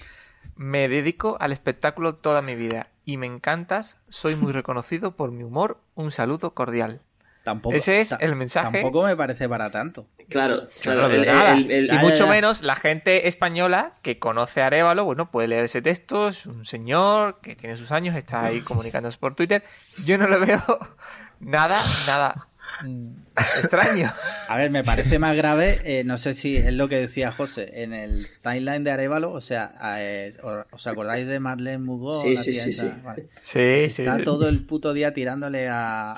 Me 0.54 0.88
dedico 0.88 1.36
al 1.40 1.50
espectáculo 1.50 2.14
toda 2.14 2.42
mi 2.42 2.54
vida 2.54 2.86
y 3.04 3.16
me 3.16 3.26
encantas, 3.26 3.98
soy 4.08 4.36
muy 4.36 4.52
reconocido 4.52 5.16
por 5.16 5.32
mi 5.32 5.42
humor, 5.42 5.80
un 5.96 6.12
saludo 6.12 6.54
cordial. 6.54 7.00
Tampoco, 7.44 7.76
Ese 7.76 8.00
es 8.00 8.12
el 8.20 8.34
mensaje. 8.36 8.72
Tampoco 8.80 9.04
me 9.04 9.14
parece 9.16 9.48
para 9.48 9.70
tanto. 9.70 10.06
Claro, 10.30 10.62
Yo 10.62 10.80
claro. 10.80 11.02
no 11.02 11.08
lo 11.08 11.12
veo 11.12 11.22
el- 11.22 11.28
nada. 11.28 11.52
el- 11.52 11.70
el- 11.70 11.94
y 11.94 11.98
mucho 11.98 12.14
ya, 12.16 12.24
ya. 12.24 12.30
menos 12.30 12.62
la 12.62 12.74
gente 12.74 13.28
española 13.28 13.92
que 14.00 14.18
conoce 14.18 14.62
a 14.62 14.66
Arevalo, 14.68 15.04
bueno, 15.04 15.30
puede 15.30 15.48
leer 15.48 15.64
ese 15.64 15.82
texto, 15.82 16.28
es 16.28 16.46
un 16.46 16.64
señor 16.64 17.40
que 17.42 17.54
tiene 17.54 17.76
sus 17.76 17.92
años, 17.92 18.16
está 18.16 18.44
ahí 18.44 18.60
comunicándose 18.62 19.18
por 19.18 19.34
Twitter. 19.34 19.62
Yo 20.06 20.16
no 20.16 20.26
le 20.26 20.38
veo 20.38 20.62
nada, 21.40 21.78
nada 22.06 22.48
extraño. 23.36 24.12
A 24.48 24.56
ver, 24.56 24.70
me 24.70 24.84
parece 24.84 25.18
más 25.18 25.36
grave, 25.36 25.78
eh, 25.84 26.04
no 26.04 26.16
sé 26.16 26.34
si 26.34 26.56
es 26.56 26.72
lo 26.72 26.88
que 26.88 26.96
decía 26.96 27.32
José, 27.32 27.82
en 27.82 27.92
el 27.92 28.26
timeline 28.42 28.84
de 28.84 28.90
Arevalo, 28.92 29.32
o 29.32 29.40
sea, 29.40 29.74
eh, 29.98 30.34
¿os 30.70 30.86
acordáis 30.86 31.26
de 31.26 31.40
Marlene 31.40 31.78
Mugó? 31.78 32.12
Sí, 32.20 32.36
sí, 32.36 32.54
sí, 32.54 32.70
esa? 32.70 32.84
sí. 32.94 33.00
Vale. 33.02 33.28
Sí, 33.42 33.90
sí. 33.90 34.02
Está 34.02 34.22
todo 34.22 34.48
el 34.48 34.64
puto 34.66 34.92
día 34.92 35.12
tirándole 35.12 35.68
a, 35.68 36.12
a, 36.12 36.16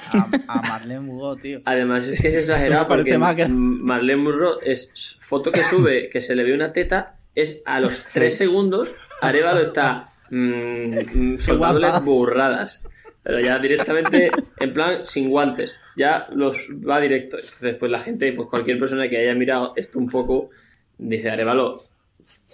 a 0.49 0.63
Marlene 0.63 1.01
Mugó, 1.01 1.37
tío. 1.37 1.61
Además, 1.65 2.07
es 2.09 2.21
que 2.21 2.29
es 2.29 2.35
exagerado 2.49 2.89
porque 2.89 3.17
más 3.19 3.37
que- 3.37 3.47
Marlene 3.49 4.23
Monroe 4.23 4.59
es 4.63 4.91
foto 5.21 5.51
que 5.53 5.63
sube, 5.63 6.09
que 6.11 6.21
se 6.21 6.35
le 6.35 6.45
ve 6.45 6.55
una 6.55 6.73
teta, 6.73 7.17
es 7.35 7.63
a 7.67 7.81
los 7.81 8.05
tres 8.13 8.37
segundos, 8.37 8.95
Arevalo 9.21 9.61
está 9.61 10.05
mm, 10.31 10.99
mm, 11.35 11.39
soltándole 11.39 12.01
burradas. 12.01 12.83
Pero 13.27 13.41
ya 13.41 13.59
directamente, 13.59 14.31
en 14.61 14.73
plan, 14.73 15.05
sin 15.05 15.29
guantes. 15.31 15.81
Ya 15.97 16.29
los 16.33 16.57
va 16.89 17.01
directo. 17.01 17.39
Entonces, 17.39 17.75
pues 17.79 17.91
la 17.91 17.99
gente, 17.99 18.33
pues 18.33 18.49
cualquier 18.49 18.79
persona 18.79 19.09
que 19.09 19.19
haya 19.19 19.35
mirado 19.35 19.73
esto 19.77 19.99
un 19.99 20.09
poco, 20.09 20.51
dice, 20.97 21.31
Arevalo, 21.31 21.85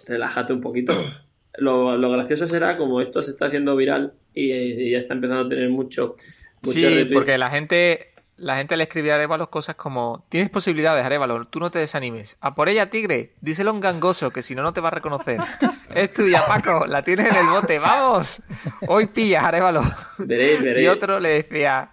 relájate 0.07 0.53
un 0.53 0.61
poquito. 0.61 0.93
Lo, 1.59 1.99
lo 1.99 2.09
gracioso 2.11 2.47
será 2.49 2.79
como 2.79 3.03
esto 3.03 3.21
se 3.23 3.33
está 3.33 3.45
haciendo 3.45 3.77
viral 3.77 4.15
y, 4.33 4.51
y 4.53 4.91
ya 4.93 4.97
está 4.97 5.13
empezando 5.13 5.45
a 5.45 5.49
tener 5.51 5.69
mucho, 5.69 6.17
mucho 6.63 6.79
Sí, 6.79 6.83
retweet. 6.89 7.13
porque 7.13 7.37
la 7.37 7.51
gente, 7.51 8.12
la 8.37 8.57
gente 8.57 8.77
le 8.77 8.85
escribe 8.85 9.13
a 9.13 9.17
Arevalo 9.17 9.51
cosas 9.51 9.77
como 9.77 10.25
tienes 10.29 10.51
posibilidades, 10.51 11.05
Arevalo, 11.05 11.45
tú 11.47 11.61
no 11.61 11.71
te 11.71 11.79
desanimes. 11.79 12.37
A 12.41 12.55
por 12.55 12.69
ella, 12.69 12.91
tigre, 12.91 13.35
díselo 13.41 13.71
a 13.71 13.75
un 13.75 13.81
gangoso, 13.81 14.31
que 14.31 14.43
si 14.43 14.55
no, 14.55 14.63
no 14.63 14.73
te 14.73 14.81
va 14.81 14.89
a 14.89 14.93
reconocer. 14.93 15.39
es 15.95 16.13
tuya, 16.13 16.43
Paco, 16.47 16.87
la 16.87 17.03
tienes 17.03 17.35
en 17.35 17.47
el 17.47 17.53
bote, 17.53 17.79
vamos. 17.79 18.43
Hoy 18.89 19.07
pillas, 19.07 19.45
Arevalo. 19.45 19.83
Veréis, 20.19 20.63
veréis. 20.63 20.85
Y 20.85 20.89
otro 20.89 21.21
le 21.21 21.31
decía, 21.31 21.93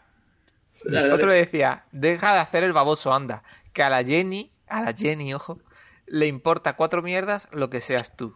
Dale, 0.84 1.02
dale. 1.02 1.14
otro 1.14 1.30
le 1.30 1.36
decía, 1.36 1.84
deja 1.92 2.34
de 2.34 2.40
hacer 2.40 2.64
el 2.64 2.74
baboso, 2.74 3.14
anda. 3.14 3.44
Que 3.74 3.84
a 3.84 3.90
la 3.90 4.04
Jenny, 4.04 4.52
a 4.68 4.82
la 4.82 4.94
Jenny, 4.94 5.34
ojo, 5.34 5.60
le 6.06 6.28
importa 6.28 6.76
cuatro 6.76 7.02
mierdas 7.02 7.48
lo 7.52 7.70
que 7.70 7.82
seas 7.82 8.16
tú. 8.16 8.36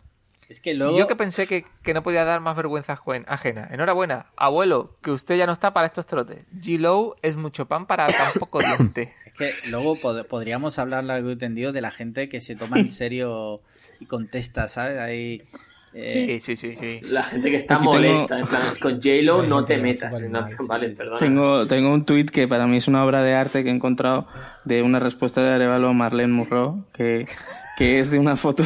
Es 0.50 0.60
que 0.60 0.72
Y 0.72 0.76
luego... 0.76 0.98
yo 0.98 1.08
que 1.08 1.16
pensé 1.16 1.48
que, 1.48 1.66
que 1.84 1.94
no 1.94 2.04
podía 2.04 2.26
dar 2.26 2.40
más 2.42 2.56
vergüenza 2.56 3.00
ajena. 3.28 3.68
Enhorabuena, 3.72 4.28
abuelo, 4.36 4.98
que 5.02 5.12
usted 5.12 5.38
ya 5.38 5.46
no 5.46 5.54
está 5.54 5.74
para 5.74 5.88
estos 5.88 6.06
trotes. 6.06 6.46
G-Low 6.62 7.16
es 7.22 7.36
mucho 7.36 7.68
pan 7.68 7.86
para 7.86 8.08
tan 8.08 8.32
poco 8.40 8.60
diente. 8.78 9.14
Es 9.26 9.34
que 9.64 9.72
luego 9.72 9.94
pod- 9.96 10.26
podríamos 10.28 10.78
hablar 10.80 11.04
largo 11.04 11.32
y 11.32 11.38
tendido 11.38 11.72
de 11.72 11.82
la 11.82 11.92
gente 11.92 12.30
que 12.30 12.40
se 12.42 12.56
toma 12.56 12.80
en 12.80 12.88
serio 12.88 13.62
y 14.00 14.06
contesta, 14.06 14.68
¿sabes? 14.68 15.00
Ahí... 15.00 15.42
eh, 15.96 16.40
Sí, 16.40 16.56
sí, 16.56 16.76
sí, 16.76 16.76
sí. 16.76 17.00
La 17.12 17.24
gente 17.24 17.50
que 17.50 17.56
está 17.56 17.76
Aquí 17.76 17.84
tengo- 17.84 17.94
molesta, 17.96 18.40
en 18.40 18.48
plan, 18.48 18.62
con 18.82 18.94
J-Lo 18.96 19.44
no 19.44 19.66
te 19.66 19.78
metas. 19.78 20.20
No, 20.22 20.46
vale, 20.68 20.90
perdona. 20.90 21.20
Tengo, 21.20 21.68
tengo 21.68 21.94
un 21.94 22.06
tuit 22.06 22.30
que 22.30 22.48
para 22.48 22.68
mí 22.68 22.78
es 22.78 22.88
una 22.88 23.04
obra 23.06 23.24
de 23.24 23.34
arte 23.34 23.64
que 23.64 23.70
he 23.70 23.74
encontrado 23.74 24.28
de 24.66 24.82
una 24.84 25.00
respuesta 25.00 25.42
de 25.44 25.54
Arevalo 25.54 25.90
a 25.90 25.94
Marlene 25.94 26.34
Murro, 26.34 26.86
que, 26.94 27.26
que 27.78 28.00
es 28.00 28.10
de 28.12 28.20
una 28.20 28.36
foto. 28.36 28.64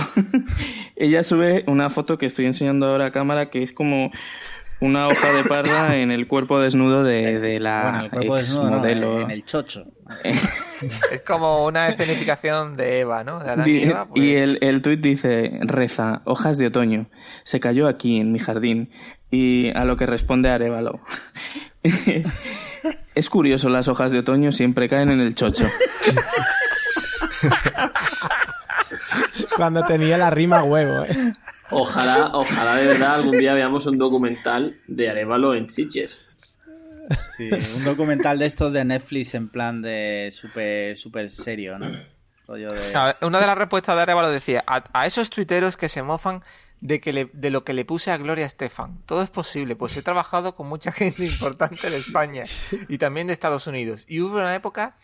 Ella 0.95 1.23
sube 1.23 1.63
una 1.67 1.89
foto 1.89 2.17
que 2.17 2.25
estoy 2.25 2.45
enseñando 2.45 2.87
ahora 2.87 3.07
a 3.07 3.11
cámara, 3.11 3.49
que 3.49 3.63
es 3.63 3.71
como 3.73 4.11
una 4.79 5.07
hoja 5.07 5.33
de 5.33 5.43
parra 5.43 5.95
en 6.01 6.11
el 6.11 6.27
cuerpo 6.27 6.59
desnudo 6.59 7.03
de, 7.03 7.39
de 7.39 7.59
la 7.59 7.83
bueno, 7.83 8.03
el 8.05 8.09
cuerpo 8.11 8.35
ex 8.37 8.45
desnudo, 8.47 8.69
no, 8.69 8.77
modelo. 8.77 9.21
en 9.21 9.31
el 9.31 9.45
chocho. 9.45 9.85
Es 11.11 11.23
como 11.25 11.65
una 11.65 11.87
escenificación 11.87 12.77
de 12.77 12.99
Eva, 12.99 13.23
¿no? 13.23 13.39
De 13.39 13.49
Adán 13.49 13.67
y 13.67 13.83
Eva. 13.83 14.05
pues- 14.07 14.23
Y 14.23 14.35
el, 14.35 14.59
el 14.61 14.83
tuit 14.83 15.01
dice, 15.01 15.57
reza, 15.63 16.21
hojas 16.25 16.57
de 16.57 16.67
otoño, 16.67 17.09
se 17.43 17.59
cayó 17.59 17.87
aquí 17.87 18.19
en 18.19 18.31
mi 18.31 18.37
jardín. 18.37 18.91
Y 19.31 19.71
a 19.75 19.85
lo 19.85 19.97
que 19.97 20.05
responde 20.05 20.49
Arevalo. 20.49 20.99
es 23.15 23.29
curioso, 23.31 23.69
las 23.69 23.87
hojas 23.87 24.11
de 24.11 24.19
otoño 24.19 24.51
siempre 24.51 24.87
caen 24.87 25.09
en 25.09 25.19
el 25.19 25.33
chocho. 25.33 25.63
Cuando 29.55 29.83
tenía 29.85 30.17
la 30.17 30.29
rima 30.29 30.63
huevo, 30.63 31.03
¿eh? 31.05 31.33
Ojalá, 31.69 32.31
ojalá 32.33 32.75
de 32.75 32.87
verdad 32.87 33.15
algún 33.15 33.37
día 33.37 33.53
veamos 33.53 33.85
un 33.85 33.97
documental 33.97 34.79
de 34.87 35.09
Arevalo 35.09 35.53
en 35.53 35.69
Sitges. 35.69 36.25
Sí, 37.37 37.49
un 37.77 37.83
documental 37.85 38.37
de 38.39 38.45
estos 38.45 38.73
de 38.73 38.83
Netflix 38.83 39.33
en 39.35 39.49
plan 39.49 39.81
de 39.81 40.29
súper 40.31 40.97
super 40.97 41.29
serio, 41.29 41.79
¿no? 41.79 41.87
Rollo 42.47 42.73
de... 42.73 42.81
Una 43.21 43.39
de 43.39 43.47
las 43.47 43.57
respuestas 43.57 43.95
de 43.95 44.01
Arevalo 44.01 44.29
decía, 44.29 44.63
a, 44.67 44.83
a 44.93 45.05
esos 45.05 45.29
tuiteros 45.29 45.77
que 45.77 45.87
se 45.89 46.03
mofan 46.03 46.43
de, 46.81 46.99
que 47.01 47.11
le- 47.13 47.29
de 47.33 47.49
lo 47.49 47.63
que 47.63 47.73
le 47.73 47.85
puse 47.85 48.11
a 48.11 48.17
Gloria 48.17 48.45
Estefan. 48.45 49.01
Todo 49.05 49.21
es 49.21 49.29
posible, 49.29 49.75
pues 49.75 49.95
he 49.97 50.01
trabajado 50.01 50.55
con 50.55 50.67
mucha 50.67 50.91
gente 50.91 51.25
importante 51.25 51.89
de 51.89 51.97
España 51.97 52.43
y 52.89 52.97
también 52.97 53.27
de 53.27 53.33
Estados 53.33 53.67
Unidos. 53.67 54.05
Y 54.07 54.21
hubo 54.21 54.37
una 54.37 54.53
época 54.55 54.95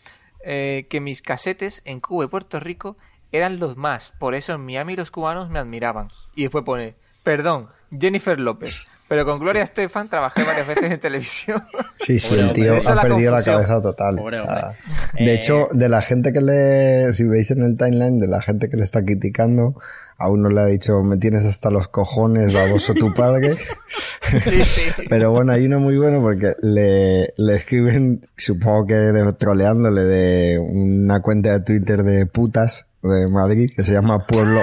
eh, 0.44 0.86
que 0.90 1.00
mis 1.00 1.22
casetes 1.22 1.80
en 1.86 2.00
Cuba 2.00 2.24
y 2.24 2.28
Puerto 2.28 2.60
Rico 2.60 2.96
eran 3.36 3.58
los 3.58 3.76
más. 3.76 4.12
Por 4.18 4.34
eso 4.34 4.52
en 4.54 4.64
Miami 4.64 4.96
los 4.96 5.10
cubanos 5.10 5.50
me 5.50 5.58
admiraban. 5.58 6.08
Y 6.34 6.42
después 6.42 6.64
pone, 6.64 6.94
perdón, 7.22 7.68
Jennifer 7.98 8.38
López. 8.40 8.88
Pero 9.06 9.24
con 9.26 9.38
Gloria 9.38 9.62
Estefan 9.62 10.08
trabajé 10.08 10.42
varias 10.44 10.66
veces 10.66 10.90
en 10.90 10.98
televisión. 11.00 11.62
Sí, 12.00 12.18
sí, 12.18 12.28
Pobre 12.28 12.42
el 12.42 12.52
tío 12.52 12.74
ha 12.90 12.94
la 12.96 13.00
perdido 13.00 13.32
la 13.32 13.42
cabeza 13.42 13.80
total. 13.80 14.16
De 14.16 15.24
Eh, 15.24 15.34
hecho, 15.34 15.68
de 15.72 15.88
la 15.88 16.02
gente 16.02 16.34
que 16.34 16.42
le, 16.42 17.14
si 17.14 17.24
veis 17.24 17.50
en 17.50 17.62
el 17.62 17.78
timeline, 17.78 18.18
de 18.18 18.26
la 18.26 18.42
gente 18.42 18.68
que 18.68 18.76
le 18.76 18.84
está 18.84 19.02
criticando, 19.02 19.80
a 20.18 20.28
uno 20.28 20.50
le 20.50 20.60
ha 20.60 20.66
dicho, 20.66 21.02
me 21.02 21.16
tienes 21.16 21.46
hasta 21.46 21.70
los 21.70 21.88
cojones, 21.88 22.54
baboso 22.54 22.92
tu 22.92 23.14
padre. 23.14 23.54
sí, 24.20 24.64
sí. 24.64 24.90
Pero 25.08 25.30
bueno, 25.32 25.52
hay 25.52 25.64
uno 25.64 25.80
muy 25.80 25.96
bueno 25.96 26.20
porque 26.20 26.54
le, 26.60 27.32
le 27.38 27.54
escriben, 27.54 28.28
supongo 28.36 28.86
que 28.88 28.96
de- 28.96 29.32
troleándole 29.32 30.02
de 30.02 30.58
una 30.58 31.22
cuenta 31.22 31.52
de 31.58 31.60
Twitter 31.60 32.02
de 32.02 32.26
putas 32.26 32.86
de 33.08 33.28
Madrid 33.28 33.70
que 33.74 33.82
se 33.82 33.92
llama 33.92 34.26
Pueblo, 34.26 34.60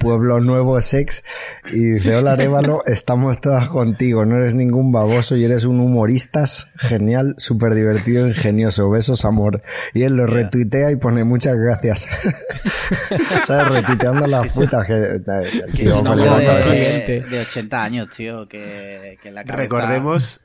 Pueblo 0.00 0.40
Nuevo 0.40 0.80
Sex 0.80 1.24
y 1.72 1.92
dice, 1.92 2.16
hola 2.16 2.32
Arevalo, 2.32 2.80
estamos 2.86 3.40
todas 3.40 3.68
contigo, 3.68 4.24
no 4.24 4.36
eres 4.36 4.54
ningún 4.54 4.90
baboso 4.90 5.36
y 5.36 5.44
eres 5.44 5.64
un 5.64 5.78
humorista 5.78 6.44
genial, 6.76 7.34
súper 7.38 7.74
divertido, 7.74 8.26
ingenioso, 8.26 8.90
besos, 8.90 9.24
amor. 9.24 9.62
Y 9.94 10.02
él 10.02 10.16
lo 10.16 10.26
retuitea 10.26 10.90
y 10.90 10.96
pone 10.96 11.24
muchas 11.24 11.56
gracias. 11.56 12.08
¿Sabes? 13.46 13.68
Retuiteando 13.68 14.26
las 14.26 14.54
putas 14.54 14.86
que... 14.86 15.20
es 15.78 15.92
un 15.92 16.06
hombre 16.06 16.28
de, 16.28 17.24
de 17.28 17.40
80 17.40 17.82
años, 17.82 18.08
tío, 18.08 18.48
que, 18.48 19.18
que 19.22 19.30
la 19.30 19.44
cabeza... 19.44 19.62
Recordemos, 19.62 20.40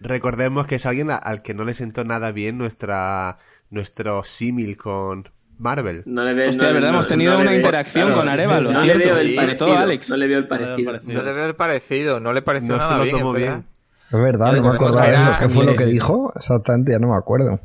recordemos 0.00 0.66
que 0.66 0.76
es 0.76 0.86
alguien 0.86 1.10
al 1.10 1.42
que 1.42 1.54
no 1.54 1.64
le 1.64 1.74
sentó 1.74 2.02
nada 2.02 2.32
bien 2.32 2.58
nuestra 2.58 3.38
nuestro 3.70 4.24
símil 4.24 4.76
con 4.76 5.30
Marvel. 5.60 6.02
No 6.06 6.24
le 6.24 6.34
ve, 6.34 6.48
Hostia, 6.48 6.68
no- 6.68 6.74
verdad, 6.74 6.88
no- 6.88 6.94
hemos 6.96 7.08
tenido 7.08 7.38
una 7.38 7.54
interacción 7.54 8.06
claro, 8.06 8.16
con 8.20 8.22
sí, 8.24 8.28
sí, 8.28 8.32
Arevalo, 8.34 8.68
sí. 8.68 8.72
No 8.74 8.84
le 8.84 8.94
veo 8.98 9.36
parecido. 9.36 9.76
Alex. 9.78 10.10
No 10.10 10.16
le 10.16 10.26
veo 10.26 10.38
el 10.38 10.44
veo 10.44 10.48
parecido. 10.48 10.92
No 10.92 11.22
le 11.22 11.34
veo 11.34 11.46
el 11.46 11.54
parecido, 11.56 12.20
no 12.20 12.32
le 12.32 12.42
pareció 12.42 12.68
No 12.76 12.80
se 12.82 12.90
nada 12.90 13.04
lo 13.04 13.10
tomó 13.10 13.36
es 13.36 13.42
verdad. 13.42 13.56
bien. 13.58 13.66
Es 14.12 14.20
verdad, 14.22 14.52
no 14.56 14.62
me 14.62 14.68
acordaba 14.74 15.06
de 15.06 15.16
eso. 15.16 15.30
¿Qué 15.38 15.48
fue 15.48 15.64
lo 15.64 15.76
que 15.76 15.86
dijo? 15.86 16.32
Exactamente, 16.34 16.92
ya 16.92 16.98
no 16.98 17.08
me 17.08 17.16
acuerdo. 17.16 17.60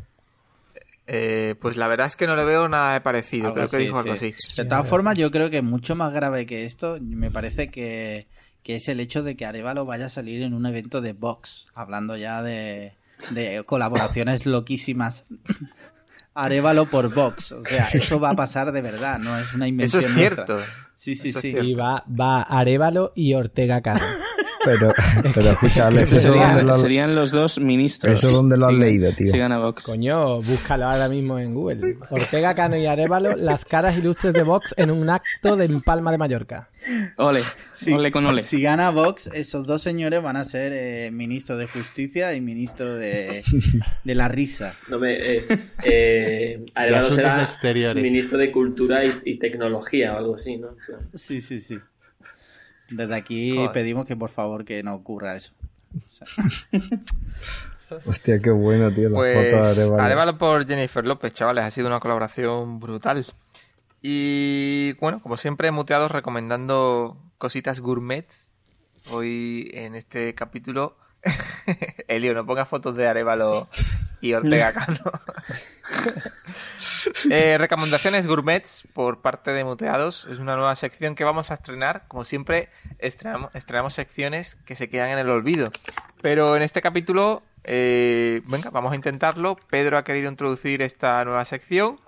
Eh, 1.07 1.55
pues 1.61 1.77
la 1.77 1.87
verdad 1.87 2.07
es 2.07 2.15
que 2.15 2.25
no 2.27 2.35
le 2.35 2.43
veo 2.43 2.67
nada 2.67 2.93
de 2.93 3.01
parecido. 3.01 3.45
Algo 3.47 3.55
Creo 3.55 3.67
que 3.69 3.75
así, 3.77 3.85
dijo 3.85 3.97
algo 3.99 4.15
sí. 4.15 4.33
así. 4.37 4.61
De 4.63 4.67
todas 4.69 4.87
formas, 4.87 5.17
yo 5.17 5.29
creo 5.31 5.49
que 5.49 5.61
mucho 5.61 5.95
más 5.95 6.13
grave 6.13 6.45
que 6.45 6.65
esto, 6.65 6.97
me 7.01 7.29
parece 7.31 7.69
que, 7.69 8.27
que 8.63 8.75
es 8.75 8.87
el 8.89 8.99
hecho 8.99 9.21
de 9.23 9.35
que 9.35 9.45
Arevalo 9.45 9.85
vaya 9.85 10.07
a 10.07 10.09
salir 10.09 10.41
en 10.41 10.53
un 10.53 10.65
evento 10.65 11.01
de 11.01 11.13
Vox, 11.13 11.67
hablando 11.75 12.17
ya 12.17 12.41
de, 12.41 12.93
de 13.31 13.63
colaboraciones 13.65 14.45
loquísimas. 14.47 15.25
Arevalo 16.35 16.85
por 16.85 17.13
Vox, 17.13 17.53
o 17.53 17.63
sea, 17.63 17.87
eso 17.93 18.19
va 18.19 18.31
a 18.31 18.35
pasar 18.35 18.71
de 18.71 18.81
verdad, 18.81 19.17
no 19.19 19.37
es 19.37 19.53
una 19.53 19.65
Eso 19.65 19.69
invención 19.69 20.03
es 20.03 20.11
nuestra. 20.15 20.45
cierto. 20.45 20.59
Sí, 20.93 21.15
sí, 21.15 21.29
Eso 21.29 21.39
es 21.39 21.41
sí. 21.41 21.51
cierto. 21.51 21.67
Y 21.67 21.73
va, 21.73 22.03
va 22.07 22.41
Arevalo 22.43 23.11
y 23.15 23.33
Ortega 23.33 23.81
Caro. 23.81 24.05
Pero, 24.65 24.93
pero 25.35 25.51
¿eso 25.99 26.17
Serían, 26.17 26.49
dónde 26.49 26.63
lo 26.63 26.73
has, 26.73 26.81
serían 26.81 27.15
los 27.15 27.31
dos 27.31 27.59
ministros. 27.59 28.17
eso 28.17 28.31
dónde 28.31 28.57
lo 28.57 28.67
has 28.67 28.73
leído, 28.73 29.11
tío? 29.13 29.31
Sigan 29.31 29.51
a 29.51 29.59
Vox. 29.59 29.83
Coño, 29.85 30.41
búscalo 30.41 30.85
ahora 30.85 31.07
mismo 31.07 31.37
en 31.37 31.53
Google. 31.53 31.97
Ortega 32.09 32.55
Cano 32.55 32.75
y 32.75 32.85
Arevalo, 32.85 33.35
las 33.35 33.63
caras 33.63 33.97
ilustres 33.97 34.33
de 34.33 34.43
Vox 34.43 34.73
en 34.77 34.89
un 34.89 35.09
acto 35.09 35.55
de 35.55 35.69
Palma 35.85 36.11
de 36.11 36.17
Mallorca. 36.17 36.69
Ole, 37.17 37.41
ole 37.93 38.11
con 38.11 38.25
ole. 38.25 38.41
Si 38.41 38.61
gana 38.61 38.89
Vox, 38.89 39.27
esos 39.27 39.65
dos 39.65 39.81
señores 39.81 40.21
van 40.21 40.37
a 40.37 40.43
ser 40.43 40.71
eh, 40.73 41.11
ministro 41.11 41.57
de 41.57 41.67
Justicia 41.67 42.33
y 42.33 42.41
ministro 42.41 42.95
de, 42.95 43.43
de 44.03 44.15
la 44.15 44.27
risa. 44.27 44.73
No 44.89 44.99
me, 44.99 45.13
eh, 45.13 45.45
eh, 45.83 46.65
Arevalo 46.73 47.11
será 47.11 47.43
exteriores. 47.43 48.01
ministro 48.01 48.37
de 48.37 48.51
Cultura 48.51 49.05
y, 49.05 49.11
y 49.25 49.39
Tecnología 49.39 50.13
o 50.13 50.17
algo 50.17 50.35
así, 50.35 50.57
¿no? 50.57 50.69
Sí, 51.13 51.41
sí, 51.41 51.59
sí. 51.59 51.77
Desde 52.89 53.15
aquí 53.15 53.55
Joder. 53.55 53.71
pedimos 53.71 54.07
que 54.07 54.15
por 54.15 54.29
favor 54.29 54.65
que 54.65 54.83
no 54.83 54.93
ocurra 54.93 55.35
eso. 55.35 55.53
Hostia, 58.05 58.39
qué 58.39 58.49
bueno, 58.51 58.91
tío, 58.93 59.09
la 59.09 59.15
Pues 59.15 59.51
foto 59.51 59.63
de 59.63 59.69
Arevalo. 59.69 60.03
Arevalo 60.03 60.37
por 60.37 60.67
Jennifer 60.67 61.05
López, 61.05 61.33
chavales, 61.33 61.63
ha 61.65 61.71
sido 61.71 61.87
una 61.87 61.99
colaboración 61.99 62.79
brutal. 62.79 63.25
Y 64.01 64.93
bueno, 64.93 65.19
como 65.19 65.37
siempre, 65.37 65.71
muteados 65.71 66.11
recomendando 66.11 67.17
cositas 67.37 67.79
gourmets. 67.79 68.51
Hoy 69.11 69.69
en 69.73 69.93
este 69.93 70.33
capítulo, 70.33 70.97
Elio, 72.07 72.33
no 72.33 72.45
pongas 72.45 72.67
fotos 72.67 72.95
de 72.95 73.07
Arevalo 73.07 73.67
y 74.25 74.33
Ortega 74.33 74.73
Cano. 74.73 74.99
Eh, 77.29 77.57
recomendaciones 77.59 78.25
gourmets 78.27 78.87
por 78.93 79.21
parte 79.21 79.51
de 79.51 79.63
Muteados. 79.63 80.27
Es 80.29 80.39
una 80.39 80.55
nueva 80.55 80.75
sección 80.75 81.13
que 81.15 81.23
vamos 81.23 81.51
a 81.51 81.53
estrenar. 81.53 82.05
Como 82.07 82.25
siempre, 82.25 82.69
estrenamos, 82.99 83.51
estrenamos 83.53 83.93
secciones 83.93 84.55
que 84.65 84.75
se 84.75 84.89
quedan 84.89 85.09
en 85.09 85.19
el 85.19 85.29
olvido. 85.29 85.71
Pero 86.21 86.55
en 86.55 86.63
este 86.63 86.81
capítulo, 86.81 87.43
eh, 87.63 88.41
venga, 88.47 88.69
vamos 88.71 88.91
a 88.93 88.95
intentarlo. 88.95 89.55
Pedro 89.69 89.97
ha 89.97 90.03
querido 90.03 90.29
introducir 90.29 90.81
esta 90.81 91.23
nueva 91.23 91.45
sección. 91.45 91.99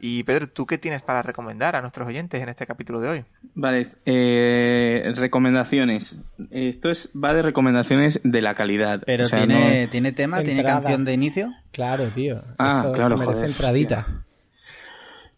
Y 0.00 0.22
Pedro, 0.24 0.48
¿tú 0.48 0.66
qué 0.66 0.76
tienes 0.78 1.02
para 1.02 1.22
recomendar 1.22 1.76
a 1.76 1.80
nuestros 1.80 2.06
oyentes 2.06 2.40
en 2.42 2.48
este 2.48 2.66
capítulo 2.66 3.00
de 3.00 3.08
hoy? 3.08 3.24
Vale, 3.54 3.86
eh, 4.04 5.12
recomendaciones. 5.16 6.16
Esto 6.50 6.90
es 6.90 7.10
va 7.16 7.32
de 7.32 7.42
recomendaciones 7.42 8.20
de 8.22 8.42
la 8.42 8.54
calidad. 8.54 9.02
Pero 9.06 9.24
O 9.24 9.28
sea, 9.28 9.38
tiene, 9.38 9.84
no- 9.84 9.90
tiene 9.90 10.12
tema, 10.12 10.42
tiene 10.42 10.60
Entrada. 10.60 10.80
canción 10.80 11.04
de 11.04 11.12
inicio. 11.14 11.52
Claro, 11.74 12.04
tío. 12.14 12.40
Ah, 12.56 12.76
Esto 12.76 12.92
claro, 12.92 13.18
se 13.18 13.24
merece 13.24 13.34
joder, 13.34 13.50
entradita. 13.50 14.06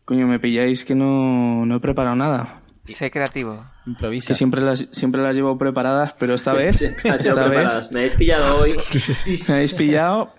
Coño, 0.05 0.27
me 0.27 0.39
pilláis 0.39 0.85
que 0.85 0.95
no, 0.95 1.65
no 1.65 1.77
he 1.77 1.81
preparado 1.81 2.15
nada. 2.15 2.61
Sé 2.85 3.11
creativo. 3.11 3.65
Improvisa. 3.87 4.29
Que 4.29 4.35
siempre 4.35 4.61
las, 4.61 4.87
siempre 4.93 5.23
las 5.23 5.35
llevo 5.35 5.57
preparadas, 5.57 6.15
pero 6.21 6.35
esta 6.35 6.53
vez, 6.53 6.83
esta 6.83 7.49
vez. 7.49 7.91
Me 7.91 8.01
habéis 8.01 8.15
pillado 8.15 8.61
hoy. 8.61 8.77
me 9.49 9.55
habéis 9.55 9.75
pillado 9.75 10.35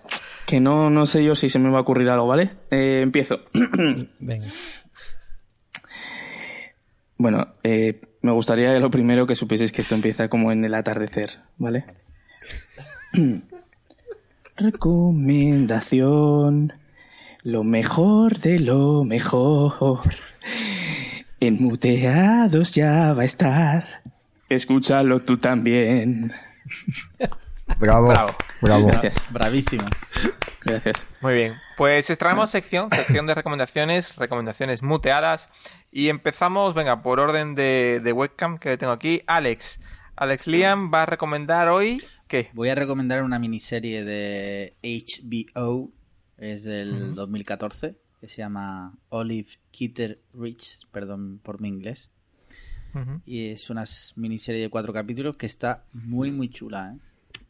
que 0.46 0.60
no, 0.60 0.88
no 0.88 1.04
sé 1.04 1.24
yo 1.24 1.34
si 1.34 1.48
se 1.48 1.58
me 1.58 1.68
va 1.68 1.78
a 1.78 1.82
ocurrir 1.82 2.08
algo, 2.08 2.28
¿vale? 2.28 2.52
Eh, 2.70 3.00
empiezo. 3.02 3.40
Venga. 4.20 4.46
Bueno, 7.18 7.56
eh, 7.64 8.00
me 8.22 8.30
gustaría 8.30 8.78
lo 8.78 8.90
primero 8.90 9.26
que 9.26 9.34
supieseis 9.34 9.72
que 9.72 9.80
esto 9.82 9.96
empieza 9.96 10.28
como 10.28 10.52
en 10.52 10.64
el 10.64 10.74
atardecer, 10.74 11.40
¿vale? 11.56 11.84
Recomendación. 14.58 16.72
Lo 17.44 17.62
mejor 17.62 18.38
de 18.38 18.58
lo 18.58 19.04
mejor. 19.04 20.00
En 21.40 21.62
muteados 21.62 22.74
ya 22.74 23.12
va 23.14 23.22
a 23.22 23.24
estar. 23.24 24.02
Escúchalo 24.48 25.20
tú 25.20 25.36
también. 25.36 26.32
Bravo, 27.78 28.08
Bravo. 28.08 28.34
bravo. 28.60 28.86
Gracias, 28.88 29.22
Bravísimo. 29.30 29.84
gracias. 30.64 30.96
Muy 31.20 31.34
bien. 31.34 31.54
Pues 31.76 32.10
estrenamos 32.10 32.50
sección, 32.50 32.90
sección 32.90 33.28
de 33.28 33.36
recomendaciones, 33.36 34.16
recomendaciones 34.16 34.82
muteadas. 34.82 35.48
Y 35.92 36.08
empezamos, 36.08 36.74
venga, 36.74 37.02
por 37.02 37.20
orden 37.20 37.54
de, 37.54 38.00
de 38.02 38.12
webcam 38.12 38.58
que 38.58 38.76
tengo 38.76 38.92
aquí. 38.92 39.22
Alex. 39.28 39.78
Alex 40.20 40.48
Liam 40.48 40.92
va 40.92 41.04
a 41.04 41.06
recomendar 41.06 41.68
hoy. 41.68 42.02
¿Qué? 42.26 42.50
Voy 42.52 42.70
a 42.70 42.74
recomendar 42.74 43.22
una 43.22 43.38
miniserie 43.38 44.02
de 44.02 44.74
HBO, 44.82 45.92
es 46.36 46.64
del 46.64 47.14
2014, 47.14 47.94
que 48.20 48.26
se 48.26 48.38
llama 48.38 48.98
Olive 49.10 49.48
Kitter 49.70 50.20
Rich, 50.34 50.88
perdón 50.90 51.38
por 51.40 51.60
mi 51.60 51.68
inglés. 51.68 52.10
Y 53.26 53.50
es 53.50 53.70
una 53.70 53.84
miniserie 54.16 54.60
de 54.60 54.70
cuatro 54.70 54.92
capítulos 54.92 55.36
que 55.36 55.46
está 55.46 55.84
muy, 55.92 56.32
muy 56.32 56.48
chula, 56.48 56.94
¿eh? 56.94 56.98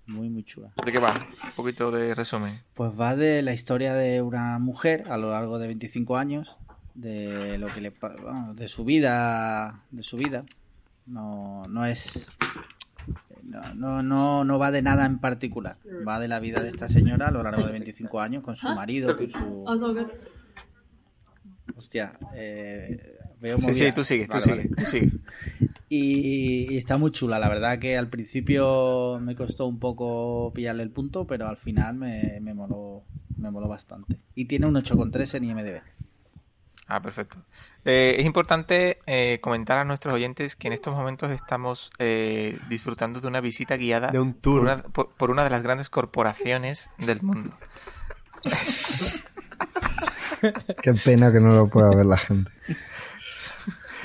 Muy, 0.05 0.29
muy 0.29 0.45
chula. 0.45 0.75
¿De 0.85 0.93
qué 0.93 0.99
va? 0.99 1.15
Un 1.15 1.53
poquito 1.57 1.91
de 1.91 2.15
resumen. 2.15 2.61
Pues 2.75 2.93
va 2.93 3.17
de 3.17 3.41
la 3.41 3.55
historia 3.55 3.95
de 3.95 4.21
una 4.21 4.59
mujer 4.59 5.07
a 5.11 5.17
lo 5.17 5.31
largo 5.31 5.59
de 5.59 5.69
25 5.69 6.19
años, 6.19 6.59
de 6.95 7.57
lo 7.57 7.69
que 7.69 7.81
le 7.81 7.91
bueno, 7.91 8.53
de 8.53 8.69
su 8.69 8.85
vida, 8.85 9.85
de 9.91 10.03
su 10.03 10.19
vida. 10.19 10.45
No, 11.09 11.63
no 11.69 11.85
es 11.87 12.37
no, 13.43 13.75
no, 13.75 14.03
no, 14.03 14.45
no 14.45 14.59
va 14.59 14.71
de 14.71 14.83
nada 14.83 15.07
en 15.07 15.19
particular. 15.19 15.77
Va 16.07 16.21
de 16.21 16.29
la 16.29 16.39
vida 16.39 16.61
de 16.61 16.69
esta 16.69 16.87
señora 16.89 17.29
a 17.29 17.31
lo 17.31 17.43
largo 17.43 17.65
de 17.65 17.73
25 17.73 18.21
años 18.21 18.43
con 18.43 18.55
su 18.57 18.69
marido, 18.75 19.17
con 19.17 19.29
su 19.29 19.65
hostia, 21.77 22.19
eh, 22.35 23.19
veo 23.41 23.59
Sí, 23.59 23.67
movida. 23.69 23.87
sí, 23.87 23.93
tú 23.93 24.05
sigue, 24.05 24.27
tú 24.27 24.33
Vale, 24.33 24.43
sigue, 24.45 24.57
vale. 24.57 24.69
tú 24.77 24.85
sigue. 24.85 25.11
Y, 25.91 26.75
y 26.75 26.77
está 26.77 26.99
muy 26.99 27.11
chula, 27.13 27.39
la 27.39 27.49
verdad 27.49 27.79
que 27.79 27.97
al 27.97 28.11
principio 28.11 29.19
me 29.23 29.35
costó 29.35 29.67
un 29.67 29.79
poco 29.79 30.53
pillarle 30.55 30.83
el 30.83 30.91
punto, 30.91 31.27
pero 31.27 31.47
al 31.49 31.57
final 31.57 31.95
me, 31.97 32.41
me 32.43 32.53
moló, 32.53 33.05
me 33.39 33.51
moló 33.51 33.69
bastante. 33.69 34.19
Y 34.35 34.45
tiene 34.45 34.67
un 34.67 34.75
8,3 34.75 35.37
en 35.37 35.45
IMDB. 35.45 35.81
Ah, 36.89 37.01
perfecto. 37.03 37.39
Eh, 37.85 38.17
es 38.19 38.25
importante 38.27 38.99
eh, 39.07 39.39
comentar 39.43 39.77
a 39.79 39.85
nuestros 39.85 40.15
oyentes 40.15 40.57
que 40.57 40.67
en 40.69 40.73
estos 40.73 40.95
momentos 40.95 41.31
estamos 41.31 41.91
eh, 41.99 42.59
disfrutando 42.69 43.21
de 43.21 43.27
una 43.29 43.41
visita 43.43 43.77
guiada 43.77 44.09
De 44.11 44.19
un 44.19 44.33
tour. 44.35 44.61
Por, 44.61 44.65
una, 44.73 44.83
por- 44.83 45.15
por 45.15 45.31
una 45.31 45.45
de 45.45 45.51
las 45.51 45.63
grandes 45.63 45.91
corporaciones 45.91 46.89
del 46.99 47.21
mundo. 47.23 47.51
Qué 50.83 50.95
pena 50.95 51.33
que 51.33 51.41
no 51.41 51.55
lo 51.55 51.69
pueda 51.69 51.91
ver 51.91 52.07
la 52.07 52.17
gente. 52.17 52.51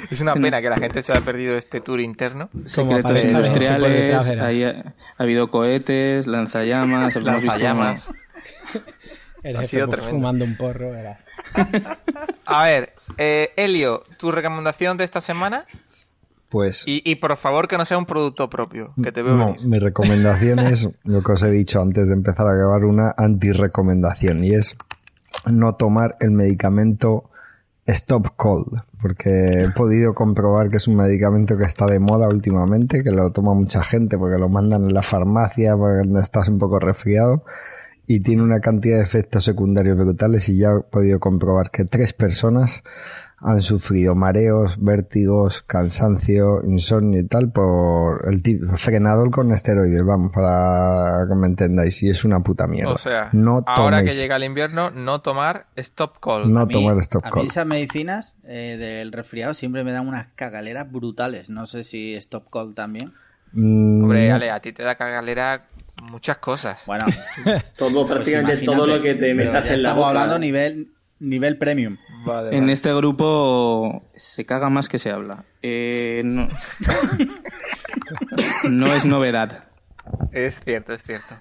Es 0.10 0.20
una 0.20 0.34
pena 0.34 0.62
que 0.62 0.70
la 0.70 0.78
gente 0.78 1.02
se 1.04 1.12
haya 1.14 1.22
perdido 1.24 1.56
este 1.56 1.80
tour 1.80 2.00
interno. 2.02 2.50
Secretos 2.66 3.24
industriales, 3.24 4.28
ahí 4.42 4.64
ha, 4.64 4.94
ha 5.18 5.24
habido 5.24 5.50
cohetes, 5.52 6.26
lanzallamas, 6.28 7.16
Lanzallamas. 7.24 8.10
El 9.44 9.56
Ha 9.58 9.62
jefe 9.62 9.70
sido 9.78 9.88
tremendo. 9.88 10.12
fumando 10.16 10.46
un 10.46 10.58
porro. 10.58 10.96
Era. 10.96 11.18
A 12.46 12.64
ver, 12.64 12.94
eh, 13.18 13.52
Elio, 13.56 14.04
tu 14.18 14.32
recomendación 14.32 14.98
de 14.98 15.04
esta 15.04 15.22
semana 15.22 15.66
Pues 16.50 16.88
y, 16.88 17.02
y 17.04 17.16
por 17.16 17.36
favor 17.38 17.68
que 17.68 17.78
no 17.78 17.86
sea 17.86 17.98
un 17.98 18.06
producto 18.06 18.50
propio, 18.50 18.94
que 19.02 19.12
te 19.12 19.22
veo 19.24 19.36
no, 19.36 19.46
venir. 19.54 19.66
mi 19.68 19.80
recomendación 19.80 20.60
es 20.60 20.90
lo 21.04 21.24
que 21.24 21.32
os 21.32 21.44
he 21.44 21.50
dicho 21.50 21.82
antes 21.82 22.08
de 22.08 22.14
empezar 22.14 22.48
a 22.48 22.54
grabar, 22.54 22.86
una 22.86 23.14
anti-recomendación 23.18 24.44
y 24.44 24.54
es 24.54 24.76
no 25.52 25.76
tomar 25.76 26.16
el 26.20 26.32
medicamento 26.32 27.30
Stop 27.86 28.36
Cold, 28.38 28.82
porque 29.02 29.64
he 29.64 29.70
podido 29.72 30.14
comprobar 30.14 30.70
que 30.70 30.78
es 30.78 30.88
un 30.88 30.96
medicamento 30.96 31.58
que 31.58 31.66
está 31.66 31.86
de 31.86 32.00
moda 32.00 32.28
últimamente, 32.30 33.04
que 33.04 33.12
lo 33.12 33.32
toma 33.32 33.54
mucha 33.54 33.84
gente 33.84 34.18
porque 34.18 34.38
lo 34.38 34.48
mandan 34.48 34.86
en 34.86 34.94
la 34.94 35.02
farmacia 35.02 35.76
porque 35.76 36.08
estás 36.22 36.48
un 36.48 36.60
poco 36.60 36.80
resfriado 36.80 37.44
y 38.08 38.20
tiene 38.22 38.42
una 38.44 38.60
cantidad 38.60 38.98
de 38.98 39.04
efectos 39.04 39.44
secundarios 39.46 39.98
brutales 39.98 40.50
y 40.50 40.58
ya 40.58 40.70
he 40.72 40.82
podido 40.82 41.20
comprobar 41.20 41.72
que 41.72 41.86
tres 41.86 42.14
personas 42.14 42.84
han 43.46 43.62
sufrido 43.62 44.16
mareos, 44.16 44.78
vértigos, 44.82 45.64
cansancio, 45.64 46.64
insomnio 46.66 47.20
y 47.20 47.28
tal 47.28 47.52
por 47.52 48.30
el 48.30 48.42
tipo 48.42 48.78
frenador 48.78 49.32
con 49.32 49.52
esteroides, 49.52 50.02
vamos, 50.06 50.32
para 50.34 51.26
que 51.28 51.36
me 51.36 51.48
entendáis, 51.48 52.02
y 52.04 52.10
es 52.10 52.24
una 52.24 52.40
puta 52.42 52.68
mierda. 52.68 52.92
O 52.94 52.98
sea, 52.98 53.28
no 53.34 53.62
ahora 53.68 54.02
que 54.02 54.12
llega 54.12 54.38
el 54.38 54.46
invierno, 54.46 54.92
no 54.92 55.20
tomar 55.20 55.66
stop 55.76 56.20
call. 56.22 56.54
No 56.54 56.62
A 56.62 56.66
mí- 56.68 56.72
tomar 56.74 56.98
stop 57.00 57.26
A 57.26 57.28
mí 57.28 57.34
call. 57.34 57.46
esas 57.48 57.66
medicinas 57.66 58.38
eh, 58.46 58.78
del 58.78 59.12
resfriado 59.12 59.54
siempre 59.54 59.84
me 59.84 59.92
dan 59.92 60.08
unas 60.08 60.28
cagaleras 60.36 60.90
brutales. 60.90 61.50
No 61.50 61.66
sé 61.66 61.84
si 61.84 62.14
Stop 62.16 62.50
Call 62.50 62.74
también. 62.74 63.12
Mm, 63.52 64.04
Hombre. 64.04 64.32
Ale, 64.32 64.52
a 64.52 64.62
ti 64.62 64.72
te 64.72 64.84
da 64.84 64.96
cagalera 64.96 65.66
muchas 66.12 66.38
cosas. 66.38 66.84
Bueno, 66.86 67.06
Todo, 67.78 68.02
pues 68.06 68.14
prácticamente 68.14 68.58
todo 68.66 68.86
lo 68.88 69.02
que 69.02 69.16
te 69.16 69.34
metas 69.34 69.66
en 69.68 69.84
la 69.84 69.90
estamos 69.90 69.98
boca. 69.98 70.10
hablando 70.10 70.40
nivel, 70.40 70.92
nivel 71.20 71.58
premium. 71.58 71.98
Vale, 72.26 72.56
En 72.56 72.70
este 72.70 72.94
grupo 72.94 74.04
se 74.16 74.46
caga 74.46 74.70
más 74.70 74.88
que 74.88 74.98
se 75.00 75.12
habla. 75.12 75.44
Eh, 75.62 76.22
no... 76.24 76.48
no 78.70 78.86
es 78.94 79.06
novedad. 79.06 79.66
Es 80.32 80.60
cierto, 80.64 80.94
es 80.94 81.04
cierto. 81.04 81.36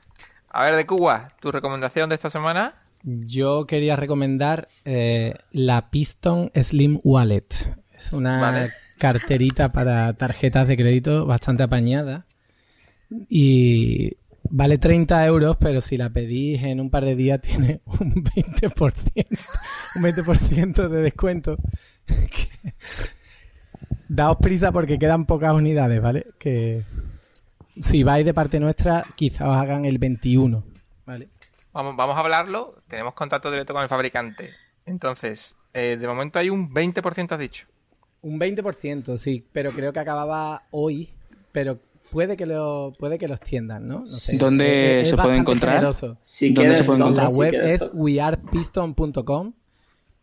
A 0.50 0.64
ver, 0.64 0.76
de 0.76 0.86
Cuba, 0.86 1.32
tu 1.40 1.50
recomendación 1.52 2.08
de 2.10 2.16
esta 2.16 2.30
semana. 2.30 2.74
Yo 3.04 3.66
quería 3.66 3.96
recomendar 3.96 4.68
eh, 4.84 5.34
la 5.50 5.90
Piston 5.90 6.50
Slim 6.54 7.00
Wallet. 7.02 7.46
Es 7.94 8.12
una 8.12 8.40
Vale. 8.40 8.70
carterita 8.98 9.72
para 9.72 10.12
tarjetas 10.14 10.68
de 10.68 10.76
crédito 10.76 11.26
bastante 11.26 11.62
apañada. 11.64 12.26
y 13.28 14.16
vale 14.50 14.78
30 14.78 15.26
euros, 15.26 15.56
pero 15.58 15.80
si 15.80 15.96
la 15.96 16.10
pedís 16.10 16.62
en 16.62 16.80
un 16.80 16.90
par 16.90 17.04
de 17.04 17.16
días 17.16 17.40
tiene 17.42 17.80
un 17.86 18.24
20%, 18.24 19.48
un 19.96 20.02
20% 20.02 20.88
de 20.88 21.02
descuento. 21.02 21.56
Daos 24.08 24.36
prisa 24.38 24.72
porque 24.72 24.98
quedan 24.98 25.24
pocas 25.24 25.54
unidades, 25.54 26.02
¿vale? 26.02 26.26
Que 26.38 26.82
si 27.80 28.02
vais 28.02 28.24
de 28.24 28.34
parte 28.34 28.60
nuestra, 28.60 29.04
quizá 29.14 29.48
os 29.48 29.56
hagan 29.56 29.84
el 29.86 29.98
21, 29.98 30.62
¿vale? 31.06 31.28
Vamos, 31.72 31.96
vamos 31.96 32.16
a 32.16 32.20
hablarlo. 32.20 32.82
Tenemos 32.88 33.14
contacto 33.14 33.50
directo 33.50 33.72
con 33.72 33.82
el 33.82 33.88
fabricante. 33.88 34.50
Entonces, 34.84 35.56
eh, 35.72 35.96
de 35.98 36.06
momento 36.06 36.38
hay 36.38 36.50
un 36.50 36.72
20%, 36.72 37.32
has 37.32 37.38
dicho. 37.38 37.66
Un 38.20 38.38
20%, 38.38 39.16
sí, 39.16 39.46
pero 39.52 39.70
creo 39.70 39.92
que 39.92 40.00
acababa 40.00 40.64
hoy, 40.70 41.08
pero 41.50 41.78
puede 42.12 42.36
que 42.36 42.46
lo 42.46 42.92
puede 42.98 43.18
que 43.18 43.26
los 43.26 43.40
tiendan, 43.40 43.88
¿no? 43.88 44.00
no 44.00 44.06
sé. 44.06 44.36
¿Dónde 44.38 45.00
Es- 45.00 45.02
es 45.04 45.08
se 45.10 45.16
puede 45.16 45.36
encontrar? 45.38 45.74
generoso. 45.76 46.16
Si 46.20 46.48
¿Dónde 46.50 46.60
quieres, 46.60 46.78
se 46.78 46.84
puede 46.84 46.98
tonto, 47.00 47.20
La 47.20 47.28
si 47.28 47.38
web 47.38 47.54
es 47.54 47.90
wearepiston.com 47.92 49.52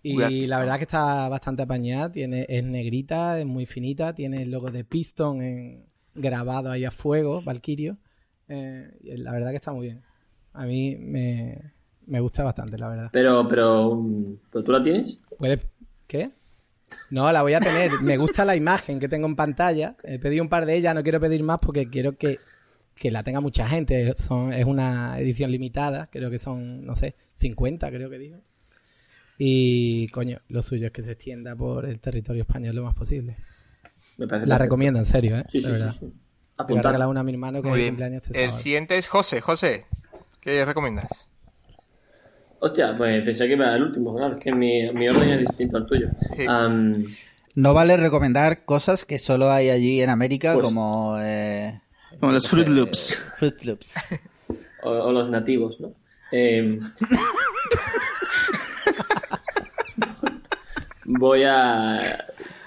y 0.02 0.46
la 0.46 0.60
verdad 0.60 0.78
que 0.78 0.84
está 0.84 1.28
bastante 1.28 1.64
apañada, 1.64 2.12
tiene 2.12 2.46
es 2.48 2.64
negrita, 2.64 3.38
es 3.40 3.46
muy 3.46 3.66
finita, 3.66 4.14
tiene 4.14 4.44
el 4.44 4.52
logo 4.52 4.72
de 4.72 4.86
Piston 4.86 5.42
en, 5.42 5.86
grabado 6.16 6.72
ahí 6.72 6.86
a 6.86 6.92
fuego, 6.92 7.42
Valkyrio. 7.42 7.98
Eh, 8.48 8.90
y 9.02 9.18
la 9.18 9.32
verdad 9.34 9.50
que 9.50 9.58
está 9.58 9.72
muy 9.74 9.88
bien. 9.88 10.02
A 10.54 10.66
mí 10.66 10.96
me, 10.98 11.74
me 12.06 12.20
gusta 12.22 12.44
bastante, 12.44 12.78
la 12.78 12.88
verdad. 12.88 13.10
Pero, 13.12 13.48
pero, 13.48 13.90
um, 13.90 14.38
¿pero 14.52 14.64
tú 14.64 14.72
la 14.72 14.82
tienes? 14.82 15.18
¿Puedes 15.38 15.60
qué? 16.08 16.30
No, 17.10 17.32
la 17.32 17.42
voy 17.42 17.54
a 17.54 17.60
tener. 17.60 17.92
Me 18.02 18.18
gusta 18.18 18.46
la 18.46 18.56
imagen 18.56 19.00
que 19.00 19.08
tengo 19.10 19.28
en 19.28 19.36
pantalla. 19.36 19.96
He 20.04 20.20
pedido 20.20 20.44
un 20.44 20.50
par 20.50 20.66
de 20.66 20.76
ellas, 20.76 20.94
no 20.96 21.04
quiero 21.04 21.20
pedir 21.20 21.44
más 21.44 21.60
porque 21.62 21.90
quiero 21.90 22.18
que, 22.18 22.40
que 22.96 23.12
la 23.12 23.24
tenga 23.24 23.40
mucha 23.42 23.68
gente. 23.68 24.14
Son, 24.18 24.54
es 24.54 24.66
una 24.66 25.20
edición 25.20 25.52
limitada, 25.52 26.08
creo 26.12 26.30
que 26.30 26.38
son, 26.38 26.82
no 26.82 26.96
sé, 26.96 27.16
50 27.38 27.90
creo 27.90 28.10
que 28.10 28.18
digo. 28.20 28.38
Y 29.38 30.08
coño, 30.10 30.40
lo 30.50 30.62
suyo 30.62 30.88
es 30.88 30.92
que 30.92 31.02
se 31.02 31.14
extienda 31.14 31.56
por 31.56 31.86
el 31.86 32.00
territorio 32.02 32.42
español 32.42 32.76
lo 32.76 32.84
más 32.84 32.94
posible. 32.96 33.38
Me 34.18 34.28
parece 34.28 34.48
La 34.48 34.56
perfecto. 34.56 34.64
recomiendo, 34.64 35.00
en 35.00 35.06
serio, 35.06 35.38
¿eh? 35.38 35.46
Sí, 35.48 35.62
sí, 35.62 35.68
sí, 35.68 35.72
verdad. 35.72 35.94
sí. 35.94 36.00
Le 36.06 36.08
voy 36.08 36.14
a 36.58 36.64
Apuntar. 36.64 36.92
regalar 36.92 37.08
una 37.08 37.20
a 37.22 37.24
mi 37.24 37.32
hermano 37.32 37.62
que 37.62 37.70
Muy 37.70 37.80
es 37.80 37.84
bien. 37.84 37.92
cumpleaños 37.94 38.24
este 38.24 38.38
El 38.44 38.50
sábado. 38.50 38.64
siguiente 38.64 38.98
es 38.98 39.08
José. 39.08 39.40
José, 39.40 39.86
¿qué 40.42 40.66
recomiendas? 40.66 41.29
Hostia, 42.62 42.96
pues 42.98 43.24
pensé 43.24 43.48
que 43.48 43.54
iba 43.54 43.74
el 43.76 43.84
último, 43.84 44.16
claro, 44.16 44.36
es 44.36 44.44
que 44.44 44.54
mi, 44.54 44.92
mi 44.92 45.08
orden 45.08 45.30
es 45.30 45.40
distinto 45.40 45.78
al 45.78 45.86
tuyo. 45.86 46.10
Sí. 46.36 46.46
No 47.56 47.74
vale 47.74 47.98
recomendar 47.98 48.64
cosas 48.66 49.06
que 49.06 49.18
solo 49.20 49.52
hay 49.52 49.70
allí 49.70 50.02
en 50.02 50.10
América, 50.10 50.54
Pues- 50.54 50.66
como. 50.66 51.16
eh, 51.20 51.80
Como 52.20 52.34
los 52.34 52.44
no 52.44 52.50
Fruit 52.50 52.68
sé, 52.68 52.74
Loops. 52.74 53.12
eh, 53.12 53.16
Fruit 53.38 53.64
Loops. 53.64 54.20
o, 54.84 54.90
o 54.92 55.12
los 55.12 55.30
nativos, 55.30 55.80
¿no? 55.80 55.94
Em, 56.32 56.80
voy 61.06 61.44
a. 61.44 62.00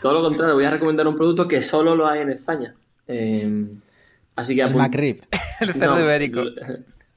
Todo 0.01 0.15
lo 0.15 0.23
contrario, 0.23 0.55
voy 0.55 0.65
a 0.65 0.71
recomendar 0.71 1.07
un 1.07 1.17
producto 1.17 1.47
que 1.47 1.63
solo 1.63 1.95
lo 1.95 2.07
hay 2.09 2.21
en 2.23 2.31
España. 2.31 2.75
Em, 3.07 3.81
así 4.37 4.57
que 4.57 4.63
El 4.63 4.75
McRib. 4.75 5.23
El 5.61 5.73
cerdo 5.75 5.95
No, 5.97 6.01
ibérico. 6.01 6.43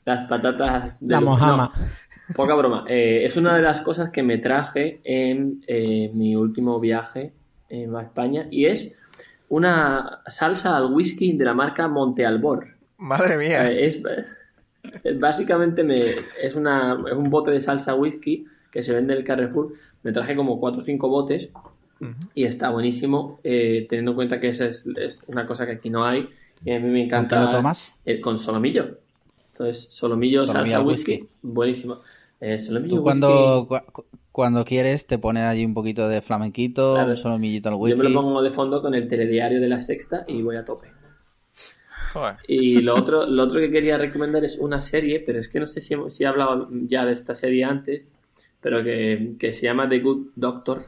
Las 0.05 0.25
patatas 0.25 0.99
de 1.05 1.11
La 1.11 1.19
mojama. 1.21 1.71
No, 1.75 1.85
poca 2.33 2.55
broma. 2.55 2.85
Eh, 2.87 3.21
es 3.25 3.35
una 3.37 3.55
de 3.55 3.61
las 3.61 3.81
cosas 3.81 4.09
que 4.09 4.23
me 4.23 4.37
traje 4.37 5.01
en 5.03 5.63
eh, 5.67 6.09
mi 6.13 6.35
último 6.35 6.79
viaje 6.79 7.33
eh, 7.69 7.87
a 7.95 8.01
España 8.01 8.47
y 8.49 8.65
es 8.65 8.97
una 9.49 10.21
salsa 10.27 10.75
al 10.75 10.91
whisky 10.93 11.33
de 11.33 11.45
la 11.45 11.53
marca 11.53 11.87
Monte 11.87 12.25
Albor. 12.25 12.67
Madre 12.97 13.37
mía. 13.37 13.69
Eh, 13.71 13.85
es, 13.85 14.01
básicamente 15.19 15.83
me, 15.83 16.03
es, 16.41 16.55
una, 16.55 17.03
es 17.07 17.13
un 17.13 17.29
bote 17.29 17.51
de 17.51 17.61
salsa 17.61 17.95
whisky 17.95 18.45
que 18.71 18.83
se 18.83 18.93
vende 18.93 19.13
en 19.13 19.19
el 19.19 19.25
Carrefour. 19.25 19.73
Me 20.03 20.11
traje 20.11 20.35
como 20.35 20.59
4 20.59 20.81
o 20.81 20.83
5 20.83 21.09
botes 21.09 21.49
y 22.33 22.43
está 22.43 22.69
buenísimo, 22.69 23.39
eh, 23.43 23.87
teniendo 23.89 24.11
en 24.11 24.15
cuenta 24.15 24.39
que 24.39 24.49
esa 24.49 24.65
es, 24.65 24.85
es 24.97 25.23
una 25.27 25.47
cosa 25.47 25.65
que 25.65 25.73
aquí 25.73 25.89
no 25.89 26.05
hay. 26.05 26.29
Y 26.63 26.71
a 26.71 26.79
mí 26.79 26.87
me 26.87 26.99
¿Con 26.99 27.05
encanta. 27.05 27.39
qué 27.39 27.45
lo 27.45 27.51
tomas? 27.51 27.93
con 28.21 28.37
solomillo. 28.37 28.99
Entonces, 29.51 29.87
solomillo, 29.89 30.43
Solomillo 30.43 30.43
salsa 30.65 30.77
al 30.77 30.85
whisky, 30.85 31.11
whisky. 31.13 31.27
buenísimo. 31.41 32.01
Eh, 32.41 32.59
Tú 32.89 33.01
cuando, 33.01 33.67
cu- 33.67 34.05
cuando 34.31 34.65
quieres 34.65 35.07
te 35.07 35.17
pones 35.17 35.43
allí 35.43 35.65
un 35.65 35.73
poquito 35.73 36.07
de 36.09 36.21
flamenquito, 36.21 36.93
Claro. 36.93 37.11
un 37.11 37.17
solomillito 37.17 37.69
al 37.69 37.75
yo 37.89 37.97
me 37.97 38.03
lo 38.03 38.13
pongo 38.13 38.41
de 38.41 38.51
fondo 38.51 38.81
con 38.81 38.93
el 38.93 39.07
telediario 39.07 39.59
de 39.61 39.67
la 39.67 39.79
sexta 39.79 40.25
y 40.27 40.41
voy 40.41 40.55
a 40.57 40.65
tope. 40.65 40.87
Joder. 42.13 42.35
Y 42.47 42.81
lo 42.81 42.95
otro, 42.95 43.25
lo 43.25 43.43
otro 43.43 43.59
que 43.59 43.71
quería 43.71 43.97
recomendar 43.97 44.43
es 44.45 44.57
una 44.57 44.79
serie, 44.79 45.19
pero 45.25 45.39
es 45.39 45.49
que 45.49 45.59
no 45.59 45.65
sé 45.65 45.81
si, 45.81 45.95
si 46.09 46.23
he 46.23 46.27
hablado 46.27 46.67
ya 46.71 47.05
de 47.05 47.13
esta 47.13 47.33
serie 47.35 47.63
antes, 47.63 48.03
pero 48.61 48.83
que, 48.83 49.35
que 49.39 49.53
se 49.53 49.63
llama 49.63 49.89
The 49.89 49.99
Good 49.99 50.27
Doctor. 50.35 50.85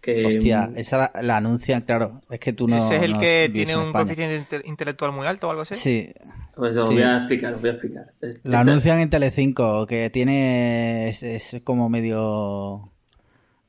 Que, 0.00 0.24
Hostia, 0.24 0.70
esa 0.76 0.96
la, 1.14 1.22
la 1.22 1.36
anuncian, 1.36 1.82
claro. 1.82 2.22
Es 2.30 2.40
que 2.40 2.52
tú 2.54 2.66
no. 2.66 2.76
¿Ese 2.76 2.96
es 2.96 3.02
el 3.02 3.12
no 3.12 3.20
que 3.20 3.50
tiene 3.52 3.72
en 3.72 3.78
un 3.78 3.92
coeficiente 3.92 4.36
inte- 4.58 4.66
intelectual 4.66 5.12
muy 5.12 5.26
alto 5.26 5.46
o 5.46 5.50
algo 5.50 5.62
así? 5.62 5.74
Sí, 5.74 6.10
Pues 6.56 6.74
os 6.76 6.88
Sí. 6.88 6.94
voy 6.94 7.02
a 7.02 7.18
explicar, 7.18 7.52
os 7.54 7.60
voy 7.60 7.68
a 7.70 7.72
explicar. 7.74 8.12
Es- 8.20 8.40
la 8.44 8.60
anuncian 8.60 8.98
en 9.00 9.10
Telecinco, 9.10 9.86
que 9.86 10.08
tiene. 10.10 11.08
Es, 11.10 11.22
es 11.22 11.60
como 11.64 11.88
medio. 11.90 12.90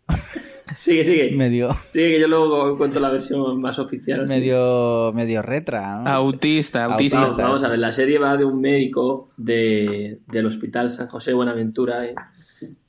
Sigue, 0.76 1.04
sigue. 1.04 1.32
medio. 1.32 1.74
Sigue, 1.74 2.12
que 2.14 2.20
yo 2.22 2.28
luego 2.30 2.78
cuento 2.78 3.00
la 3.02 3.10
versión 3.10 3.60
más 3.60 3.78
oficial. 3.78 4.22
así. 4.24 4.34
medio. 4.34 5.12
medio 5.14 5.42
retra, 5.42 5.98
¿no? 6.02 6.10
Autista, 6.10 6.86
autista. 6.86 7.20
Vamos, 7.20 7.38
vamos 7.38 7.64
a 7.66 7.68
ver, 7.68 7.80
la 7.80 7.92
serie 7.92 8.18
va 8.20 8.38
de 8.38 8.46
un 8.46 8.62
médico 8.62 9.32
de, 9.36 10.20
del 10.28 10.46
Hospital 10.46 10.90
San 10.90 11.08
José 11.08 11.34
Buenaventura 11.34 12.06
¿eh? 12.06 12.16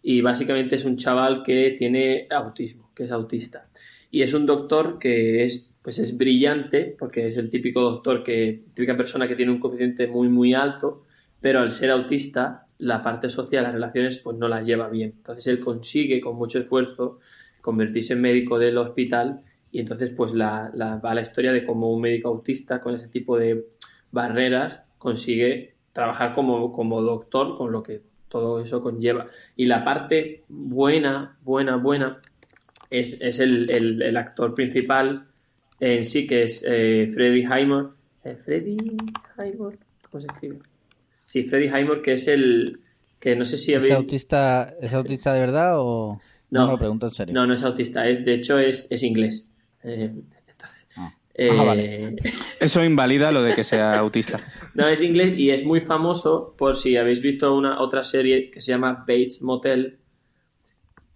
y 0.00 0.20
básicamente 0.20 0.76
es 0.76 0.84
un 0.84 0.96
chaval 0.96 1.42
que 1.44 1.74
tiene 1.76 2.28
autismo, 2.30 2.81
es 3.04 3.10
autista. 3.10 3.68
Y 4.10 4.22
es 4.22 4.34
un 4.34 4.46
doctor 4.46 4.98
que 4.98 5.44
es, 5.44 5.70
pues 5.82 5.98
es 5.98 6.16
brillante, 6.16 6.94
porque 6.98 7.26
es 7.28 7.36
el 7.36 7.50
típico 7.50 7.80
doctor 7.80 8.22
que, 8.22 8.62
típica 8.74 8.96
persona 8.96 9.26
que 9.28 9.36
tiene 9.36 9.52
un 9.52 9.58
coeficiente 9.58 10.06
muy, 10.06 10.28
muy 10.28 10.54
alto, 10.54 11.02
pero 11.40 11.60
al 11.60 11.72
ser 11.72 11.90
autista, 11.90 12.66
la 12.78 13.02
parte 13.02 13.30
social, 13.30 13.64
las 13.64 13.72
relaciones, 13.72 14.18
pues 14.18 14.36
no 14.36 14.48
las 14.48 14.66
lleva 14.66 14.88
bien. 14.88 15.14
Entonces 15.16 15.46
él 15.46 15.60
consigue 15.60 16.20
con 16.20 16.36
mucho 16.36 16.58
esfuerzo 16.58 17.18
convertirse 17.60 18.12
en 18.14 18.20
médico 18.20 18.58
del 18.58 18.76
hospital 18.78 19.42
y 19.70 19.80
entonces 19.80 20.12
pues 20.14 20.32
la, 20.32 20.70
la- 20.74 20.96
va 20.96 21.14
la 21.14 21.20
historia 21.22 21.52
de 21.52 21.64
cómo 21.64 21.92
un 21.92 22.02
médico 22.02 22.28
autista 22.28 22.80
con 22.80 22.94
ese 22.94 23.08
tipo 23.08 23.38
de 23.38 23.66
barreras 24.10 24.80
consigue 24.98 25.74
trabajar 25.92 26.34
como, 26.34 26.72
como 26.72 27.02
doctor 27.02 27.56
con 27.56 27.72
lo 27.72 27.82
que 27.82 28.02
todo 28.28 28.60
eso 28.60 28.82
conlleva. 28.82 29.28
Y 29.56 29.66
la 29.66 29.84
parte 29.84 30.44
buena, 30.48 31.38
buena, 31.42 31.76
buena 31.76 32.20
es, 33.00 33.20
es 33.20 33.38
el, 33.38 33.70
el- 33.70 34.02
el 34.02 34.16
actor 34.16 34.54
principal 34.54 35.26
en 35.80 36.04
sí, 36.04 36.26
que 36.26 36.44
es 36.44 36.64
eh, 36.68 37.08
Freddy 37.12 37.40
Highmore. 37.42 37.88
Eh, 38.24 38.36
¿Freddy 38.36 38.76
Highmore? 39.36 39.76
¿Cómo 40.10 40.20
se 40.20 40.26
escribe? 40.28 40.58
Sí, 41.26 41.42
Freddy 41.44 41.66
Highmore, 41.66 42.02
que 42.02 42.12
es 42.12 42.28
el... 42.28 42.78
que 43.18 43.34
no 43.34 43.44
sé 43.44 43.56
si 43.56 43.72
¿Es 43.72 43.78
habéis... 43.78 43.94
autista, 43.94 44.74
¿Es 44.80 44.92
autista 44.94 45.32
de 45.34 45.40
verdad 45.40 45.74
o.? 45.80 46.20
No, 46.50 46.66
No, 46.66 46.72
lo 46.72 46.78
pregunto 46.78 47.06
en 47.06 47.14
serio. 47.14 47.34
No, 47.34 47.46
no 47.46 47.54
es 47.54 47.62
autista, 47.64 48.06
es, 48.06 48.24
de 48.24 48.34
hecho 48.34 48.58
es, 48.58 48.90
es 48.92 49.02
inglés. 49.02 49.48
Eh, 49.82 50.12
Ah. 50.94 51.14
eh, 51.34 51.48
Ah, 51.50 51.62
vale. 51.64 52.16
Eso 52.60 52.84
invalida 52.84 53.32
lo 53.32 53.42
de 53.42 53.54
que 53.54 53.64
sea 53.64 53.98
autista. 53.98 54.40
No, 54.74 54.86
es 54.88 55.02
inglés 55.02 55.38
y 55.38 55.50
es 55.50 55.64
muy 55.64 55.80
famoso 55.80 56.54
por 56.56 56.76
si 56.76 56.96
habéis 56.96 57.20
visto 57.22 57.54
una 57.54 57.80
otra 57.80 58.04
serie 58.04 58.50
que 58.50 58.60
se 58.60 58.72
llama 58.72 59.04
Bates 59.06 59.42
Motel, 59.42 59.98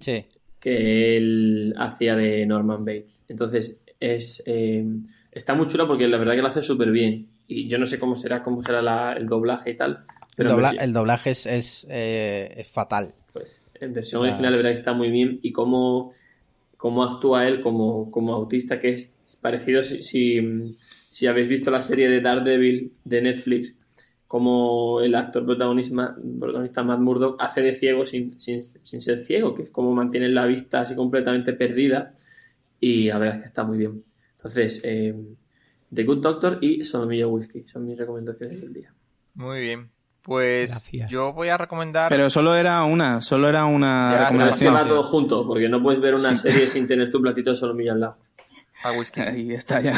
Sí. 0.01 0.27
Que 0.67 1.17
él 1.17 1.75
hacía 1.79 2.17
de 2.17 2.45
Norman 2.45 2.85
Bates. 2.85 3.25
Entonces, 3.29 3.79
es 4.01 4.43
eh, 4.47 4.85
está 5.31 5.55
muy 5.55 5.69
chula 5.69 5.87
porque 5.87 6.09
la 6.09 6.19
verdad 6.19 6.35
que 6.35 6.43
lo 6.43 6.49
hace 6.49 6.61
súper 6.63 6.91
bien. 6.91 7.29
Y 7.47 7.69
yo 7.69 7.79
no 7.79 7.87
sé 7.87 8.01
cómo 8.01 8.17
será, 8.17 8.43
cómo 8.43 8.61
será 8.63 8.83
la- 8.83 9.13
el 9.13 9.27
doblaje 9.29 9.71
y 9.71 9.77
tal. 9.77 10.05
Pero 10.35 10.51
dobla- 10.51 10.75
el 10.83 10.93
doblaje 10.93 11.31
es, 11.31 11.47
es, 11.47 11.87
eh, 11.89 12.53
es 12.57 12.67
fatal. 12.67 13.15
pues 13.33 13.63
en 13.81 13.93
versión 13.93 14.23
Ah, 14.23 14.29
original 14.29 14.51
la 14.53 14.57
verdad 14.57 14.71
que 14.71 14.81
está 14.81 14.93
muy 14.93 15.11
bien 15.11 15.39
y 15.43 15.53
cómo, 15.53 16.13
cómo 16.77 17.05
actúa 17.05 17.47
él 17.47 17.61
como, 17.61 18.11
como 18.11 18.35
autista 18.35 18.81
que 18.81 18.89
es 18.95 19.15
parecido 19.41 19.85
si, 19.85 20.03
si, 20.03 20.77
si 21.11 21.27
habéis 21.29 21.47
visto 21.47 21.71
la 21.71 21.83
serie 21.83 22.09
de 22.09 22.21
Daredevil 22.21 22.93
de 23.05 23.23
Netflix 23.23 23.77
como 24.29 25.01
el 25.01 25.15
actor 25.15 25.45
protagonista, 25.47 26.17
protagonista 26.41 26.83
Matt 26.83 26.99
Murdock 27.01 27.37
hace 27.41 27.61
de 27.63 27.75
ciego 27.75 28.05
sin, 28.05 28.39
sin, 28.39 28.61
sin 28.63 29.01
ser 29.01 29.23
ciego 29.25 29.55
que 29.55 29.63
es 29.65 29.71
como 29.71 29.93
mantiene 29.95 30.29
la 30.29 30.47
vista 30.47 30.81
así 30.81 30.95
completamente 30.95 31.53
perdida 31.53 32.15
y 32.81 33.07
la 33.09 33.19
verdad 33.19 33.37
es 33.37 33.41
que 33.43 33.47
está 33.49 33.65
muy 33.65 33.79
bien 33.79 34.03
entonces 34.37 34.81
eh, 34.85 35.15
The 35.95 36.05
Good 36.05 36.19
Doctor 36.23 36.59
y 36.61 36.83
Solomillo 36.85 37.29
Whisky 37.31 37.65
son 37.65 37.87
mis 37.87 37.97
recomendaciones 37.97 38.61
del 38.61 38.73
día 38.73 38.93
Muy 39.35 39.61
bien. 39.61 39.91
Pues 40.23 40.71
Gracias. 40.73 41.09
yo 41.09 41.33
voy 41.33 41.51
a 41.51 41.57
recomendar. 41.57 42.09
Pero 42.09 42.29
solo 42.29 42.57
era 42.57 42.83
una, 42.83 43.21
solo 43.23 43.49
era 43.49 43.65
una 43.65 44.11
Ya, 44.11 44.19
se 44.19 44.25
recomendación. 44.33 44.75
va 44.75 44.83
sí. 44.83 44.89
todo 44.89 45.03
junto 45.05 45.47
porque 45.47 45.69
no 45.69 45.81
puedes 45.81 46.01
ver 46.01 46.15
una 46.15 46.35
serie 46.37 46.67
sin 46.67 46.89
tener 46.89 47.13
tu 47.13 47.23
platito 47.23 47.51
de 47.51 47.57
solomillo 47.57 47.93
al 47.93 48.01
lado 48.01 48.17
a 48.83 48.91
whisky. 48.93 49.21
Ahí 49.21 49.53
está 49.55 49.81
ya. 49.81 49.95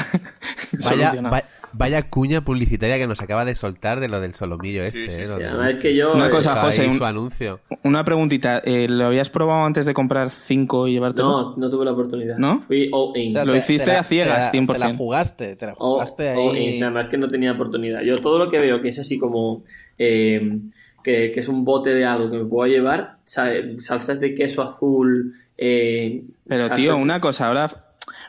Vaya. 0.91 1.45
Va- 1.69 1.79
Vaya 1.89 2.09
cuña 2.11 2.43
publicitaria 2.45 2.99
que 2.99 3.07
nos 3.07 3.21
acaba 3.21 3.45
de 3.45 3.55
soltar 3.55 4.01
de 4.01 4.09
lo 4.09 4.21
del 4.21 4.35
solomillo 4.35 4.83
este, 4.85 5.07
Sí, 5.07 5.11
sí, 5.11 5.11
¿eh? 5.11 5.14
sí. 5.16 5.23
Sí, 5.23 5.29
del- 5.29 5.45
además 5.47 5.69
es 5.75 5.77
que 5.77 5.95
yo... 5.95 6.14
Una 6.14 6.27
eh, 6.27 6.31
cosa, 6.31 6.57
José, 6.61 6.83
ahí 6.83 6.89
un- 6.89 6.99
su 6.99 7.05
anuncio. 7.05 7.61
Una 7.85 8.05
preguntita, 8.05 8.59
eh, 8.64 8.87
¿lo 8.89 9.07
habías 9.07 9.31
probado 9.31 9.64
antes 9.64 9.87
de 9.87 9.95
comprar 9.95 10.31
cinco 10.31 10.87
y 10.89 10.93
llevártelo? 10.93 11.29
No, 11.29 11.57
no 11.57 11.71
tuve 11.71 11.85
la 11.85 11.93
oportunidad. 11.93 12.39
¿No? 12.39 12.61
Fui 12.61 12.89
all 12.93 13.16
in. 13.16 13.31
O 13.31 13.33
sea, 13.33 13.45
Lo 13.45 13.53
te- 13.53 13.59
hiciste 13.59 13.85
te 13.87 13.93
la- 13.93 14.01
a 14.01 14.05
ciegas, 14.05 14.51
te 14.51 14.57
la- 14.59 14.62
100%. 14.66 14.73
Te 14.73 14.79
la 14.79 14.97
jugaste, 14.97 15.57
te 15.57 15.66
la 15.66 15.73
All- 15.73 15.79
jugaste 15.79 16.31
all 16.35 16.57
in. 16.57 16.62
ahí. 16.62 16.75
O 16.75 16.79
sea, 16.79 16.87
además 16.89 17.07
que 17.11 17.19
no 17.19 17.29
tenía 17.29 17.53
oportunidad. 17.53 18.03
Yo 18.03 18.16
todo 18.19 18.39
lo 18.39 18.51
que 18.51 18.59
veo 18.59 18.81
que 18.81 18.89
es 18.89 18.99
así 18.99 19.19
como... 19.19 19.62
eh, 19.99 20.59
que, 21.03 21.31
que 21.31 21.41
es 21.41 21.49
un 21.49 21.64
bote 21.64 21.91
de 21.91 22.05
algo 22.05 22.31
que 22.31 22.39
me 22.39 22.45
puedo 22.45 22.66
llevar, 22.71 23.16
salsas 23.25 24.21
de 24.21 24.35
queso 24.35 24.62
azul... 24.62 25.33
eh, 25.57 26.23
Pero 26.47 26.69
tío, 26.71 26.95
de- 26.95 27.01
una 27.01 27.21
cosa, 27.21 27.47
ahora, 27.47 27.85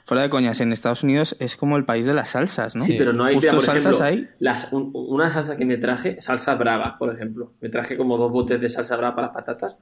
fuera 0.10 0.24
de 0.24 0.30
coñas, 0.30 0.60
en 0.60 0.74
Estados 0.74 1.04
Unidos 1.04 1.36
es 1.40 1.56
como 1.56 1.78
el 1.78 1.86
país 1.86 2.06
de 2.06 2.14
las 2.14 2.30
salsas, 2.30 2.76
¿no? 2.76 2.84
Sí, 2.84 2.96
pero 2.98 3.14
no 3.14 3.24
hay, 3.24 3.36
Justo 3.36 3.48
mira, 3.48 3.58
por 3.58 3.66
salsas 3.66 4.00
ejemplo, 4.02 4.28
ahí. 4.28 4.36
las- 4.40 4.74
un- 4.74 4.92
una 4.94 5.32
salsa 5.32 5.56
que 5.56 5.64
me 5.66 5.78
traje, 5.78 6.22
salsa 6.22 6.56
brava, 6.56 6.98
por 6.98 7.14
ejemplo. 7.14 7.54
Me 7.62 7.70
traje 7.70 7.96
como 7.96 8.18
dos 8.18 8.32
botes 8.32 8.60
de 8.60 8.68
salsa 8.70 8.98
brava 8.98 9.16
para 9.16 9.28
las 9.28 9.36
patatas. 9.36 9.78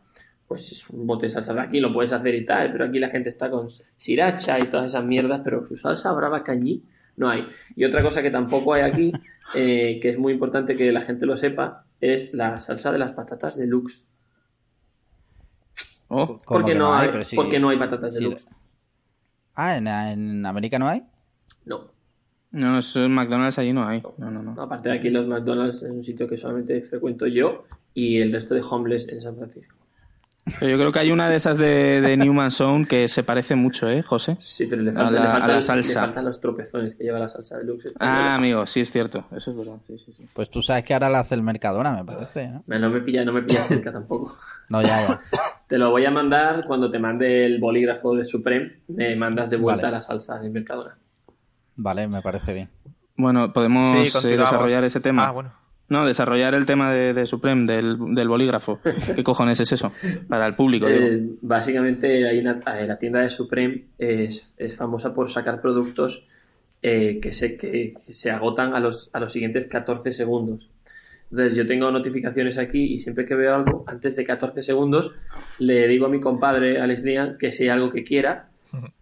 Pues 0.47 0.71
es 0.71 0.89
un 0.89 1.07
bote 1.07 1.25
de 1.25 1.29
salsa 1.31 1.53
brava. 1.53 1.67
Aquí 1.69 1.79
lo 1.79 1.91
puedes 1.91 2.11
hacer 2.13 2.35
y 2.35 2.45
tal, 2.45 2.71
pero 2.71 2.85
aquí 2.85 2.99
la 2.99 3.09
gente 3.09 3.29
está 3.29 3.49
con 3.49 3.69
sriracha 3.95 4.59
y 4.59 4.63
todas 4.69 4.85
esas 4.87 5.03
mierdas, 5.03 5.41
pero 5.43 5.65
su 5.65 5.75
salsa 5.75 6.11
brava 6.11 6.43
que 6.43 6.51
allí 6.51 6.83
no 7.15 7.29
hay. 7.29 7.47
Y 7.75 7.83
otra 7.85 8.01
cosa 8.03 8.21
que 8.21 8.29
tampoco 8.29 8.73
hay 8.73 8.81
aquí, 8.83 9.11
eh, 9.55 9.99
que 10.01 10.09
es 10.09 10.17
muy 10.19 10.33
importante 10.33 10.75
que 10.75 10.91
la 10.91 11.01
gente 11.01 11.25
lo 11.25 11.35
sepa, 11.37 11.85
es 11.99 12.33
la 12.33 12.59
salsa 12.59 12.91
de 12.91 12.97
las 12.99 13.13
patatas 13.13 13.57
deluxe. 13.57 14.05
Oh, 16.09 16.25
¿Cómo 16.27 16.41
Porque 16.45 16.73
que 16.73 16.79
no, 16.79 16.93
hay, 16.93 17.09
sí- 17.23 17.35
porque 17.35 17.59
no 17.59 17.69
hay 17.69 17.77
patatas 17.77 18.13
sí, 18.15 18.23
deluxe. 18.23 18.47
Ah, 19.57 19.75
¿en, 19.77 19.87
en 19.87 20.45
América 20.45 20.77
no 20.79 20.87
hay? 20.87 21.03
No. 21.65 21.91
no, 22.51 22.79
eso 22.79 23.03
en 23.03 23.11
McDonald's 23.13 23.57
allí 23.57 23.73
no 23.73 23.87
hay. 23.87 24.01
No, 24.17 24.31
no, 24.31 24.41
no. 24.43 24.61
Aparte 24.61 24.89
de 24.89 24.95
aquí, 24.95 25.09
los 25.09 25.25
McDonald's 25.27 25.83
es 25.83 25.89
un 25.91 26.03
sitio 26.03 26.27
que 26.27 26.37
solamente 26.37 26.79
frecuento 26.81 27.27
yo 27.27 27.65
y 27.93 28.19
el 28.21 28.31
resto 28.31 28.53
de 28.53 28.61
homeless 28.61 29.09
en 29.09 29.19
San 29.19 29.35
Francisco. 29.35 29.75
Pero 30.59 30.71
yo 30.71 30.77
creo 30.77 30.91
que 30.93 30.99
hay 30.99 31.11
una 31.11 31.27
de 31.27 31.35
esas 31.35 31.57
de, 31.57 31.99
de 31.99 32.15
Newman 32.15 32.51
Sound 32.51 32.87
que 32.87 33.09
se 33.09 33.21
parece 33.23 33.55
mucho, 33.55 33.89
¿eh, 33.89 34.01
José? 34.01 34.37
Sí, 34.39 34.65
pero 34.69 34.81
le, 34.81 34.93
falta, 34.93 35.11
la- 35.11 35.19
le, 35.21 35.27
a 35.27 35.31
faltan, 35.31 35.49
la 35.49 35.55
le 35.55 35.61
salsa. 35.61 35.99
faltan 36.01 36.23
los 36.25 36.39
tropezones 36.39 36.95
que 36.95 37.03
lleva 37.03 37.19
la 37.19 37.27
salsa 37.27 37.57
deluxe. 37.57 37.91
Ah, 37.99 38.35
amigo, 38.35 38.65
sí 38.65 38.79
es 38.79 38.89
cierto. 38.91 39.25
Eso 39.35 39.51
es 39.51 39.57
verdad. 39.57 39.75
Sí, 39.87 39.97
sí, 39.97 40.13
sí. 40.13 40.25
Pues 40.33 40.49
tú 40.49 40.61
sabes 40.61 40.85
que 40.85 40.93
ahora 40.93 41.09
la 41.09 41.19
hace 41.19 41.35
el 41.35 41.41
Mercadona, 41.41 41.91
me 41.91 42.05
parece, 42.05 42.47
¿no? 42.47 42.63
Me- 42.65 42.79
No 42.79 42.89
me 42.89 43.01
pilla, 43.01 43.25
no 43.25 43.33
me 43.33 43.41
pilla 43.41 43.59
cerca 43.59 43.91
tampoco. 43.91 44.37
No, 44.69 44.81
ya, 44.81 44.87
ya. 45.01 45.19
Te 45.67 45.77
lo 45.77 45.91
voy 45.91 46.05
a 46.05 46.11
mandar 46.11 46.65
cuando 46.65 46.89
te 46.89 46.97
mande 46.99 47.45
el 47.45 47.59
bolígrafo 47.59 48.15
de 48.15 48.25
Supreme. 48.25 48.77
Me 48.87 49.15
mandas 49.15 49.49
de 49.49 49.57
vuelta 49.57 49.83
Vale. 49.83 49.95
la 49.97 50.01
salsa 50.01 50.39
de 50.39 50.49
Mercadona. 50.49 50.97
Vale, 51.75 52.07
me 52.07 52.21
parece 52.21 52.53
bien. 52.53 52.69
Bueno, 53.17 53.51
podemos 53.51 53.89
Sí, 54.09 54.27
eh, 54.27 54.37
desarrollar 54.37 54.83
ese 54.83 54.99
tema. 54.99 55.27
Ah, 55.27 55.31
bueno. 55.31 55.53
No, 55.89 56.05
desarrollar 56.05 56.53
el 56.53 56.65
tema 56.65 56.91
de, 56.91 57.13
de 57.13 57.25
Supreme, 57.25 57.65
del, 57.65 57.97
del 58.13 58.27
bolígrafo. 58.27 58.79
¿Qué 59.15 59.23
cojones 59.23 59.59
es 59.59 59.71
eso? 59.71 59.91
Para 60.27 60.45
el 60.47 60.55
público, 60.55 60.87
digo. 60.87 60.99
Eh, 61.05 61.29
básicamente, 61.41 62.27
hay 62.27 62.39
una, 62.39 62.61
eh, 62.77 62.85
la 62.87 62.97
tienda 62.97 63.21
de 63.21 63.29
Supreme 63.29 63.85
es, 63.97 64.53
es 64.57 64.75
famosa 64.75 65.13
por 65.13 65.29
sacar 65.29 65.61
productos 65.61 66.25
eh, 66.81 67.19
que, 67.21 67.31
se, 67.31 67.57
que, 67.57 67.93
que 68.05 68.13
se 68.13 68.31
agotan 68.31 68.73
a 68.73 68.79
los, 68.79 69.09
a 69.13 69.19
los 69.19 69.31
siguientes 69.31 69.67
14 69.67 70.11
segundos. 70.11 70.69
Entonces, 71.29 71.57
yo 71.57 71.65
tengo 71.67 71.91
notificaciones 71.91 72.57
aquí 72.57 72.93
y 72.95 72.99
siempre 72.99 73.25
que 73.25 73.35
veo 73.35 73.55
algo, 73.55 73.83
antes 73.87 74.15
de 74.15 74.23
14 74.23 74.63
segundos, 74.63 75.11
le 75.59 75.87
digo 75.87 76.05
a 76.05 76.09
mi 76.09 76.19
compadre 76.19 76.79
Alex 76.79 77.03
Lian 77.03 77.37
que 77.37 77.51
si 77.51 77.63
hay 77.63 77.69
algo 77.69 77.89
que 77.89 78.03
quiera 78.03 78.49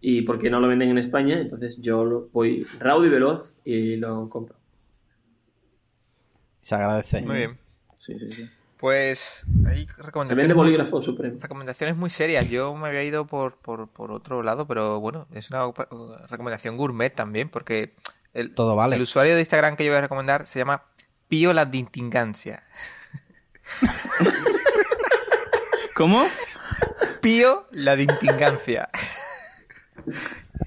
y 0.00 0.22
porque 0.22 0.50
no 0.50 0.58
lo 0.60 0.68
venden 0.68 0.90
en 0.90 0.98
España, 0.98 1.38
entonces 1.38 1.80
yo 1.82 2.04
lo 2.04 2.28
voy 2.32 2.64
raudo 2.80 3.06
y 3.06 3.10
veloz 3.10 3.56
y 3.64 3.96
lo 3.96 4.28
compro. 4.28 4.56
Se 6.60 6.74
agradece. 6.74 7.22
Muy 7.22 7.36
bien. 7.36 7.58
Sí, 7.98 8.18
sí, 8.18 8.30
sí. 8.32 8.50
Pues 8.78 9.44
hay 9.66 9.86
Se 9.86 10.02
recomendaciones, 10.02 10.36
vende 10.36 10.54
muy, 10.54 10.64
bolígrafo 10.64 11.00
Supreme. 11.00 11.38
recomendaciones 11.40 11.96
muy 11.96 12.10
serias. 12.10 12.50
Yo 12.50 12.74
me 12.74 12.88
había 12.88 13.04
ido 13.04 13.26
por, 13.26 13.56
por, 13.56 13.88
por 13.88 14.10
otro 14.12 14.42
lado, 14.42 14.66
pero 14.66 15.00
bueno, 15.00 15.26
es 15.32 15.48
una 15.50 15.70
recomendación 16.28 16.76
gourmet 16.76 17.14
también, 17.14 17.48
porque 17.48 17.94
el, 18.34 18.52
Todo 18.54 18.76
vale. 18.76 18.96
el 18.96 19.02
usuario 19.02 19.34
de 19.34 19.40
Instagram 19.40 19.76
que 19.76 19.84
yo 19.84 19.92
voy 19.92 19.98
a 19.98 20.02
recomendar 20.02 20.46
se 20.46 20.58
llama 20.58 20.82
Pío 21.28 21.52
la 21.52 21.64
Dintingancia. 21.64 22.62
¿Cómo? 25.94 26.24
Pío 27.20 27.66
la 27.70 27.96
Dintingancia. 27.96 28.88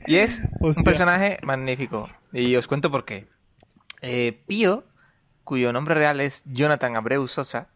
y 0.05 0.17
es 0.17 0.41
un 0.59 0.73
personaje 0.83 1.37
magnífico. 1.43 2.09
Y 2.33 2.55
os 2.55 2.67
cuento 2.67 2.91
por 2.91 3.05
qué. 3.05 3.27
Eh, 4.01 4.43
Pío, 4.47 4.85
cuyo 5.43 5.71
nombre 5.71 5.95
real 5.95 6.19
es 6.19 6.43
Jonathan 6.45 6.95
Abreu 6.95 7.27
Sosa, 7.27 7.69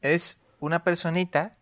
es 0.00 0.38
una 0.58 0.82
personita 0.84 1.56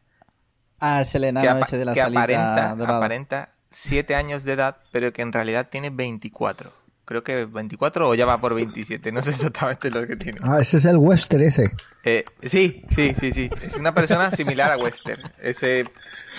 Ah, 0.80 1.00
es 1.02 1.12
el 1.16 1.22
que, 1.22 1.28
enano 1.28 1.58
ese 1.64 1.76
de 1.76 1.84
la 1.84 1.92
que 1.94 2.00
salita 2.00 2.20
aparenta, 2.20 2.74
dorada. 2.76 2.98
aparenta 2.98 3.48
7 3.70 4.14
años 4.14 4.44
de 4.44 4.52
edad, 4.52 4.76
pero 4.92 5.12
que 5.12 5.22
en 5.22 5.32
realidad 5.32 5.68
tiene 5.70 5.90
24. 5.90 6.72
Creo 7.08 7.24
que 7.24 7.46
24 7.46 8.06
o 8.06 8.14
ya 8.14 8.26
va 8.26 8.38
por 8.38 8.52
27, 8.52 9.12
no 9.12 9.22
sé 9.22 9.30
exactamente 9.30 9.90
lo 9.90 10.06
que 10.06 10.16
tiene. 10.16 10.40
Ah, 10.42 10.58
ese 10.60 10.76
es 10.76 10.84
el 10.84 10.98
Webster 10.98 11.40
ese. 11.40 11.74
Eh, 12.04 12.22
sí, 12.42 12.84
sí, 12.94 13.14
sí, 13.18 13.32
sí. 13.32 13.48
Es 13.62 13.76
una 13.76 13.94
persona 13.94 14.30
similar 14.30 14.72
a 14.72 14.76
Webster, 14.76 15.18
ese 15.40 15.86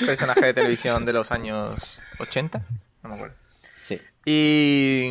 personaje 0.06 0.46
de 0.46 0.54
televisión 0.54 1.06
de 1.08 1.14
los 1.14 1.32
años 1.32 2.00
80, 2.20 2.64
no 3.02 3.10
me 3.10 3.16
acuerdo. 3.16 3.36
Sí. 3.82 4.00
Y, 4.26 5.10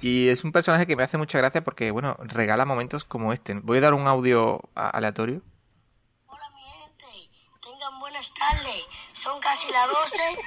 y 0.00 0.30
es 0.30 0.42
un 0.42 0.50
personaje 0.50 0.84
que 0.88 0.96
me 0.96 1.04
hace 1.04 1.16
mucha 1.16 1.38
gracia 1.38 1.62
porque, 1.62 1.92
bueno, 1.92 2.16
regala 2.24 2.64
momentos 2.64 3.04
como 3.04 3.32
este. 3.32 3.54
Voy 3.54 3.78
a 3.78 3.82
dar 3.82 3.94
un 3.94 4.08
audio 4.08 4.62
aleatorio. 4.74 5.42
Hola 6.26 6.50
mi 6.56 6.62
gente, 6.62 7.30
tengan 7.62 8.00
buenas 8.00 8.34
tardes. 8.34 8.84
Son 9.12 9.40
casi 9.40 9.70
las 9.70 9.86
doce 9.86 10.42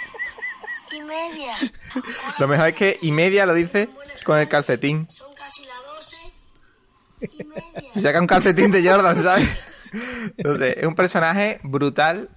y 0.95 1.01
media. 1.01 1.55
Lo 2.39 2.47
mejor 2.47 2.69
es 2.69 2.75
que 2.75 2.99
y 3.01 3.11
media 3.11 3.45
lo 3.45 3.53
dice 3.53 3.89
con 4.25 4.37
el 4.37 4.47
calcetín. 4.47 5.07
Son 5.09 5.33
casi 5.33 5.65
las 5.65 5.77
doce 5.85 6.17
y 7.21 7.43
media. 7.43 7.91
Y 7.95 8.01
saca 8.01 8.19
un 8.19 8.27
calcetín 8.27 8.71
de 8.71 8.87
Jordan, 8.87 9.21
¿sabes? 9.21 9.47
No 10.37 10.55
sé, 10.55 10.79
es 10.79 10.85
un 10.85 10.95
personaje 10.95 11.59
brutal 11.63 12.29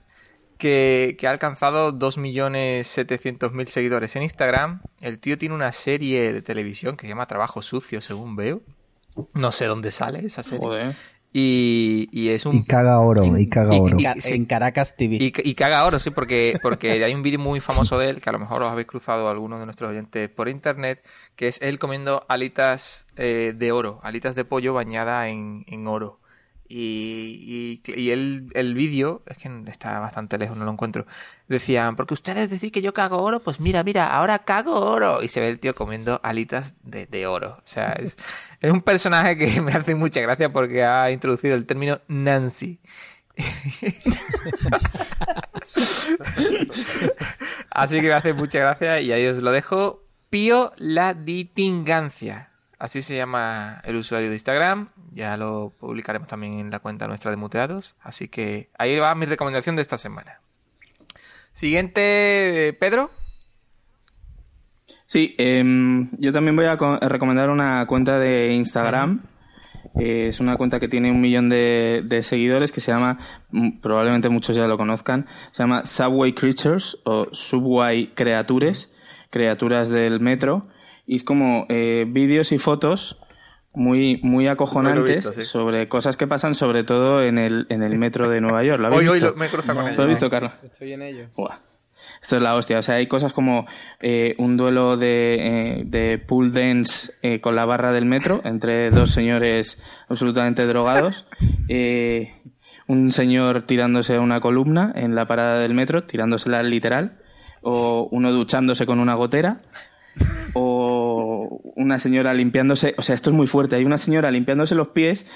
que, 0.59 1.17
que 1.19 1.27
ha 1.27 1.31
alcanzado 1.31 1.93
2.700.000 1.93 3.67
seguidores 3.67 4.17
en 4.17 4.23
Instagram. 4.23 4.83
El 5.01 5.19
tío 5.19 5.39
tiene 5.39 5.55
una 5.55 5.73
serie 5.73 6.33
de 6.33 6.43
televisión 6.43 6.97
que 6.97 7.03
se 7.03 7.09
llama 7.09 7.27
Trabajo 7.27 7.63
Sucio, 7.63 8.01
según 8.01 8.37
veo. 8.37 8.63
No 9.35 9.53
sé 9.53 9.67
dónde 9.67 9.93
sale 9.93 10.27
esa 10.27 10.43
serie. 10.43 10.59
Joder. 10.59 10.97
Y, 11.37 12.09
y 12.13 12.29
es 12.29 12.47
un... 12.47 12.55
Y 12.55 12.63
caga 12.63 13.01
oro, 13.01 13.37
y 13.37 13.47
caga 13.49 13.75
y- 13.75 13.81
oro. 13.81 13.97
y- 13.99 14.21
sí. 14.21 14.35
En 14.35 14.45
Caracas 14.47 14.95
TV. 14.97 15.17
Y, 15.17 15.33
y 15.43 15.55
caga 15.57 15.85
oro, 15.85 15.99
sí, 15.99 16.11
porque, 16.11 16.57
porque 16.63 17.03
hay 17.05 17.13
un 17.13 17.25
vídeo 17.25 17.41
muy 17.41 17.59
famoso 17.59 17.99
de 17.99 18.09
él, 18.11 18.21
que 18.23 18.29
a 18.31 18.33
lo 18.33 18.39
mejor 18.39 18.63
os 18.63 18.71
habéis 18.71 18.87
cruzado 18.87 19.29
algunos 19.29 19.59
de 19.59 19.65
nuestros 19.67 19.91
oyentes 19.91 20.31
por 20.31 20.49
internet, 20.49 21.03
que 21.35 21.49
es 21.49 21.61
él 21.61 21.81
comiendo 21.81 22.25
alitas 22.29 23.07
eh, 23.17 23.53
de 23.57 23.73
oro, 23.73 23.99
alitas 24.05 24.37
de 24.37 24.45
pollo 24.45 24.75
bañada 24.75 25.29
en, 25.29 25.65
en 25.67 25.89
oro. 25.89 26.21
Y, 26.77 27.81
y, 27.87 27.93
y 27.93 28.11
el, 28.11 28.51
el 28.53 28.75
vídeo, 28.75 29.23
es 29.27 29.39
que 29.39 29.49
está 29.69 30.01
bastante 30.01 30.39
lejos, 30.39 30.57
no 30.57 30.65
lo 30.65 30.73
encuentro, 30.73 31.07
decían, 31.47 31.95
porque 31.95 32.15
ustedes 32.15 32.51
decís 32.51 32.73
que 32.73 32.83
yo 32.83 32.93
cago 32.93 33.23
oro, 33.23 33.39
pues 33.39 33.61
mira, 33.61 33.85
mira, 33.85 34.13
ahora 34.13 34.41
cago 34.41 34.81
oro. 34.81 35.23
Y 35.23 35.29
se 35.29 35.39
ve 35.39 35.51
el 35.51 35.61
tío 35.61 35.73
comiendo 35.73 36.19
alitas 36.25 36.75
de, 36.83 37.07
de 37.07 37.29
oro. 37.29 37.59
O 37.59 37.67
sea, 37.67 37.93
es, 37.93 38.17
es 38.61 38.73
un 38.73 38.83
personaje 38.83 39.39
que 39.39 39.63
me 39.63 39.71
hace 39.71 39.95
mucha 39.95 40.21
gracia 40.21 40.53
porque 40.53 40.83
ha 40.83 41.13
introducido 41.13 41.55
el 41.55 41.65
término 41.65 42.01
Nancy. 42.09 42.81
Así 47.71 48.01
que 48.01 48.09
me 48.09 48.15
hace 48.15 48.33
mucha 48.33 48.59
gracia 48.59 49.01
y 49.01 49.13
ahí 49.13 49.25
os 49.29 49.41
lo 49.41 49.53
dejo. 49.53 50.03
Pío 50.29 50.73
la 50.79 51.15
ditingancia. 51.15 52.51
Así 52.85 53.01
se 53.01 53.17
llama 53.17 53.81
el 53.85 53.97
usuario 53.97 54.29
de 54.29 54.35
Instagram. 54.35 54.91
Ya 55.11 55.39
lo 55.39 55.73
publicaremos 55.81 56.29
también 56.29 56.61
en 56.61 56.71
la 56.71 56.81
cuenta 56.81 57.09
nuestra 57.09 57.31
de 57.31 57.39
Muteados. 57.39 57.97
Así 58.03 58.29
que 58.29 58.69
ahí 58.77 58.99
va 58.99 59.15
mi 59.15 59.25
recomendación 59.25 59.75
de 59.75 59.81
esta 59.81 59.97
semana. 59.97 60.41
Siguiente, 61.55 62.69
eh, 62.69 62.73
Pedro. 62.75 63.11
Sí, 65.07 65.35
em, 65.39 66.11
yo 66.19 66.31
también 66.31 66.57
voy 66.57 66.67
a 66.67 66.77
recomendar 67.09 67.49
una 67.49 67.87
cuenta 67.87 68.19
de 68.19 68.53
Instagram. 68.53 69.23
Eh, 69.99 70.27
es 70.29 70.41
una 70.41 70.59
cuenta 70.59 70.79
que 70.79 70.89
tiene 70.89 71.11
un 71.11 71.23
millón 71.23 71.49
de, 71.49 72.03
de 72.05 72.23
seguidores 72.23 72.71
que 72.71 72.83
se 72.83 72.93
llama, 72.93 73.19
mm, 73.51 73.81
probablemente 73.81 74.29
muchos 74.29 74.55
ya 74.57 74.67
lo 74.67 74.77
conozcan, 74.77 75.27
se 75.53 75.63
llama 75.63 75.87
Subway 75.87 76.35
Creatures 76.35 76.99
o 77.05 77.29
Subway 77.33 78.09
Creatures, 78.09 78.93
criaturas 79.31 79.89
del 79.89 80.21
metro. 80.21 80.69
Y 81.07 81.17
es 81.17 81.25
como 81.25 81.67
eh, 81.69 82.07
vídeos 82.09 82.53
y 82.53 82.59
fotos 82.59 83.19
muy, 83.73 84.21
muy 84.23 84.47
acojonantes 84.47 85.17
visto, 85.17 85.33
sí. 85.33 85.43
sobre 85.43 85.89
cosas 85.89 86.17
que 86.17 86.27
pasan 86.27 86.55
sobre 86.55 86.85
todo 86.85 87.23
en 87.23 87.39
el, 87.39 87.67
en 87.71 87.83
el 87.83 87.99
metro 87.99 88.29
de 88.31 88.41
Nueva 88.41 88.63
York. 88.63 88.81
¿Lo 88.81 88.87
habéis 88.87 89.01
Hoy, 89.03 89.09
hoy 89.09 89.15
visto? 89.15 89.31
lo- 89.31 89.37
me 89.37 89.47
he 89.47 89.49
cruzado 89.51 89.75
con 89.75 89.85
¿Lo 89.87 89.91
ello. 89.93 90.03
has 90.03 90.09
visto, 90.09 90.31
Carlos? 90.31 90.53
Estoy 90.63 90.93
en 90.93 91.03
ello. 91.03 91.27
Buah. 91.37 91.59
Esto 92.23 92.37
es 92.37 92.43
la 92.43 92.55
hostia. 92.55 92.79
O 92.79 92.83
sea, 92.83 92.95
hay 92.95 93.07
cosas 93.07 93.33
como 93.33 93.67
eh, 94.01 94.35
un 94.39 94.57
duelo 94.57 94.97
de, 94.97 95.35
eh, 95.81 95.83
de 95.85 96.19
pool 96.19 96.53
dance 96.53 97.13
eh, 97.23 97.41
con 97.41 97.55
la 97.57 97.65
barra 97.67 97.93
del 97.93 98.07
metro 98.07 98.41
entre 98.45 98.91
dos 98.91 99.11
señores 99.11 99.83
absolutamente 100.09 100.67
drogados. 100.67 101.27
Eh, 101.69 102.35
un 102.87 103.11
señor 103.11 103.63
tirándose 103.63 104.17
a 104.17 104.21
una 104.21 104.41
columna 104.41 104.93
en 104.95 105.15
la 105.15 105.27
parada 105.27 105.59
del 105.61 105.73
metro, 105.73 106.05
tirándosela 106.05 106.63
literal. 106.63 107.19
O 107.63 108.07
uno 108.11 108.31
duchándose 108.33 108.85
con 108.85 109.01
una 109.01 109.15
gotera. 109.15 109.57
O 110.53 110.94
una 111.77 111.99
señora 111.99 112.35
limpiándose. 112.35 112.95
O 112.99 113.03
sea, 113.03 113.15
esto 113.15 113.31
es 113.31 113.37
muy 113.37 113.47
fuerte. 113.47 113.77
Hay 113.77 113.85
una 113.85 113.99
señora 113.99 114.31
limpiándose 114.31 114.75
los 114.75 114.89
pies 114.89 115.27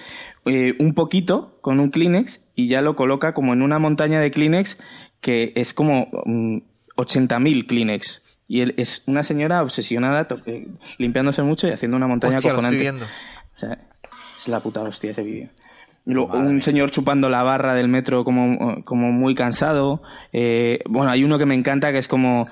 eh, 0.45 0.75
un 0.79 0.95
poquito 0.95 1.59
con 1.61 1.81
un 1.81 1.91
Kleenex 1.91 2.45
y 2.55 2.69
ya 2.69 2.81
lo 2.83 2.97
coloca 2.97 3.35
como 3.35 3.53
en 3.53 3.63
una 3.63 3.79
montaña 3.79 4.21
de 4.21 4.31
Kleenex 4.31 4.79
que 5.21 5.53
es 5.57 5.75
como 5.75 6.09
mm, 6.25 6.59
80.000 6.97 7.67
Kleenex. 7.67 8.23
Y 8.47 8.61
él 8.63 8.75
es 8.79 9.03
una 9.07 9.23
señora 9.23 9.63
obsesionada 9.63 10.27
eh, 10.47 10.69
limpiándose 10.99 11.43
mucho 11.43 11.69
y 11.69 11.71
haciendo 11.73 11.97
una 11.97 12.07
montaña 12.07 12.37
Hostia, 12.39 12.53
lo 12.53 12.61
estoy 12.61 12.79
viendo. 12.79 13.05
O 13.05 13.59
sea, 13.59 13.79
es 14.37 14.49
la 14.49 14.61
puta 14.63 14.81
hostia 14.83 15.11
ese 15.11 15.23
vídeo. 15.23 15.49
Luego, 16.07 16.39
un 16.39 16.63
señor 16.63 16.91
chupando 16.91 17.29
la 17.29 17.43
barra 17.43 17.75
del 17.75 17.89
metro 17.89 18.25
como, 18.25 18.83
como 18.85 19.13
muy 19.13 19.35
cansado. 19.35 20.01
Eh, 20.33 20.79
bueno, 20.89 21.11
hay 21.11 21.23
uno 21.25 21.37
que 21.39 21.45
me 21.45 21.55
encanta 21.55 21.93
que 21.93 21.99
es 21.99 22.09
como 22.09 22.47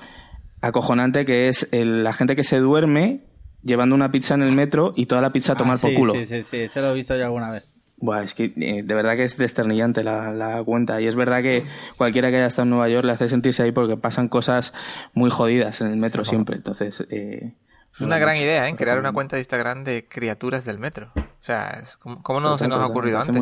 acojonante, 0.61 1.25
que 1.25 1.47
es 1.47 1.67
el- 1.71 2.03
la 2.03 2.13
gente 2.13 2.35
que 2.35 2.43
se 2.43 2.57
duerme 2.59 3.21
llevando 3.67 3.93
una 3.95 4.09
pizza 4.11 4.33
en 4.33 4.41
el 4.41 4.53
metro 4.53 4.93
y 4.95 5.05
toda 5.05 5.21
la 5.21 5.31
pizza 5.31 5.53
a 5.53 5.55
tomar 5.57 5.75
Ah, 5.75 5.79
por 5.81 5.89
sí, 5.91 5.95
culo. 5.95 6.13
Sí, 6.13 6.25
sí, 6.25 6.41
sí, 6.43 6.57
eso 6.61 6.81
lo 6.81 6.87
he 6.91 6.93
visto 6.95 7.15
yo 7.15 7.25
alguna 7.25 7.51
vez. 7.51 7.71
Buah, 7.99 8.23
es 8.23 8.33
que 8.35 8.53
eh, 8.57 8.83
de 8.83 8.93
verdad 8.95 9.15
que 9.15 9.23
es 9.23 9.37
desternillante 9.37 10.03
la, 10.03 10.31
la 10.31 10.63
cuenta. 10.63 11.01
Y 11.01 11.07
es 11.07 11.15
verdad 11.15 11.41
que 11.41 11.63
cualquiera 11.97 12.29
que 12.29 12.37
haya 12.37 12.45
estado 12.45 12.63
en 12.63 12.69
Nueva 12.71 12.89
York 12.89 13.05
le 13.05 13.11
hace 13.11 13.27
sentirse 13.29 13.63
ahí 13.63 13.71
porque 13.71 13.97
pasan 13.97 14.27
cosas 14.29 14.73
muy 15.13 15.29
jodidas 15.29 15.81
en 15.81 15.87
el 15.87 15.97
metro 15.97 16.23
siempre. 16.23 16.55
Entonces, 16.57 17.05
eh, 17.09 17.53
Es 17.93 18.01
una 18.01 18.19
gran 18.19 18.35
mucho. 18.35 18.43
idea, 18.43 18.69
¿eh? 18.69 18.75
Crear 18.75 18.99
una 18.99 19.11
cuenta 19.13 19.35
de 19.35 19.41
Instagram 19.41 19.83
de 19.83 20.07
criaturas 20.07 20.63
del 20.65 20.77
metro. 20.77 21.11
O 21.15 21.21
sea, 21.43 21.79
es 21.81 21.97
como- 21.97 22.21
¿cómo 22.21 22.39
no 22.39 22.57
se 22.59 22.67
nos 22.67 22.79
ha 22.79 22.85
ocurrido 22.85 23.19
antes? 23.19 23.35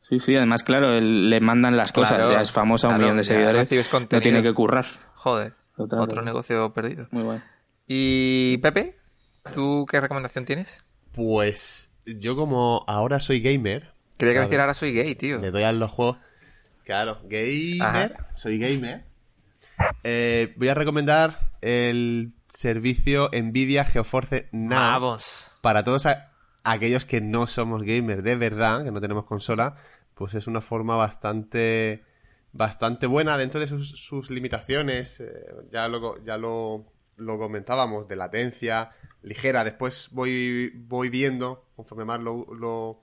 Sí, 0.00 0.18
sí, 0.20 0.34
además, 0.36 0.62
claro, 0.62 0.94
el- 0.94 1.28
le 1.30 1.40
mandan 1.40 1.76
las 1.76 1.92
cosas, 1.92 2.16
Claro, 2.16 2.32
ya 2.32 2.40
es 2.40 2.50
famosa, 2.50 2.88
un 2.88 2.92
claro, 2.94 3.02
millón 3.04 3.16
de 3.18 3.24
seguidores, 3.24 3.68
no 4.10 4.20
tiene 4.20 4.42
que 4.42 4.54
currar. 4.54 4.86
Joder, 5.14 5.52
Total, 5.76 5.98
otro 6.00 6.08
total. 6.16 6.24
negocio 6.24 6.72
perdido. 6.72 7.06
Muy 7.10 7.22
guay. 7.24 7.40
Y 7.90 8.58
Pepe, 8.58 8.96
¿tú 9.54 9.86
qué 9.90 9.98
recomendación 10.00 10.44
tienes? 10.44 10.84
Pues 11.12 11.94
yo 12.04 12.36
como 12.36 12.84
ahora 12.86 13.18
soy 13.18 13.40
gamer, 13.40 13.92
Quería 14.18 14.34
que 14.34 14.40
decir 14.40 14.60
ahora 14.60 14.74
soy 14.74 14.92
gay, 14.92 15.14
tío. 15.14 15.38
le 15.38 15.50
doy 15.50 15.62
a 15.62 15.72
los 15.72 15.90
juegos. 15.90 16.18
Claro, 16.84 17.20
gamer, 17.24 17.82
Ajá. 18.14 18.28
soy 18.36 18.58
gamer. 18.58 19.04
Eh, 20.04 20.54
voy 20.56 20.68
a 20.68 20.74
recomendar 20.74 21.50
el 21.62 22.32
servicio 22.48 23.30
Nvidia 23.32 23.84
GeoForce 23.84 24.48
Now 24.52 25.00
Vamos. 25.00 25.58
para 25.62 25.82
todos 25.84 26.04
a- 26.06 26.32
aquellos 26.64 27.04
que 27.04 27.20
no 27.20 27.46
somos 27.46 27.82
gamers 27.82 28.22
de 28.22 28.36
verdad, 28.36 28.84
que 28.84 28.90
no 28.90 29.00
tenemos 29.00 29.24
consola, 29.24 29.76
pues 30.14 30.34
es 30.34 30.46
una 30.46 30.60
forma 30.60 30.96
bastante 30.96 32.04
bastante 32.52 33.06
buena 33.06 33.36
dentro 33.38 33.60
de 33.60 33.66
sus, 33.66 33.90
sus 33.90 34.30
limitaciones. 34.30 35.20
eh, 35.20 35.30
ya 35.70 35.86
lo, 35.88 36.22
ya 36.24 36.36
lo, 36.38 36.86
lo 37.18 37.38
comentábamos, 37.38 38.08
de 38.08 38.16
latencia 38.16 38.92
ligera. 39.22 39.64
Después 39.64 40.08
voy, 40.12 40.72
voy 40.74 41.08
viendo, 41.10 41.66
conforme 41.76 42.04
más 42.04 42.20
lo, 42.20 42.46
lo, 42.54 43.02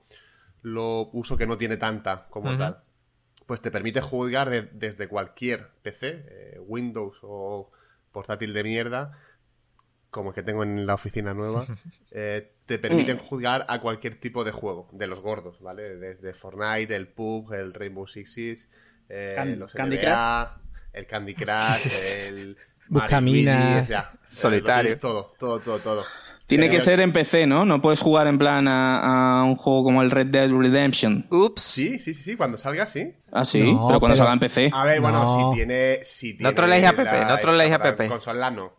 lo 0.62 1.08
uso, 1.12 1.36
que 1.36 1.46
no 1.46 1.56
tiene 1.58 1.76
tanta 1.76 2.26
como 2.30 2.50
tal. 2.58 2.82
Pues 3.46 3.60
te 3.60 3.70
permite 3.70 4.00
jugar 4.00 4.50
de- 4.50 4.62
desde 4.72 5.06
cualquier 5.08 5.70
PC, 5.82 6.24
eh, 6.28 6.60
Windows 6.66 7.18
o 7.22 7.70
portátil 8.10 8.52
de 8.52 8.64
mierda, 8.64 9.18
como 10.10 10.30
el 10.30 10.34
que 10.34 10.42
tengo 10.42 10.62
en 10.62 10.86
la 10.86 10.94
oficina 10.94 11.34
nueva, 11.34 11.66
eh, 12.10 12.52
te 12.66 12.78
permiten 12.78 13.18
jugar 13.18 13.64
a 13.68 13.80
cualquier 13.80 14.18
tipo 14.18 14.42
de 14.42 14.50
juego, 14.50 14.88
de 14.92 15.06
los 15.06 15.20
gordos, 15.20 15.60
¿vale? 15.60 15.96
Desde 15.96 16.32
Fortnite, 16.34 16.96
el 16.96 17.06
PUBG, 17.08 17.52
el 17.54 17.74
Rainbow 17.74 18.08
Six 18.08 18.32
Siege, 18.32 18.66
eh, 19.08 19.34
Can- 19.36 19.58
los 19.60 19.72
Candy 19.74 19.96
NBA, 19.98 20.60
el 20.94 21.06
Candy 21.06 21.34
Crush, 21.34 21.86
el 22.28 22.56
Buscaminas. 22.88 23.90
Eh, 23.90 23.96
Solitario. 24.24 24.82
tienes 24.82 25.00
todo, 25.00 25.34
todo, 25.38 25.58
todo, 25.60 25.78
todo. 25.80 26.04
Tiene 26.46 26.66
Eh, 26.66 26.70
que 26.70 26.80
ser 26.80 27.00
en 27.00 27.12
PC, 27.12 27.46
¿no? 27.48 27.64
No 27.64 27.82
puedes 27.82 27.98
jugar 28.00 28.28
en 28.28 28.38
plan 28.38 28.68
a, 28.68 29.40
a 29.40 29.44
un 29.44 29.56
juego 29.56 29.82
como 29.84 30.02
el 30.02 30.10
Red 30.12 30.28
Dead 30.28 30.48
Redemption. 30.48 31.26
Ups. 31.30 31.60
Sí, 31.62 31.98
sí, 31.98 32.14
sí, 32.14 32.22
sí, 32.22 32.36
cuando 32.36 32.56
salga, 32.56 32.86
sí. 32.86 33.12
Ah, 33.32 33.44
sí, 33.44 33.60
No, 33.60 33.88
pero 33.88 33.98
cuando 33.98 34.14
pero- 34.14 34.16
salga 34.16 34.32
en 34.34 34.38
PC. 34.38 34.70
A 34.72 34.84
ver, 34.84 35.00
bueno, 35.00 35.24
No. 35.24 35.52
si 35.52 35.56
tiene... 35.56 35.98
Si 36.04 36.32
No 36.34 36.38
tiene 36.38 36.52
troleéis 36.54 36.86
a 36.86 36.92
Pepe, 36.92 37.04
la- 37.04 37.28
no 37.30 37.38
troleéis 37.38 37.74
a 37.74 37.78
Pepe. 37.80 38.08
Consola 38.08 38.50
no. 38.52 38.72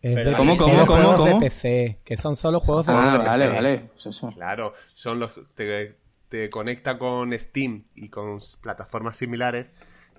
Es 0.00 0.14
Pero 0.14 0.30
de 0.30 0.36
¿cómo, 0.36 0.56
cómo, 0.56 0.80
de 0.80 0.86
cómo, 0.86 0.96
juegos 0.98 1.16
cómo? 1.16 1.26
de 1.26 1.34
PC, 1.46 2.00
que 2.04 2.16
son 2.16 2.34
solo 2.36 2.58
juegos 2.60 2.86
de 2.86 2.92
Ah, 2.92 3.12
PC. 3.18 3.28
vale, 3.28 3.48
vale. 3.48 3.90
Claro, 4.34 4.74
son 4.94 5.18
los 5.20 5.32
te, 5.54 5.96
te 6.28 6.50
conecta 6.50 6.98
con 6.98 7.32
Steam 7.38 7.84
y 7.94 8.08
con 8.08 8.38
plataformas 8.60 9.16
similares 9.16 9.66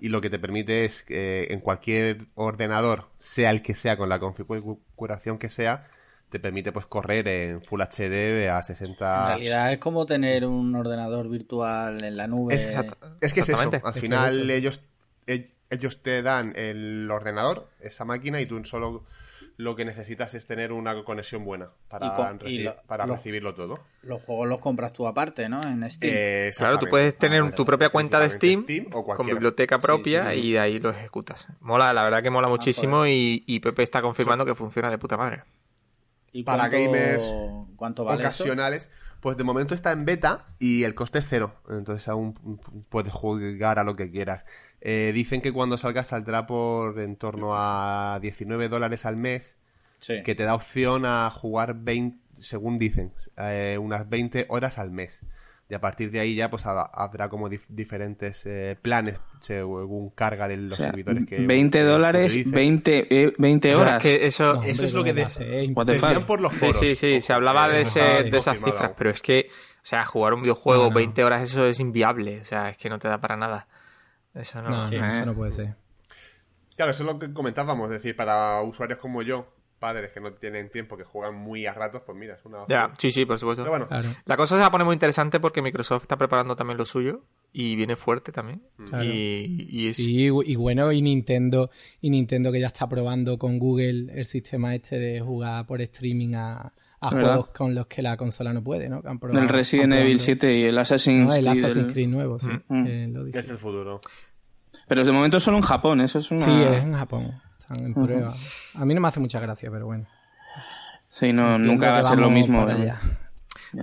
y 0.00 0.08
lo 0.08 0.20
que 0.20 0.30
te 0.30 0.38
permite 0.38 0.84
es 0.84 1.02
que 1.02 1.48
en 1.50 1.60
cualquier 1.60 2.26
ordenador, 2.34 3.08
sea 3.18 3.50
el 3.50 3.62
que 3.62 3.74
sea, 3.74 3.96
con 3.96 4.08
la 4.08 4.18
configuración 4.20 5.38
que 5.38 5.48
sea, 5.48 5.88
te 6.30 6.40
permite 6.40 6.72
pues 6.72 6.86
correr 6.86 7.28
en 7.28 7.62
Full 7.62 7.80
HD 7.80 8.48
a 8.50 8.58
En 8.58 8.64
60. 8.64 9.24
realidad 9.24 9.72
es 9.72 9.78
como 9.78 10.06
tener 10.06 10.44
un 10.46 10.74
ordenador 10.74 11.28
virtual 11.28 12.02
en 12.04 12.16
la 12.16 12.26
nube. 12.26 12.54
Es, 12.54 12.66
es 13.20 13.32
que 13.34 13.40
es 13.40 13.48
eso. 13.48 13.70
Al 13.84 13.92
Es 13.92 13.92
que 13.92 14.00
final 14.00 14.50
es 14.50 14.50
eso. 14.50 14.58
ellos 14.58 14.80
e- 15.26 15.50
ellos 15.70 16.02
te 16.02 16.22
dan 16.22 16.52
el 16.56 17.10
ordenador, 17.10 17.68
esa 17.80 18.04
máquina 18.04 18.40
y 18.40 18.46
tú 18.46 18.62
solo 18.64 19.04
lo 19.56 19.76
que 19.76 19.84
necesitas 19.84 20.34
es 20.34 20.46
tener 20.48 20.72
una 20.72 21.04
conexión 21.04 21.44
buena 21.44 21.70
para, 21.88 22.06
Y 22.06 22.10
con- 22.10 22.40
y 22.48 22.58
reci- 22.58 22.64
lo- 22.64 22.76
para 22.88 23.06
lo- 23.06 23.14
recibirlo 23.14 23.54
todo. 23.54 23.78
Los 24.02 24.20
juegos 24.22 24.48
los 24.48 24.58
compras 24.58 24.92
tú 24.92 25.06
aparte, 25.06 25.48
¿no? 25.48 25.62
En 25.62 25.88
Steam. 25.88 26.12
Eh, 26.16 26.50
Claro, 26.56 26.78
tú 26.80 26.86
puedes 26.90 27.16
tener 27.16 27.42
Ah, 27.42 27.52
tu 27.52 27.64
propia 27.64 27.88
cuenta 27.90 28.18
de 28.18 28.30
Steam, 28.30 28.66
o 28.92 29.04
con 29.04 29.26
biblioteca 29.26 29.78
propia 29.78 30.24
sí, 30.30 30.40
sí. 30.40 30.46
y 30.48 30.52
de 30.52 30.58
ahí 30.60 30.78
lo 30.80 30.90
ejecutas. 30.90 31.46
Mola, 31.60 31.92
la 31.92 32.02
verdad 32.02 32.22
que 32.22 32.30
mola 32.30 32.48
muchísimo 32.48 32.98
joder. 32.98 33.12
y, 33.12 33.44
y 33.46 33.60
Pepe 33.60 33.84
está 33.84 34.02
confirmando 34.02 34.44
que 34.44 34.54
funciona 34.56 34.90
de 34.90 34.98
puta 34.98 35.16
madre. 35.16 35.42
¿Y 36.32 36.42
para 36.42 36.68
cuánto- 36.68 36.76
gamers 36.76 37.34
¿Cuánto 37.76 38.04
vale 38.04 38.24
eso? 38.24 38.44
Pues 39.24 39.38
de 39.38 39.42
momento 39.44 39.74
está 39.74 39.90
en 39.90 40.04
beta 40.04 40.44
y 40.58 40.82
el 40.84 40.94
coste 40.94 41.20
es 41.20 41.26
cero. 41.26 41.54
Entonces 41.70 42.06
aún 42.08 42.34
puedes 42.90 43.10
jugar 43.14 43.78
a 43.78 43.82
lo 43.82 43.96
que 43.96 44.10
quieras. 44.10 44.44
Eh, 44.82 45.12
dicen 45.14 45.40
que 45.40 45.50
cuando 45.50 45.78
salga 45.78 46.04
saldrá 46.04 46.46
por 46.46 47.00
en 47.00 47.16
torno 47.16 47.52
a 47.54 48.18
19 48.20 48.68
dólares 48.68 49.06
al 49.06 49.16
mes, 49.16 49.56
Sí. 49.98 50.22
que 50.24 50.34
te 50.34 50.42
da 50.42 50.54
opción 50.54 51.06
a 51.06 51.30
jugar 51.30 51.74
20, 51.74 52.18
según 52.42 52.78
dicen, 52.78 53.14
eh, 53.38 53.78
unas 53.80 54.06
20 54.10 54.44
horas 54.50 54.76
al 54.76 54.90
mes. 54.90 55.22
Y 55.68 55.74
a 55.74 55.80
partir 55.80 56.10
de 56.10 56.20
ahí 56.20 56.34
ya 56.34 56.50
pues 56.50 56.66
ha- 56.66 56.82
habrá 56.82 57.30
como 57.30 57.48
dif- 57.48 57.64
diferentes 57.68 58.44
eh, 58.44 58.76
planes 58.80 59.16
según 59.40 60.10
carga 60.10 60.46
de 60.46 60.58
los 60.58 60.74
O 60.74 60.76
sea, 60.76 60.86
servidores 60.90 61.26
que 61.26 61.38
20 61.38 61.78
que 61.78 61.84
dólares, 61.84 62.32
utilicen. 62.32 62.52
20, 62.54 63.24
eh, 63.24 63.32
20 63.38 63.70
O 63.70 63.72
sea, 63.72 63.82
horas. 63.82 63.96
es 63.96 64.02
que 64.02 64.26
eso... 64.26 64.54
No, 64.56 64.62
Eso 64.62 64.84
es 64.84 64.92
lo 64.92 65.02
que 65.02 65.10
¿cómo 65.14 65.84
de- 65.84 65.92
decían 65.94 66.26
por 66.26 66.40
los 66.42 66.52
Sí, 66.52 66.58
foros. 66.66 66.76
sí, 66.76 66.94
sí, 66.96 67.20
se 67.22 67.32
hablaba 67.32 67.68
de, 67.68 67.80
ese, 67.80 67.98
Está 68.00 68.22
de 68.30 68.36
esas 68.38 68.56
cifras, 68.58 68.92
pero 68.98 69.08
es 69.10 69.22
que, 69.22 69.48
o 69.50 69.86
sea, 69.86 70.04
jugar 70.04 70.34
un 70.34 70.42
videojuego 70.42 70.84
No, 70.84 70.88
no. 70.90 70.96
20 70.96 71.24
horas, 71.24 71.42
eso 71.42 71.64
es 71.66 71.80
inviable, 71.80 72.40
o 72.42 72.44
sea, 72.44 72.68
es 72.68 72.76
que 72.76 72.90
no 72.90 72.98
te 72.98 73.08
da 73.08 73.18
para 73.18 73.36
nada. 73.38 73.66
Eso 74.34 74.60
no. 74.60 74.68
No, 74.68 74.88
Sí. 74.88 74.98
no, 74.98 75.06
eso 75.08 75.24
no 75.24 75.34
puede 75.34 75.52
ser. 75.52 75.76
Claro, 76.76 76.90
eso 76.90 77.04
es 77.04 77.12
lo 77.12 77.18
que 77.18 77.32
comentábamos, 77.32 77.86
es 77.88 77.94
decir, 77.94 78.14
para 78.16 78.60
usuarios 78.62 78.98
como 78.98 79.22
yo, 79.22 79.53
padres 79.84 80.12
que 80.12 80.20
no 80.20 80.32
tienen 80.32 80.70
tiempo, 80.70 80.96
que 80.96 81.04
juegan 81.04 81.34
muy 81.34 81.66
a 81.66 81.74
ratos, 81.74 82.00
pues 82.06 82.16
mira, 82.16 82.36
es 82.36 82.44
una 82.46 82.60
Ya, 82.68 82.90
sí, 82.98 83.10
sí, 83.10 83.26
por 83.26 83.38
supuesto. 83.38 83.62
Pero 83.62 83.70
bueno, 83.72 83.86
Claro. 83.86 84.08
La 84.24 84.36
cosa 84.38 84.54
se 84.54 84.60
va 84.62 84.68
a 84.68 84.70
poner 84.70 84.86
muy 84.86 84.94
interesante 84.94 85.40
porque 85.40 85.60
Microsoft 85.60 86.04
está 86.04 86.16
preparando 86.16 86.56
también 86.56 86.78
lo 86.78 86.86
suyo 86.86 87.20
y 87.52 87.76
viene 87.76 87.96
fuerte 87.96 88.32
también. 88.32 88.62
Claro. 88.88 89.04
Y, 89.04 89.66
y 89.68 89.86
es... 89.88 89.96
Sí, 89.96 90.28
y 90.46 90.56
bueno, 90.56 90.90
y 90.90 91.02
Nintendo, 91.02 91.70
y 92.00 92.08
Nintendo 92.08 92.50
que 92.50 92.60
ya 92.60 92.68
está 92.68 92.88
probando 92.88 93.36
con 93.38 93.58
Google 93.58 94.06
el 94.18 94.24
sistema 94.24 94.74
este 94.74 94.98
de 94.98 95.20
jugar 95.20 95.66
por 95.66 95.82
streaming 95.82 96.34
a, 96.34 96.72
a 97.00 97.10
¿Verdad? 97.10 97.28
juegos 97.34 97.48
con 97.48 97.74
los 97.74 97.86
que 97.86 98.00
la 98.00 98.16
consola 98.16 98.54
no 98.54 98.64
puede, 98.64 98.88
¿no? 98.88 99.02
Han 99.04 99.18
probado- 99.18 99.42
el 99.42 99.48
Resident 99.50 99.92
Evil 99.92 100.16
probando- 100.16 100.22
7 100.24 100.58
y 100.58 100.62
el 100.64 100.78
Assassin's 100.78 101.28
No, 101.28 101.34
el 101.34 101.44
Creed. 101.44 101.64
Assassin's 101.64 101.86
el- 101.88 101.92
Creed 101.92 102.08
nuevo, 102.08 102.38
sí. 102.38 102.48
Mm. 102.68 102.86
eh, 102.86 103.08
lo 103.12 103.24
dice. 103.24 103.40
es 103.40 103.50
el 103.50 103.58
futuro. 103.58 104.00
Pero 104.88 105.04
de 105.04 105.12
momento 105.12 105.38
solo 105.40 105.56
en 105.58 105.62
Japón, 105.62 106.00
eso 106.00 106.18
es 106.18 106.30
una... 106.30 106.40
Sí, 106.40 106.50
es 106.50 106.82
en 106.82 106.92
Japón. 106.94 107.32
Están 107.70 107.86
en 107.86 107.94
prueba. 107.94 108.34
A 108.74 108.84
mí 108.84 108.94
no 108.94 109.00
me 109.00 109.08
hace 109.08 109.20
mucha 109.20 109.40
gracia, 109.40 109.70
pero 109.70 109.86
bueno. 109.86 110.06
Sí, 111.08 111.32
no, 111.32 111.52
Entiendo 111.52 111.72
nunca 111.72 111.92
va 111.92 111.98
a 112.00 112.04
ser 112.04 112.18
lo 112.18 112.30
mismo. 112.30 112.66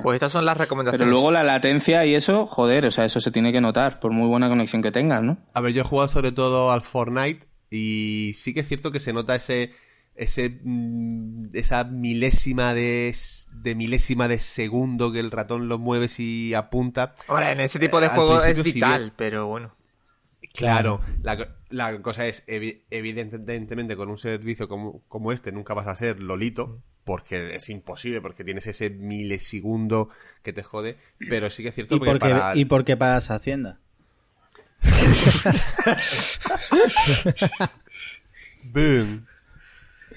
Pues 0.03 0.15
estas 0.15 0.31
son 0.31 0.45
las 0.45 0.57
recomendaciones. 0.57 0.99
Pero 0.99 1.11
luego 1.11 1.31
la 1.31 1.43
latencia 1.43 2.05
y 2.05 2.13
eso, 2.13 2.45
joder, 2.45 2.85
o 2.85 2.91
sea, 2.91 3.05
eso 3.05 3.19
se 3.19 3.31
tiene 3.31 3.51
que 3.51 3.59
notar, 3.59 3.99
por 3.99 4.11
muy 4.11 4.27
buena 4.27 4.49
conexión 4.49 4.81
que 4.81 4.91
tengas, 4.91 5.23
¿no? 5.23 5.37
A 5.53 5.61
ver, 5.61 5.73
yo 5.73 5.81
he 5.81 5.85
jugado 5.85 6.07
sobre 6.07 6.31
todo 6.31 6.71
al 6.71 6.81
Fortnite 6.81 7.47
y 7.69 8.31
sí 8.35 8.53
que 8.53 8.59
es 8.61 8.67
cierto 8.67 8.91
que 8.91 8.99
se 8.99 9.13
nota 9.13 9.35
ese 9.35 9.73
ese 10.15 10.59
mm, 10.63 11.47
esa 11.53 11.83
milésima 11.85 12.73
de, 12.73 13.15
de 13.53 13.75
milésima 13.75 14.27
de 14.27 14.39
segundo 14.39 15.11
que 15.11 15.19
el 15.19 15.31
ratón 15.31 15.67
lo 15.67 15.79
mueves 15.79 16.19
y 16.19 16.53
apunta. 16.53 17.15
Ahora, 17.27 17.51
en 17.51 17.61
ese 17.61 17.79
tipo 17.79 17.99
de 17.99 18.07
Al 18.07 18.15
juegos 18.15 18.45
es 18.45 18.61
vital, 18.63 18.99
bien. 19.01 19.13
pero 19.17 19.47
bueno. 19.47 19.73
Claro, 20.53 21.01
la, 21.23 21.37
co- 21.37 21.47
la 21.69 22.01
cosa 22.01 22.27
es, 22.27 22.45
evi- 22.47 22.81
evidentemente, 22.89 23.95
con 23.95 24.09
un 24.09 24.17
servicio 24.17 24.67
como, 24.67 25.01
como 25.07 25.31
este 25.31 25.51
nunca 25.51 25.73
vas 25.73 25.87
a 25.87 25.95
ser 25.95 26.21
Lolito, 26.21 26.81
porque 27.05 27.55
es 27.55 27.69
imposible, 27.69 28.21
porque 28.21 28.43
tienes 28.43 28.67
ese 28.67 28.89
milisegundo 28.89 30.09
que 30.43 30.53
te 30.53 30.63
jode, 30.63 30.97
pero 31.29 31.49
sí 31.49 31.63
que 31.63 31.69
es 31.69 31.75
cierto 31.75 31.95
¿Y 31.95 31.99
porque 31.99 32.11
por, 32.11 32.19
qué, 32.19 32.29
para... 32.33 32.55
¿Y 32.55 32.65
por 32.65 32.85
qué 32.85 32.97
pagas 32.97 33.31
Hacienda? 33.31 33.79
Boom. 38.63 39.25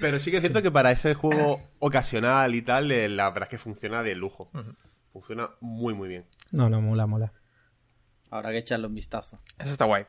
Pero 0.01 0.19
sí 0.19 0.31
que 0.31 0.39
es 0.39 0.43
cierto 0.43 0.63
que 0.63 0.71
para 0.71 0.91
ese 0.91 1.15
juego 1.15 1.61
ocasional 1.79 2.55
y 2.55 2.63
tal, 2.63 2.91
eh, 2.91 3.09
la 3.09 3.29
verdad 3.31 3.45
es 3.45 3.49
que 3.51 3.59
funciona 3.59 4.03
de 4.03 4.15
lujo. 4.15 4.51
Funciona 5.13 5.51
muy, 5.61 5.95
muy 5.95 6.09
bien. 6.09 6.25
No, 6.51 6.69
no, 6.69 6.81
mola, 6.81 7.07
mola. 7.07 7.33
Habrá 8.35 8.51
que 8.51 8.59
echarle 8.59 8.89
un 8.89 8.95
vistazo. 8.97 9.39
Eso 9.61 9.71
está 9.73 9.85
guay. 9.85 10.05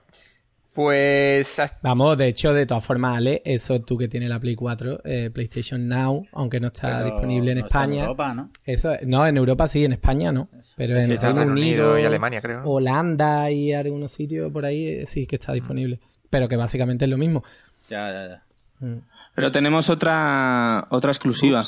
Pues 0.74 1.60
hasta- 1.60 1.78
Vamos, 1.84 2.18
de 2.18 2.28
hecho, 2.28 2.54
de 2.56 2.66
todas 2.66 2.84
formas, 2.84 3.18
Ale, 3.18 3.42
eso 3.46 3.80
tú 3.82 3.98
que 4.00 4.08
tienes 4.08 4.28
la 4.30 4.40
Play 4.40 4.56
4, 4.56 5.00
eh, 5.06 5.30
PlayStation 5.32 5.88
Now, 5.88 6.26
aunque 6.34 6.60
no 6.60 6.68
está 6.68 6.98
Pero 6.98 7.06
disponible 7.12 7.52
en 7.52 7.60
no 7.60 7.66
está 7.68 7.84
en 7.84 7.92
España. 7.92 8.02
Europa, 8.04 8.34
¿no? 8.34 8.50
Eso, 8.66 8.92
no, 9.06 9.28
en 9.28 9.38
Europa 9.38 9.68
sí, 9.68 9.86
en 9.86 9.94
España 9.94 10.32
no. 10.32 10.50
Pero 10.76 10.98
en 10.98 11.06
Sí, 11.06 11.16
Reino 11.16 11.22
Reino 11.38 11.52
Unido 11.52 11.92
Unido 11.92 12.00
y 12.00 12.04
Alemania, 12.06 12.42
creo. 12.42 12.64
Holanda 12.66 13.52
y 13.52 13.74
algunos 13.74 14.12
sitios 14.12 14.52
por 14.52 14.66
ahí 14.66 14.88
eh, 14.88 15.06
sí 15.06 15.28
que 15.28 15.36
está 15.36 15.54
disponible. 15.54 16.00
Pero 16.32 16.50
que 16.50 16.58
básicamente 16.58 17.06
es 17.06 17.12
lo 17.12 17.18
mismo. 17.20 17.44
Ya, 17.90 18.12
ya, 18.12 18.28
ya. 18.28 18.44
Mm. 18.86 19.00
Pero 19.36 19.52
tenemos 19.52 19.90
otra, 19.92 20.88
otra 20.90 21.12
exclusiva 21.12 21.64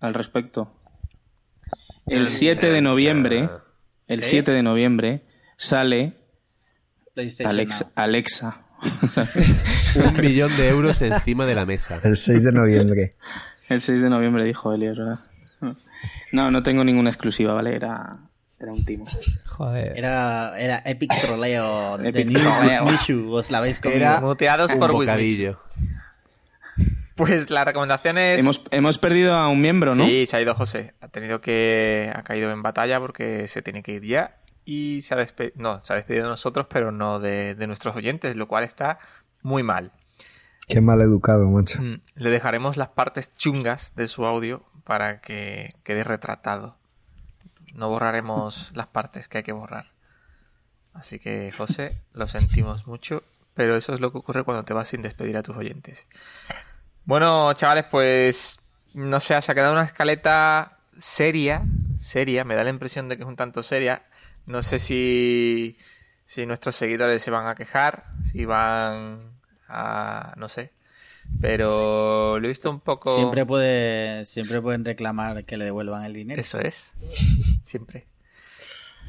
al 0.00 0.14
respecto. 0.14 0.70
El 2.06 2.28
7 2.28 2.70
de 2.70 2.80
noviembre, 2.80 3.50
el 4.06 4.22
7 4.22 4.52
de 4.52 4.62
noviembre, 4.62 5.22
sale 5.56 6.14
PlayStation 7.14 7.50
Alexa. 7.50 7.84
Now. 7.84 7.92
Alexa. 7.96 8.62
Un 10.08 10.20
millón 10.20 10.54
de 10.56 10.68
euros 10.68 11.00
encima 11.02 11.46
de 11.46 11.54
la 11.54 11.64
mesa. 11.64 12.00
El 12.04 12.16
6 12.16 12.44
de 12.44 12.52
noviembre. 12.52 13.14
El 13.68 13.80
6 13.80 14.02
de 14.02 14.10
noviembre 14.10 14.44
dijo 14.44 14.72
Elios, 14.72 14.98
¿verdad? 14.98 15.20
No, 16.32 16.50
no 16.50 16.62
tengo 16.62 16.84
ninguna 16.84 17.08
exclusiva, 17.08 17.54
¿vale? 17.54 17.74
Era, 17.74 18.18
era 18.60 18.72
un 18.72 18.84
timo. 18.84 19.06
Joder. 19.46 19.96
Era, 19.96 20.58
era 20.58 20.82
Epic 20.84 21.10
Troleo 21.20 21.96
de 21.98 22.10
Epic 22.10 22.32
Troleo. 22.32 22.84
Mishu. 22.84 23.32
Os 23.32 23.50
la 23.50 23.60
veis 23.60 23.80
conmigo. 23.80 24.00
Era 24.00 24.20
muteados 24.20 24.72
un 24.72 24.78
por 24.78 24.90
Wismich. 24.90 25.08
bocadillo. 25.08 25.60
Pues 27.14 27.48
la 27.48 27.64
recomendación 27.64 28.18
es... 28.18 28.38
Hemos, 28.38 28.60
hemos 28.70 28.98
perdido 28.98 29.32
a 29.34 29.48
un 29.48 29.60
miembro, 29.62 29.94
¿no? 29.94 30.06
Sí, 30.06 30.26
se 30.26 30.36
ha 30.36 30.40
ido 30.42 30.54
José. 30.54 30.92
Ha 31.00 31.08
tenido 31.08 31.40
que... 31.40 32.12
Ha 32.14 32.22
caído 32.22 32.50
en 32.52 32.62
batalla 32.62 33.00
porque 33.00 33.48
se 33.48 33.62
tiene 33.62 33.82
que 33.82 33.92
ir 33.92 34.02
ya. 34.02 34.36
Y 34.66 35.00
se 35.00 35.14
ha 35.14 35.16
despedido... 35.16 35.54
No, 35.56 35.82
se 35.84 35.94
ha 35.94 35.96
despedido 35.96 36.24
de 36.24 36.30
nosotros, 36.30 36.66
pero 36.68 36.92
no 36.92 37.20
de, 37.20 37.54
de 37.54 37.66
nuestros 37.66 37.96
oyentes, 37.96 38.36
lo 38.36 38.48
cual 38.48 38.64
está 38.64 38.98
muy 39.42 39.62
mal. 39.62 39.92
Qué 40.68 40.80
mal 40.80 41.00
educado, 41.00 41.48
macho. 41.48 41.80
Mm, 41.80 42.00
Le 42.16 42.30
dejaremos 42.30 42.76
las 42.76 42.88
partes 42.88 43.34
chungas 43.36 43.94
de 43.94 44.08
su 44.08 44.26
audio 44.26 44.64
para 44.84 45.20
que 45.20 45.70
quede 45.84 46.02
retratado. 46.04 46.76
No 47.72 47.88
borraremos 47.88 48.72
las 48.74 48.88
partes 48.88 49.28
que 49.28 49.38
hay 49.38 49.44
que 49.44 49.52
borrar. 49.52 49.92
Así 50.92 51.18
que, 51.18 51.52
José, 51.52 51.92
lo 52.12 52.26
sentimos 52.26 52.86
mucho, 52.86 53.22
pero 53.54 53.76
eso 53.76 53.94
es 53.94 54.00
lo 54.00 54.10
que 54.10 54.18
ocurre 54.18 54.44
cuando 54.44 54.64
te 54.64 54.74
vas 54.74 54.88
sin 54.88 55.02
despedir 55.02 55.36
a 55.36 55.42
tus 55.42 55.56
oyentes. 55.56 56.06
Bueno, 57.04 57.52
chavales, 57.52 57.84
pues 57.84 58.58
no 58.94 59.20
sé, 59.20 59.40
se 59.40 59.52
ha 59.52 59.54
quedado 59.54 59.74
una 59.74 59.84
escaleta 59.84 60.78
seria, 60.98 61.62
seria, 62.00 62.44
me 62.44 62.54
da 62.54 62.64
la 62.64 62.70
impresión 62.70 63.08
de 63.08 63.16
que 63.16 63.22
es 63.22 63.28
un 63.28 63.36
tanto 63.36 63.62
seria. 63.62 64.02
No 64.46 64.62
sé 64.62 64.78
si, 64.78 65.76
si 66.24 66.46
nuestros 66.46 66.76
seguidores 66.76 67.22
se 67.22 67.30
van 67.30 67.46
a 67.46 67.54
quejar, 67.54 68.04
si 68.30 68.44
van 68.44 69.16
a, 69.68 70.34
no 70.36 70.48
sé, 70.48 70.72
pero 71.40 72.38
lo 72.38 72.44
he 72.44 72.48
visto 72.48 72.70
un 72.70 72.80
poco... 72.80 73.14
Siempre, 73.14 73.44
puede, 73.44 74.24
siempre 74.26 74.60
pueden 74.60 74.84
reclamar 74.84 75.44
que 75.44 75.56
le 75.56 75.64
devuelvan 75.64 76.04
el 76.04 76.12
dinero. 76.14 76.40
Eso 76.40 76.60
es, 76.60 76.92
siempre. 77.64 78.06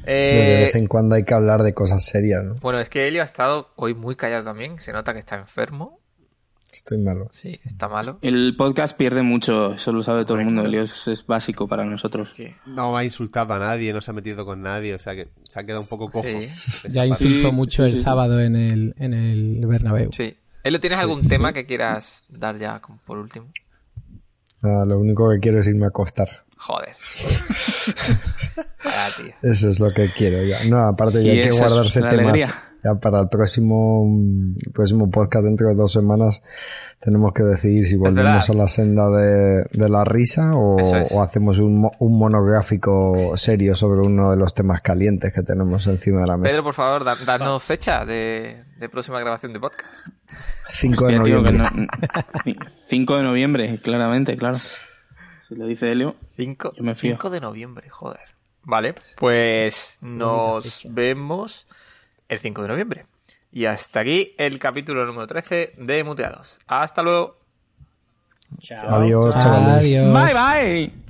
De 0.04 0.60
Eh, 0.60 0.64
vez 0.66 0.74
en 0.76 0.86
cuando 0.86 1.14
hay 1.16 1.24
que 1.24 1.34
hablar 1.34 1.62
de 1.62 1.74
cosas 1.74 2.04
serias, 2.04 2.42
¿no? 2.44 2.54
bueno, 2.56 2.80
es 2.80 2.88
que 2.88 3.08
Elio 3.08 3.22
ha 3.22 3.24
estado 3.24 3.72
hoy 3.76 3.94
muy 3.94 4.14
callado 4.16 4.44
también, 4.44 4.80
se 4.80 4.92
nota 4.92 5.12
que 5.12 5.18
está 5.18 5.36
enfermo, 5.36 6.00
Estoy 6.72 6.98
malo. 6.98 7.28
sí, 7.32 7.58
está 7.64 7.88
malo. 7.88 8.18
El 8.22 8.54
podcast 8.56 8.96
pierde 8.96 9.22
mucho, 9.22 9.74
eso 9.74 9.92
lo 9.92 10.02
sabe 10.02 10.24
todo 10.24 10.38
el 10.38 10.44
mundo. 10.44 10.62
claro. 10.62 10.76
Elios 10.76 11.08
es 11.08 11.26
básico 11.26 11.66
para 11.66 11.84
nosotros. 11.84 12.30
Que- 12.30 12.54
No 12.66 12.96
ha 12.96 13.04
insultado 13.04 13.54
a 13.54 13.58
nadie, 13.58 13.92
no 13.92 14.00
se 14.00 14.10
ha 14.10 14.14
metido 14.14 14.44
con 14.44 14.62
nadie, 14.62 14.94
o 14.94 14.98
sea 14.98 15.14
que 15.14 15.28
se 15.48 15.58
ha 15.60 15.64
quedado 15.64 15.80
un 15.82 15.88
poco 15.88 16.10
cojo. 16.10 16.26
Sí. 16.28 16.88
Ya 16.90 17.04
insultó 17.06 17.48
Sí, 17.48 17.52
mucho 17.54 17.82
sí, 17.84 17.90
el 17.90 17.96
sí. 17.96 18.02
sábado 18.02 18.40
en 18.40 18.54
el, 18.56 18.94
en 18.98 19.12
el 19.14 19.66
Bernabéu. 19.66 20.10
Sí. 20.12 20.36
Elio, 20.62 20.80
¿tienes 20.80 20.98
algún 20.98 21.26
tema 21.26 21.52
que 21.52 21.66
quieras 21.66 22.24
dar 22.28 22.58
ya 22.58 22.80
como 22.80 22.98
por 22.98 23.18
último? 23.18 23.46
Nada, 24.62 24.84
lo 24.84 24.98
único 24.98 25.30
que 25.30 25.38
quiero 25.40 25.60
es 25.60 25.68
irme 25.68 25.86
a 25.86 25.88
acostar. 25.88 26.28
Joder. 26.56 26.96
Tío. 29.16 29.32
Eso 29.42 29.68
es 29.68 29.80
lo 29.80 29.90
que 29.90 30.10
quiero 30.10 30.42
ya. 30.44 30.64
No, 30.64 30.78
aparte 30.80 31.24
ya 31.24 31.32
hay 31.32 31.40
que 31.42 31.48
es 31.48 31.58
guardarse 31.58 32.00
temas 32.02 32.14
alegría. 32.14 32.64
Ya 32.84 32.94
para 32.94 33.20
el 33.20 33.28
próximo, 33.28 34.04
próximo 34.72 35.10
podcast 35.10 35.44
dentro 35.44 35.68
de 35.68 35.74
dos 35.74 35.92
semanas. 35.92 36.42
Tenemos 37.00 37.32
que 37.32 37.42
decidir 37.44 37.86
si 37.86 37.96
volvemos 37.96 38.50
a 38.50 38.54
la 38.54 38.66
senda 38.68 39.08
de, 39.10 39.64
de 39.72 39.88
la 39.88 40.04
risa 40.04 40.50
o, 40.54 40.78
Eso 40.80 40.96
es. 40.96 41.12
o 41.12 41.22
hacemos 41.22 41.58
un, 41.60 41.80
mo- 41.82 41.92
un 42.00 42.18
monográfico 42.18 43.36
serio 43.36 43.74
sobre 43.76 44.00
uno 44.06 44.30
de 44.32 44.36
los 44.36 44.52
temas 44.54 44.80
calientes 44.82 45.32
que 45.32 45.42
tenemos 45.42 45.86
encima 45.86 46.22
de 46.22 46.26
la 46.26 46.36
mesa. 46.36 46.52
Pedro, 46.54 46.64
por 46.64 46.74
favor, 46.74 47.04
da- 47.04 47.16
danos 47.24 47.62
fecha 47.62 48.04
de, 48.04 48.64
de 48.78 48.88
próxima 48.88 49.20
grabación 49.20 49.52
de 49.52 49.60
podcast. 49.60 49.92
5 50.70 51.06
de 51.06 51.12
noviembre. 51.16 51.52
no- 51.52 51.66
ci- 52.44 52.58
5 52.88 53.16
de 53.16 53.22
noviembre, 53.22 53.80
claramente, 53.82 54.36
claro. 54.36 54.58
Si 54.58 55.54
lo 55.54 55.66
dice 55.66 55.90
Helio. 55.92 56.16
5, 56.36 56.72
Yo 56.76 56.82
me 56.84 56.94
fío. 56.94 57.16
de 57.30 57.40
noviembre, 57.40 57.88
joder. 57.88 58.20
Vale, 58.64 58.94
pues 59.16 59.96
nos 60.02 60.86
vemos 60.90 61.66
el 62.28 62.38
5 62.38 62.62
de 62.62 62.68
noviembre. 62.68 63.06
Y 63.50 63.64
hasta 63.64 64.00
aquí 64.00 64.34
el 64.38 64.58
capítulo 64.58 65.06
número 65.06 65.26
13 65.26 65.72
de 65.76 66.04
Muteados. 66.04 66.58
Hasta 66.66 67.02
luego. 67.02 67.38
Chao. 68.60 68.94
Adiós, 68.94 69.34
chavales. 69.38 69.68
Adiós. 69.68 70.12
Bye 70.12 70.34
bye. 70.34 71.07